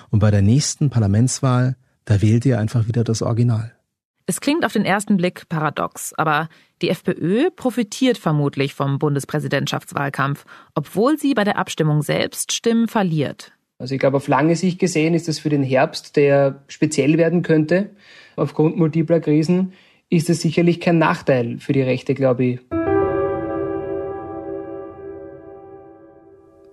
Und 0.09 0.21
bei 0.21 0.31
der 0.31 0.41
nächsten 0.41 0.89
Parlamentswahl, 0.89 1.77
da 2.07 2.23
wählt 2.23 2.47
ihr 2.47 2.59
einfach 2.59 2.89
wieder 2.89 3.05
das 3.05 3.21
Original. 3.21 3.77
Es 4.25 4.41
klingt 4.41 4.65
auf 4.65 4.73
den 4.73 4.87
ersten 4.87 5.19
Blick 5.19 5.47
paradox, 5.51 6.15
aber 6.15 6.49
die 6.81 6.89
FPÖ 6.89 7.51
profitiert 7.51 8.17
vermutlich 8.17 8.73
vom 8.73 8.99
Bundespräsidentschaftswahlkampf, 8.99 10.47
obwohl 10.75 11.19
sie 11.19 11.35
bei 11.35 11.45
der 11.45 11.59
Abstimmung 11.59 12.01
selbst 12.01 12.53
Stimmen 12.53 12.89
verliert. 12.89 13.53
Also 13.79 13.95
ich 13.95 14.01
glaube, 14.01 14.17
auf 14.17 14.27
lange 14.27 14.57
Sicht 14.57 14.79
gesehen 14.79 15.13
ist 15.13 15.29
es 15.29 15.39
für 15.39 15.51
den 15.51 15.63
Herbst, 15.63 16.17
der 16.17 16.63
speziell 16.69 17.19
werden 17.19 17.43
könnte, 17.43 17.91
aufgrund 18.37 18.79
multipler 18.79 19.21
Krisen, 19.21 19.75
ist 20.09 20.31
es 20.31 20.41
sicherlich 20.41 20.81
kein 20.81 20.97
Nachteil 20.97 21.59
für 21.59 21.75
die 21.75 21.83
Rechte, 21.83 22.15
glaube 22.15 22.45
ich. 22.45 22.92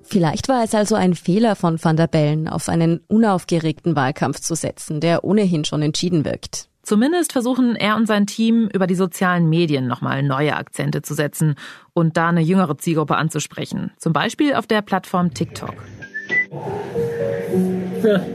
Vielleicht 0.09 0.49
war 0.49 0.63
es 0.63 0.73
also 0.73 0.95
ein 0.95 1.13
Fehler 1.13 1.55
von 1.55 1.83
Van 1.83 1.95
der 1.95 2.07
Bellen, 2.07 2.47
auf 2.47 2.67
einen 2.67 3.01
unaufgeregten 3.07 3.95
Wahlkampf 3.95 4.39
zu 4.39 4.55
setzen, 4.55 5.01
der 5.01 5.23
ohnehin 5.23 5.65
schon 5.65 5.83
entschieden 5.83 6.25
wirkt. 6.25 6.67
Zumindest 6.81 7.31
versuchen 7.31 7.75
er 7.75 7.95
und 7.95 8.07
sein 8.07 8.25
Team 8.25 8.67
über 8.73 8.87
die 8.87 8.95
sozialen 8.95 9.47
Medien 9.47 9.85
nochmal 9.85 10.23
neue 10.23 10.55
Akzente 10.55 11.03
zu 11.03 11.13
setzen 11.13 11.53
und 11.93 12.17
da 12.17 12.29
eine 12.29 12.41
jüngere 12.41 12.75
Zielgruppe 12.79 13.17
anzusprechen. 13.17 13.91
Zum 13.97 14.11
Beispiel 14.11 14.55
auf 14.55 14.65
der 14.65 14.81
Plattform 14.81 15.31
TikTok. 15.35 15.75
Ja, 18.03 18.25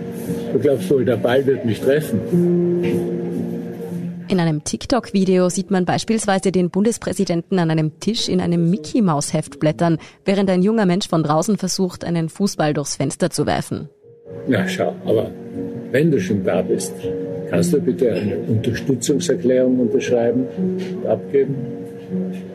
du 0.53 0.59
glaubst 0.61 0.89
wohl, 0.91 1.05
der 1.05 1.17
Ball 1.17 1.45
wird 1.45 1.65
mich 1.65 1.81
treffen. 1.81 3.14
In 4.29 4.41
einem 4.41 4.65
TikTok-Video 4.65 5.51
sieht 5.51 5.71
man 5.71 5.85
beispielsweise 5.85 6.51
den 6.51 6.71
Bundespräsidenten 6.71 7.59
an 7.59 7.71
einem 7.71 8.01
Tisch 8.01 8.29
in 8.29 8.41
einem 8.41 8.71
Mickey-Maus-Heft 8.71 9.61
blättern, 9.61 9.99
während 10.25 10.49
ein 10.49 10.63
junger 10.63 10.87
Mensch 10.87 11.09
von 11.09 11.23
draußen 11.23 11.59
versucht, 11.59 12.05
einen 12.05 12.31
Fußball 12.31 12.73
durchs 12.73 12.97
Fenster 12.97 13.29
zu 13.31 13.47
werfen. 13.47 13.91
Na 14.49 14.67
schau, 14.67 14.97
aber 15.05 15.31
wenn 15.91 16.11
du 16.11 16.19
schon 16.21 16.43
da 16.43 16.63
bist, 16.63 16.95
kannst 17.51 17.75
du 17.75 17.81
bitte 17.81 18.13
eine 18.13 18.39
Unterstützungserklärung 18.39 19.79
unterschreiben 19.79 20.47
und 20.57 21.07
abgeben? 21.07 21.55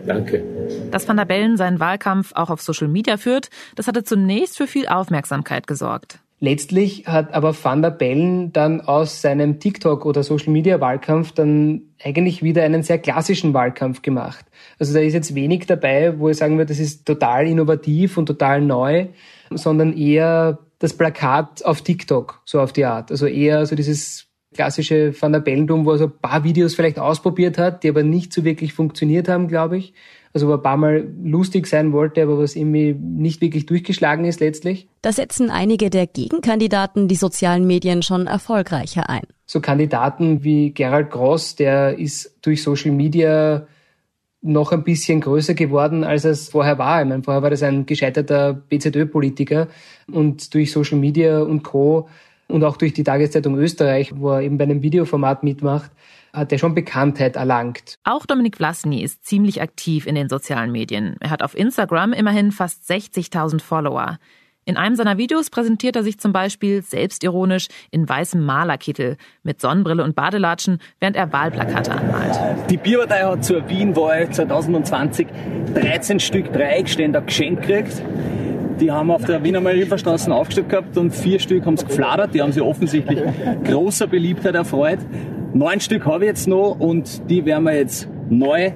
Danke. 0.07 0.43
Dass 0.91 1.07
Van 1.07 1.17
der 1.17 1.25
Bellen 1.25 1.55
seinen 1.55 1.79
Wahlkampf 1.79 2.31
auch 2.33 2.49
auf 2.49 2.61
Social 2.61 2.87
Media 2.87 3.17
führt, 3.17 3.49
das 3.75 3.87
hatte 3.87 4.03
zunächst 4.03 4.57
für 4.57 4.67
viel 4.67 4.87
Aufmerksamkeit 4.87 5.67
gesorgt. 5.67 6.19
Letztlich 6.41 7.05
hat 7.05 7.33
aber 7.33 7.53
Van 7.53 7.81
der 7.81 7.91
Bellen 7.91 8.53
dann 8.53 8.79
aus 8.79 9.21
seinem 9.21 9.59
TikTok- 9.59 10.05
oder 10.05 10.23
Social-Media-Wahlkampf 10.23 11.33
dann 11.33 11.81
eigentlich 12.01 12.41
wieder 12.41 12.63
einen 12.63 12.81
sehr 12.81 12.97
klassischen 12.97 13.53
Wahlkampf 13.53 14.01
gemacht. 14.01 14.45
Also 14.79 14.93
da 14.93 15.01
ist 15.01 15.13
jetzt 15.13 15.35
wenig 15.35 15.65
dabei, 15.65 16.17
wo 16.17 16.29
ich 16.29 16.37
sagen 16.37 16.57
würde, 16.57 16.73
das 16.73 16.79
ist 16.79 17.05
total 17.05 17.45
innovativ 17.45 18.17
und 18.17 18.25
total 18.25 18.61
neu, 18.61 19.07
sondern 19.51 19.97
eher 19.97 20.59
das 20.79 20.93
Plakat 20.93 21.65
auf 21.65 21.81
TikTok, 21.81 22.41
so 22.45 22.61
auf 22.61 22.71
die 22.71 22.85
Art. 22.85 23.11
Also 23.11 23.25
eher 23.25 23.65
so 23.65 23.75
dieses 23.75 24.28
klassische 24.53 25.13
Van 25.19 25.31
der 25.31 25.39
Bellentum, 25.39 25.85
wo 25.85 25.91
er 25.91 25.97
so 25.97 26.05
ein 26.05 26.19
paar 26.21 26.43
Videos 26.43 26.75
vielleicht 26.75 26.99
ausprobiert 26.99 27.57
hat, 27.57 27.83
die 27.83 27.89
aber 27.89 28.03
nicht 28.03 28.33
so 28.33 28.43
wirklich 28.43 28.73
funktioniert 28.73 29.27
haben, 29.27 29.47
glaube 29.47 29.77
ich 29.77 29.93
also 30.33 30.47
wo 30.47 30.53
ein 30.53 30.61
paar 30.61 30.77
Mal 30.77 31.07
lustig 31.23 31.67
sein 31.67 31.91
wollte, 31.91 32.21
aber 32.21 32.37
was 32.37 32.55
irgendwie 32.55 32.93
nicht 32.93 33.41
wirklich 33.41 33.65
durchgeschlagen 33.65 34.25
ist 34.25 34.39
letztlich. 34.39 34.87
Da 35.01 35.11
setzen 35.11 35.49
einige 35.49 35.89
der 35.89 36.07
Gegenkandidaten 36.07 37.07
die 37.07 37.15
sozialen 37.15 37.65
Medien 37.65 38.03
schon 38.03 38.27
erfolgreicher 38.27 39.09
ein. 39.09 39.23
So 39.45 39.59
Kandidaten 39.59 40.43
wie 40.43 40.71
Gerald 40.71 41.09
Gross, 41.09 41.55
der 41.55 41.97
ist 41.97 42.37
durch 42.41 42.61
Social 42.61 42.91
Media 42.91 43.67
noch 44.41 44.71
ein 44.71 44.83
bisschen 44.83 45.19
größer 45.19 45.53
geworden, 45.53 46.03
als 46.03 46.23
es 46.23 46.49
vorher 46.49 46.77
war. 46.77 47.01
Ich 47.01 47.07
meine, 47.09 47.23
vorher 47.23 47.41
war 47.41 47.49
das 47.49 47.63
ein 47.63 47.85
gescheiterter 47.85 48.53
BZÖ-Politiker 48.53 49.67
und 50.09 50.53
durch 50.53 50.71
Social 50.71 50.97
Media 50.97 51.41
und 51.41 51.63
Co. 51.63 52.07
und 52.49 52.63
auch 52.63 52.77
durch 52.77 52.93
die 52.93 53.03
Tageszeitung 53.03 53.57
Österreich, 53.57 54.13
wo 54.15 54.31
er 54.31 54.41
eben 54.41 54.57
bei 54.57 54.65
einem 54.65 54.81
Videoformat 54.81 55.43
mitmacht, 55.43 55.91
hat 56.33 56.51
er 56.51 56.57
schon 56.57 56.75
Bekanntheit 56.75 57.35
erlangt. 57.35 57.97
Auch 58.03 58.25
Dominik 58.25 58.57
Vlasny 58.57 59.01
ist 59.01 59.25
ziemlich 59.25 59.61
aktiv 59.61 60.05
in 60.05 60.15
den 60.15 60.29
sozialen 60.29 60.71
Medien. 60.71 61.15
Er 61.19 61.29
hat 61.29 61.41
auf 61.41 61.57
Instagram 61.57 62.13
immerhin 62.13 62.51
fast 62.51 62.89
60.000 62.89 63.61
Follower. 63.61 64.17
In 64.65 64.77
einem 64.77 64.95
seiner 64.95 65.17
Videos 65.17 65.49
präsentiert 65.49 65.95
er 65.95 66.03
sich 66.03 66.19
zum 66.19 66.31
Beispiel 66.31 66.83
selbstironisch 66.83 67.69
in 67.89 68.07
weißem 68.07 68.43
Malerkittel 68.45 69.17
mit 69.41 69.59
Sonnenbrille 69.61 70.03
und 70.03 70.15
Badelatschen, 70.15 70.79
während 70.99 71.15
er 71.15 71.33
Wahlplakate 71.33 71.91
anmalt. 71.91 72.37
Die 72.69 72.77
Bierpartei 72.77 73.23
hat 73.23 73.43
zur 73.43 73.67
Wienwahl 73.67 74.29
2020 74.29 75.27
13 75.73 76.19
Stück 76.19 76.53
Dreieckständer 76.53 77.21
geschenkt 77.21 77.65
gekriegt. 77.65 78.03
Die 78.79 78.91
haben 78.91 79.11
auf 79.11 79.25
der 79.25 79.43
Wiener 79.43 79.59
Marienstraße 79.59 80.33
aufgestellt 80.33 80.69
gehabt 80.69 80.97
und 80.97 81.13
vier 81.13 81.39
Stück 81.39 81.65
haben 81.65 81.73
es 81.73 81.85
gefladert. 81.85 82.33
Die 82.33 82.41
haben 82.41 82.53
sich 82.53 82.61
offensichtlich 82.61 83.19
großer 83.65 84.07
Beliebtheit 84.07 84.55
erfreut. 84.55 84.99
Neun 85.53 85.81
Stück 85.81 86.05
habe 86.05 86.23
ich 86.23 86.29
jetzt 86.29 86.47
noch 86.47 86.79
und 86.79 87.29
die 87.29 87.43
werden 87.45 87.65
wir 87.65 87.75
jetzt 87.75 88.07
neu 88.29 88.71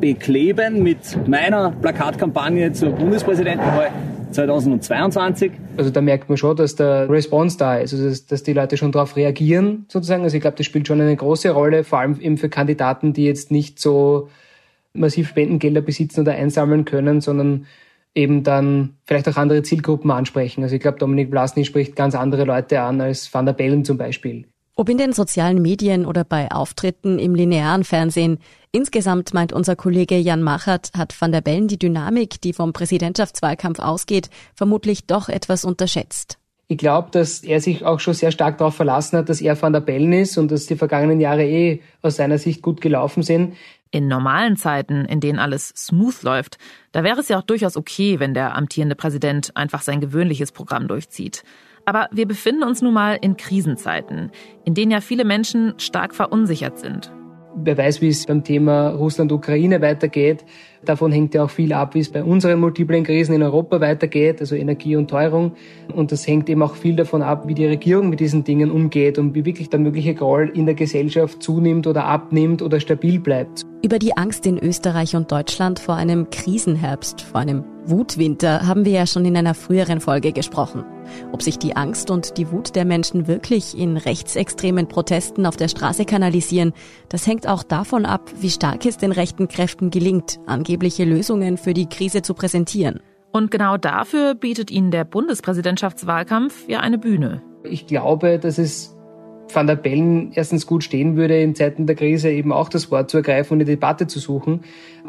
bekleben 0.00 0.82
mit 0.82 0.98
meiner 1.26 1.72
Plakatkampagne 1.72 2.72
zur 2.72 2.90
Bundespräsidentenwahl 2.90 3.90
2022. 4.30 5.50
Also 5.76 5.90
da 5.90 6.00
merkt 6.00 6.28
man 6.28 6.38
schon, 6.38 6.56
dass 6.56 6.76
der 6.76 7.10
Response 7.10 7.58
da 7.58 7.78
ist, 7.78 7.92
also 7.92 8.08
dass, 8.08 8.26
dass 8.26 8.42
die 8.44 8.52
Leute 8.52 8.76
schon 8.76 8.92
darauf 8.92 9.16
reagieren 9.16 9.86
sozusagen. 9.88 10.22
Also 10.22 10.36
ich 10.36 10.42
glaube, 10.42 10.56
das 10.56 10.66
spielt 10.66 10.86
schon 10.86 11.00
eine 11.00 11.16
große 11.16 11.50
Rolle, 11.50 11.82
vor 11.82 11.98
allem 11.98 12.20
eben 12.20 12.38
für 12.38 12.48
Kandidaten, 12.48 13.12
die 13.12 13.24
jetzt 13.24 13.50
nicht 13.50 13.80
so 13.80 14.28
massiv 14.92 15.28
Spendengelder 15.28 15.80
besitzen 15.80 16.20
oder 16.20 16.32
einsammeln 16.32 16.84
können, 16.84 17.20
sondern 17.20 17.66
eben 18.14 18.42
dann 18.42 18.96
vielleicht 19.04 19.28
auch 19.28 19.36
andere 19.36 19.62
Zielgruppen 19.62 20.10
ansprechen. 20.10 20.62
Also 20.62 20.74
ich 20.74 20.82
glaube, 20.82 20.98
Dominik 20.98 21.30
Blasny 21.30 21.64
spricht 21.64 21.96
ganz 21.96 22.14
andere 22.14 22.44
Leute 22.44 22.80
an 22.80 23.00
als 23.00 23.32
Van 23.32 23.46
der 23.46 23.52
Bellen 23.52 23.84
zum 23.84 23.98
Beispiel. 23.98 24.46
Ob 24.74 24.88
in 24.88 24.98
den 24.98 25.12
sozialen 25.12 25.60
Medien 25.60 26.06
oder 26.06 26.24
bei 26.24 26.50
Auftritten 26.50 27.18
im 27.18 27.34
linearen 27.34 27.84
Fernsehen, 27.84 28.38
insgesamt 28.72 29.34
meint 29.34 29.52
unser 29.52 29.76
Kollege 29.76 30.16
Jan 30.16 30.42
Machert, 30.42 30.90
hat 30.96 31.14
Van 31.20 31.32
der 31.32 31.42
Bellen 31.42 31.68
die 31.68 31.78
Dynamik, 31.78 32.40
die 32.40 32.54
vom 32.54 32.72
Präsidentschaftswahlkampf 32.72 33.78
ausgeht, 33.78 34.30
vermutlich 34.54 35.06
doch 35.06 35.28
etwas 35.28 35.64
unterschätzt. 35.64 36.38
Ich 36.66 36.78
glaube, 36.78 37.08
dass 37.10 37.40
er 37.40 37.60
sich 37.60 37.84
auch 37.84 37.98
schon 37.98 38.14
sehr 38.14 38.30
stark 38.30 38.58
darauf 38.58 38.76
verlassen 38.76 39.18
hat, 39.18 39.28
dass 39.28 39.40
er 39.40 39.60
Van 39.60 39.72
der 39.72 39.80
Bellen 39.80 40.12
ist 40.12 40.38
und 40.38 40.52
dass 40.52 40.66
die 40.66 40.76
vergangenen 40.76 41.20
Jahre 41.20 41.44
eh 41.44 41.80
aus 42.00 42.16
seiner 42.16 42.38
Sicht 42.38 42.62
gut 42.62 42.80
gelaufen 42.80 43.24
sind. 43.24 43.56
In 43.92 44.06
normalen 44.06 44.56
Zeiten, 44.56 45.04
in 45.04 45.20
denen 45.20 45.38
alles 45.38 45.72
smooth 45.76 46.22
läuft, 46.22 46.58
da 46.92 47.02
wäre 47.02 47.20
es 47.20 47.28
ja 47.28 47.38
auch 47.38 47.42
durchaus 47.42 47.76
okay, 47.76 48.20
wenn 48.20 48.34
der 48.34 48.56
amtierende 48.56 48.94
Präsident 48.94 49.56
einfach 49.56 49.82
sein 49.82 50.00
gewöhnliches 50.00 50.52
Programm 50.52 50.86
durchzieht. 50.86 51.42
Aber 51.84 52.08
wir 52.12 52.26
befinden 52.26 52.62
uns 52.62 52.82
nun 52.82 52.94
mal 52.94 53.18
in 53.20 53.36
Krisenzeiten, 53.36 54.30
in 54.64 54.74
denen 54.74 54.92
ja 54.92 55.00
viele 55.00 55.24
Menschen 55.24 55.74
stark 55.78 56.14
verunsichert 56.14 56.78
sind. 56.78 57.10
Wer 57.56 57.76
weiß, 57.76 58.00
wie 58.00 58.08
es 58.08 58.26
beim 58.26 58.44
Thema 58.44 58.90
Russland-Ukraine 58.90 59.80
weitergeht. 59.80 60.44
Davon 60.84 61.12
hängt 61.12 61.34
ja 61.34 61.44
auch 61.44 61.50
viel 61.50 61.72
ab, 61.72 61.94
wie 61.94 62.00
es 62.00 62.10
bei 62.10 62.24
unseren 62.24 62.60
multiplen 62.60 63.04
Krisen 63.04 63.34
in 63.34 63.42
Europa 63.42 63.80
weitergeht, 63.80 64.40
also 64.40 64.54
Energie 64.54 64.96
und 64.96 65.10
Teuerung. 65.10 65.52
Und 65.94 66.12
das 66.12 66.26
hängt 66.26 66.48
eben 66.48 66.62
auch 66.62 66.74
viel 66.74 66.96
davon 66.96 67.22
ab, 67.22 67.46
wie 67.48 67.54
die 67.54 67.66
Regierung 67.66 68.08
mit 68.08 68.20
diesen 68.20 68.44
Dingen 68.44 68.70
umgeht 68.70 69.18
und 69.18 69.34
wie 69.34 69.44
wirklich 69.44 69.68
der 69.68 69.80
mögliche 69.80 70.14
Groll 70.14 70.50
in 70.54 70.66
der 70.66 70.74
Gesellschaft 70.74 71.42
zunimmt 71.42 71.86
oder 71.86 72.04
abnimmt 72.04 72.62
oder 72.62 72.80
stabil 72.80 73.18
bleibt. 73.18 73.66
Über 73.84 73.98
die 73.98 74.16
Angst 74.16 74.46
in 74.46 74.58
Österreich 74.58 75.16
und 75.16 75.32
Deutschland 75.32 75.80
vor 75.80 75.96
einem 75.96 76.30
Krisenherbst, 76.30 77.20
vor 77.20 77.40
einem 77.40 77.64
Wutwinter 77.90 78.66
haben 78.66 78.84
wir 78.84 78.92
ja 78.92 79.06
schon 79.06 79.24
in 79.24 79.36
einer 79.36 79.54
früheren 79.54 80.00
Folge 80.00 80.32
gesprochen. 80.32 80.84
Ob 81.32 81.42
sich 81.42 81.58
die 81.58 81.76
Angst 81.76 82.10
und 82.10 82.38
die 82.38 82.50
Wut 82.50 82.76
der 82.76 82.84
Menschen 82.84 83.26
wirklich 83.26 83.76
in 83.76 83.96
rechtsextremen 83.96 84.88
Protesten 84.88 85.44
auf 85.46 85.56
der 85.56 85.68
Straße 85.68 86.04
kanalisieren, 86.04 86.72
das 87.08 87.26
hängt 87.26 87.46
auch 87.46 87.62
davon 87.62 88.06
ab, 88.06 88.30
wie 88.40 88.50
stark 88.50 88.86
es 88.86 88.96
den 88.96 89.12
rechten 89.12 89.48
Kräften 89.48 89.90
gelingt, 89.90 90.38
angebliche 90.46 91.04
Lösungen 91.04 91.58
für 91.58 91.74
die 91.74 91.88
Krise 91.88 92.22
zu 92.22 92.34
präsentieren. 92.34 93.00
Und 93.32 93.50
genau 93.50 93.76
dafür 93.76 94.34
bietet 94.34 94.70
ihnen 94.70 94.90
der 94.90 95.04
Bundespräsidentschaftswahlkampf 95.04 96.68
ja 96.68 96.80
eine 96.80 96.98
Bühne. 96.98 97.42
Ich 97.64 97.86
glaube, 97.86 98.38
dass 98.38 98.58
es 98.58 98.96
Van 99.54 99.66
der 99.66 99.76
Bellen 99.76 100.32
erstens 100.34 100.66
gut 100.66 100.84
stehen 100.84 101.16
würde, 101.16 101.40
in 101.40 101.54
Zeiten 101.54 101.86
der 101.86 101.96
Krise 101.96 102.30
eben 102.30 102.52
auch 102.52 102.68
das 102.68 102.90
Wort 102.90 103.10
zu 103.10 103.18
ergreifen 103.18 103.54
und 103.54 103.58
eine 103.58 103.64
Debatte 103.64 104.06
zu 104.06 104.18
suchen, 104.18 104.60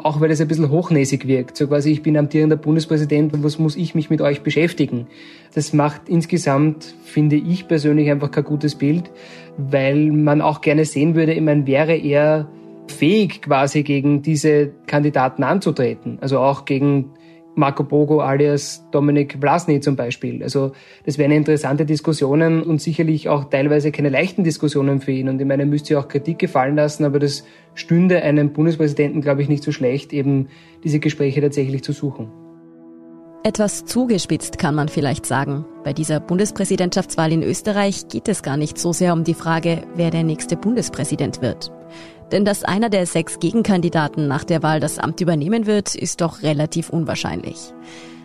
auch 0.02 0.20
weil 0.20 0.30
es 0.30 0.40
ein 0.40 0.48
bisschen 0.48 0.70
hochnäsig 0.70 1.26
wirkt. 1.26 1.56
So 1.56 1.66
quasi, 1.66 1.90
ich 1.90 2.02
bin 2.02 2.16
amtierender 2.16 2.56
Bundespräsident 2.56 3.32
und 3.32 3.44
was 3.44 3.58
muss 3.58 3.76
ich 3.76 3.94
mich 3.94 4.10
mit 4.10 4.20
euch 4.20 4.42
beschäftigen? 4.42 5.06
Das 5.54 5.72
macht 5.72 6.08
insgesamt, 6.08 6.94
finde 7.04 7.36
ich 7.36 7.68
persönlich, 7.68 8.10
einfach 8.10 8.30
kein 8.30 8.44
gutes 8.44 8.74
Bild, 8.74 9.10
weil 9.56 10.10
man 10.10 10.40
auch 10.40 10.60
gerne 10.60 10.84
sehen 10.84 11.14
würde, 11.14 11.34
ich 11.34 11.40
meine, 11.40 11.66
wäre 11.66 11.96
er 11.96 12.48
fähig 12.88 13.42
quasi 13.42 13.82
gegen 13.82 14.22
diese 14.22 14.70
Kandidaten 14.86 15.44
anzutreten, 15.44 16.18
also 16.20 16.38
auch 16.38 16.64
gegen 16.64 17.10
Marco 17.54 17.84
Bogo 17.84 18.20
alias 18.20 18.84
Dominik 18.92 19.38
Vlasny 19.40 19.80
zum 19.80 19.96
Beispiel. 19.96 20.42
Also 20.42 20.72
das 21.04 21.18
wären 21.18 21.32
interessante 21.32 21.84
Diskussionen 21.84 22.62
und 22.62 22.80
sicherlich 22.80 23.28
auch 23.28 23.44
teilweise 23.44 23.92
keine 23.92 24.08
leichten 24.08 24.44
Diskussionen 24.44 25.00
für 25.00 25.12
ihn. 25.12 25.28
Und 25.28 25.40
ich 25.40 25.46
meine, 25.46 25.64
er 25.64 25.68
müsste 25.68 25.94
ja 25.94 26.00
auch 26.00 26.08
Kritik 26.08 26.38
gefallen 26.38 26.76
lassen, 26.76 27.04
aber 27.04 27.18
das 27.18 27.44
stünde 27.74 28.22
einem 28.22 28.52
Bundespräsidenten, 28.52 29.20
glaube 29.20 29.42
ich, 29.42 29.48
nicht 29.48 29.62
so 29.62 29.72
schlecht, 29.72 30.12
eben 30.12 30.48
diese 30.82 31.00
Gespräche 31.00 31.40
tatsächlich 31.40 31.84
zu 31.84 31.92
suchen. 31.92 32.30
Etwas 33.44 33.84
zugespitzt 33.84 34.58
kann 34.58 34.76
man 34.76 34.88
vielleicht 34.88 35.26
sagen. 35.26 35.64
Bei 35.82 35.92
dieser 35.92 36.20
Bundespräsidentschaftswahl 36.20 37.32
in 37.32 37.42
Österreich 37.42 38.06
geht 38.08 38.28
es 38.28 38.42
gar 38.42 38.56
nicht 38.56 38.78
so 38.78 38.92
sehr 38.92 39.12
um 39.12 39.24
die 39.24 39.34
Frage, 39.34 39.82
wer 39.96 40.10
der 40.10 40.22
nächste 40.22 40.56
Bundespräsident 40.56 41.42
wird. 41.42 41.72
Denn 42.32 42.44
dass 42.44 42.64
einer 42.64 42.88
der 42.88 43.06
sechs 43.06 43.38
Gegenkandidaten 43.38 44.26
nach 44.26 44.44
der 44.44 44.62
Wahl 44.62 44.80
das 44.80 44.98
Amt 44.98 45.20
übernehmen 45.20 45.66
wird, 45.66 45.94
ist 45.94 46.22
doch 46.22 46.42
relativ 46.42 46.90
unwahrscheinlich. 46.90 47.72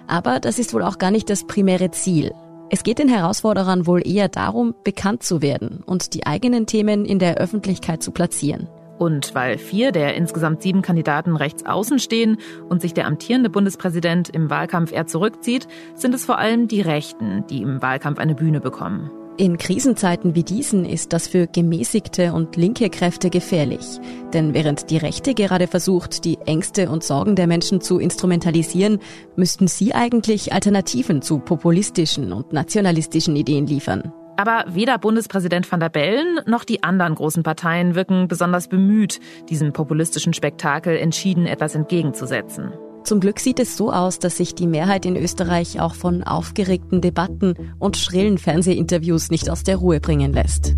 Aber 0.07 0.39
das 0.39 0.57
ist 0.57 0.73
wohl 0.73 0.83
auch 0.83 0.97
gar 0.97 1.11
nicht 1.11 1.29
das 1.29 1.45
primäre 1.45 1.91
Ziel. 1.91 2.31
Es 2.69 2.83
geht 2.83 2.99
den 2.99 3.09
Herausforderern 3.09 3.85
wohl 3.85 4.05
eher 4.05 4.29
darum, 4.29 4.73
bekannt 4.83 5.23
zu 5.23 5.41
werden 5.41 5.83
und 5.85 6.13
die 6.13 6.25
eigenen 6.25 6.65
Themen 6.65 7.05
in 7.05 7.19
der 7.19 7.35
Öffentlichkeit 7.35 8.01
zu 8.01 8.11
platzieren. 8.11 8.67
Und 8.97 9.35
weil 9.35 9.57
vier 9.57 9.91
der 9.91 10.15
insgesamt 10.15 10.63
sieben 10.63 10.81
Kandidaten 10.81 11.35
rechts 11.35 11.65
außen 11.65 11.99
stehen 11.99 12.37
und 12.67 12.81
sich 12.81 12.93
der 12.93 13.05
amtierende 13.05 13.49
Bundespräsident 13.49 14.29
im 14.29 14.49
Wahlkampf 14.49 14.91
eher 14.91 15.05
zurückzieht, 15.05 15.67
sind 15.95 16.15
es 16.15 16.25
vor 16.25 16.39
allem 16.39 16.67
die 16.67 16.81
Rechten, 16.81 17.45
die 17.49 17.61
im 17.61 17.81
Wahlkampf 17.81 18.19
eine 18.19 18.35
Bühne 18.35 18.59
bekommen. 18.59 19.11
In 19.39 19.59
Krisenzeiten 19.59 20.33
wie 20.33 20.43
diesen 20.43 20.83
ist 20.83 21.13
das 21.13 21.27
für 21.27 21.45
gemäßigte 21.45 22.33
und 22.33 22.55
linke 22.55 22.89
Kräfte 22.89 23.29
gefährlich. 23.29 23.85
Denn 24.33 24.55
während 24.55 24.89
die 24.89 24.97
Rechte 24.97 25.35
gerade 25.35 25.67
versucht, 25.67 26.25
die 26.25 26.39
Ängste 26.47 26.89
und 26.89 27.03
Sorgen 27.03 27.35
der 27.35 27.45
Menschen 27.45 27.79
zu 27.79 27.99
instrumentalisieren, 27.99 28.97
müssten 29.35 29.67
sie 29.67 29.93
eigentlich 29.93 30.53
Alternativen 30.53 31.21
zu 31.21 31.37
populistischen 31.37 32.33
und 32.33 32.51
nationalistischen 32.51 33.35
Ideen 33.35 33.67
liefern. 33.67 34.11
Aber 34.37 34.65
weder 34.69 34.97
Bundespräsident 34.97 35.71
van 35.71 35.79
der 35.79 35.89
Bellen 35.89 36.39
noch 36.47 36.63
die 36.63 36.81
anderen 36.81 37.13
großen 37.13 37.43
Parteien 37.43 37.93
wirken 37.93 38.27
besonders 38.27 38.67
bemüht, 38.67 39.19
diesem 39.49 39.71
populistischen 39.71 40.33
Spektakel 40.33 40.97
entschieden 40.97 41.45
etwas 41.45 41.75
entgegenzusetzen. 41.75 42.71
Zum 43.07 43.21
Glück 43.21 43.39
sieht 43.39 43.61
es 43.61 43.77
so 43.77 43.93
aus, 43.93 44.19
dass 44.19 44.35
sich 44.35 44.53
die 44.53 44.67
Mehrheit 44.67 45.05
in 45.05 45.15
Österreich 45.15 45.79
auch 45.79 45.95
von 45.95 46.23
aufgeregten 46.23 46.99
Debatten 46.99 47.53
und 47.79 47.95
schrillen 47.95 48.37
Fernsehinterviews 48.37 49.31
nicht 49.31 49.49
aus 49.49 49.63
der 49.63 49.77
Ruhe 49.77 50.01
bringen 50.01 50.33
lässt. 50.33 50.75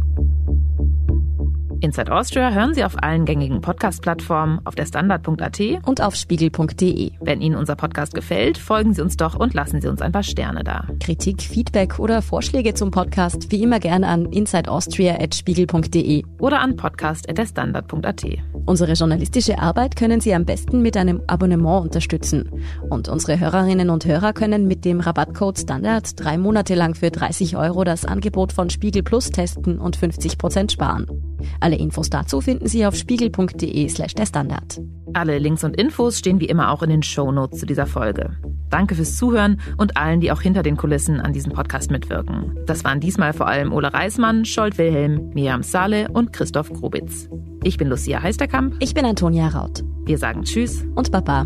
Inside 1.82 2.12
Austria 2.12 2.52
hören 2.52 2.74
Sie 2.74 2.84
auf 2.84 3.02
allen 3.02 3.24
gängigen 3.24 3.62
Podcast-Plattformen, 3.62 4.60
auf 4.66 4.76
der 4.76 4.86
Standard.at 4.86 5.62
und 5.86 6.02
auf 6.02 6.16
Spiegel.de. 6.16 7.12
Wenn 7.22 7.42
Ihnen 7.42 7.56
unser 7.56 7.78
Podcast 7.78 8.14
gefällt, 8.14 8.58
folgen 8.58 8.94
Sie 8.94 9.02
uns 9.02 9.16
doch 9.16 9.36
und 9.36 9.54
lassen 9.54 9.80
Sie 9.80 9.88
uns 9.88 10.02
ein 10.02 10.12
paar 10.12 10.24
Sterne 10.24 10.66
da. 10.66 10.86
Kritik, 11.00 11.42
Feedback 11.42 11.98
oder 11.98 12.22
Vorschläge 12.22 12.74
zum 12.74 12.92
Podcast 12.92 13.50
wie 13.52 13.64
immer 13.64 13.80
gerne 13.80 14.08
an 14.08 14.26
insideaustria.spiegel.de 14.26 16.26
oder 16.40 16.60
an 16.60 16.76
podcast.derstandard.at. 16.76 18.26
Unsere 18.66 18.94
journalistische 18.94 19.60
Arbeit 19.60 19.96
können 19.96 20.20
Sie 20.20 20.34
am 20.34 20.44
besten 20.44 20.82
mit 20.82 20.98
einem 20.98 21.22
Abonnement 21.28 21.84
unterstützen. 21.84 22.50
Und 22.90 23.08
unsere 23.08 23.40
Hörerinnen 23.40 23.90
und 23.90 24.06
Hörer 24.06 24.34
können 24.34 24.68
mit 24.68 24.84
dem 24.84 25.00
Rabattcode 25.00 25.60
Standard 25.60 26.20
drei 26.20 26.38
Monate 26.38 26.76
lang 26.76 26.94
für 26.94 27.10
30 27.10 27.56
Euro 27.56 27.86
das 27.86 28.04
Angebot 28.04 28.52
von 28.52 28.70
Spiegel 28.70 29.04
Plus 29.04 29.30
testen 29.30 29.80
und 29.80 29.96
50 29.96 30.38
Prozent 30.38 30.74
sparen. 30.74 31.29
Alle 31.60 31.78
Infos 31.78 32.10
dazu 32.10 32.42
finden 32.42 32.68
Sie 32.68 32.86
auf 32.86 32.96
spiegel.de 32.96 33.88
slash 33.90 34.16
der 34.16 34.26
Standard. 34.26 34.82
Alle 35.14 35.40
Links 35.40 35.64
und 35.64 35.76
Infos 35.76 36.20
stehen 36.20 36.40
wie 36.40 36.46
immer 36.46 36.72
auch 36.72 36.84
in 36.84 36.90
den 36.90 37.04
Shownotes 37.04 37.60
zu 37.60 37.66
dieser 37.66 37.86
Folge. 37.86 38.32
Danke 38.70 38.96
fürs 38.96 39.18
Zuhören 39.18 39.60
und 39.78 39.98
allen, 39.98 40.22
die 40.22 40.32
auch 40.32 40.42
hinter 40.42 40.64
den 40.64 40.78
Kulissen 40.78 41.20
an 41.20 41.34
diesem 41.34 41.52
Podcast 41.52 41.90
mitwirken. 41.90 42.56
Das 42.66 42.84
waren 42.84 43.00
diesmal 43.00 43.34
vor 43.34 43.48
allem 43.48 43.74
Ole 43.74 43.94
Reismann, 43.94 44.46
Scholt 44.46 44.78
Wilhelm, 44.78 45.32
Miriam 45.34 45.64
Sahle 45.64 46.10
und 46.12 46.34
Christoph 46.34 46.72
Grubitz. 46.72 47.30
Ich 47.64 47.78
bin 47.78 47.88
Lucia 47.88 48.22
Heisterkamp. 48.22 48.76
Ich 48.80 48.94
bin 48.94 49.06
Antonia 49.06 49.48
Raut. 49.48 49.84
Wir 50.06 50.18
sagen 50.18 50.44
Tschüss 50.44 50.86
und 50.96 51.12
Baba. 51.12 51.46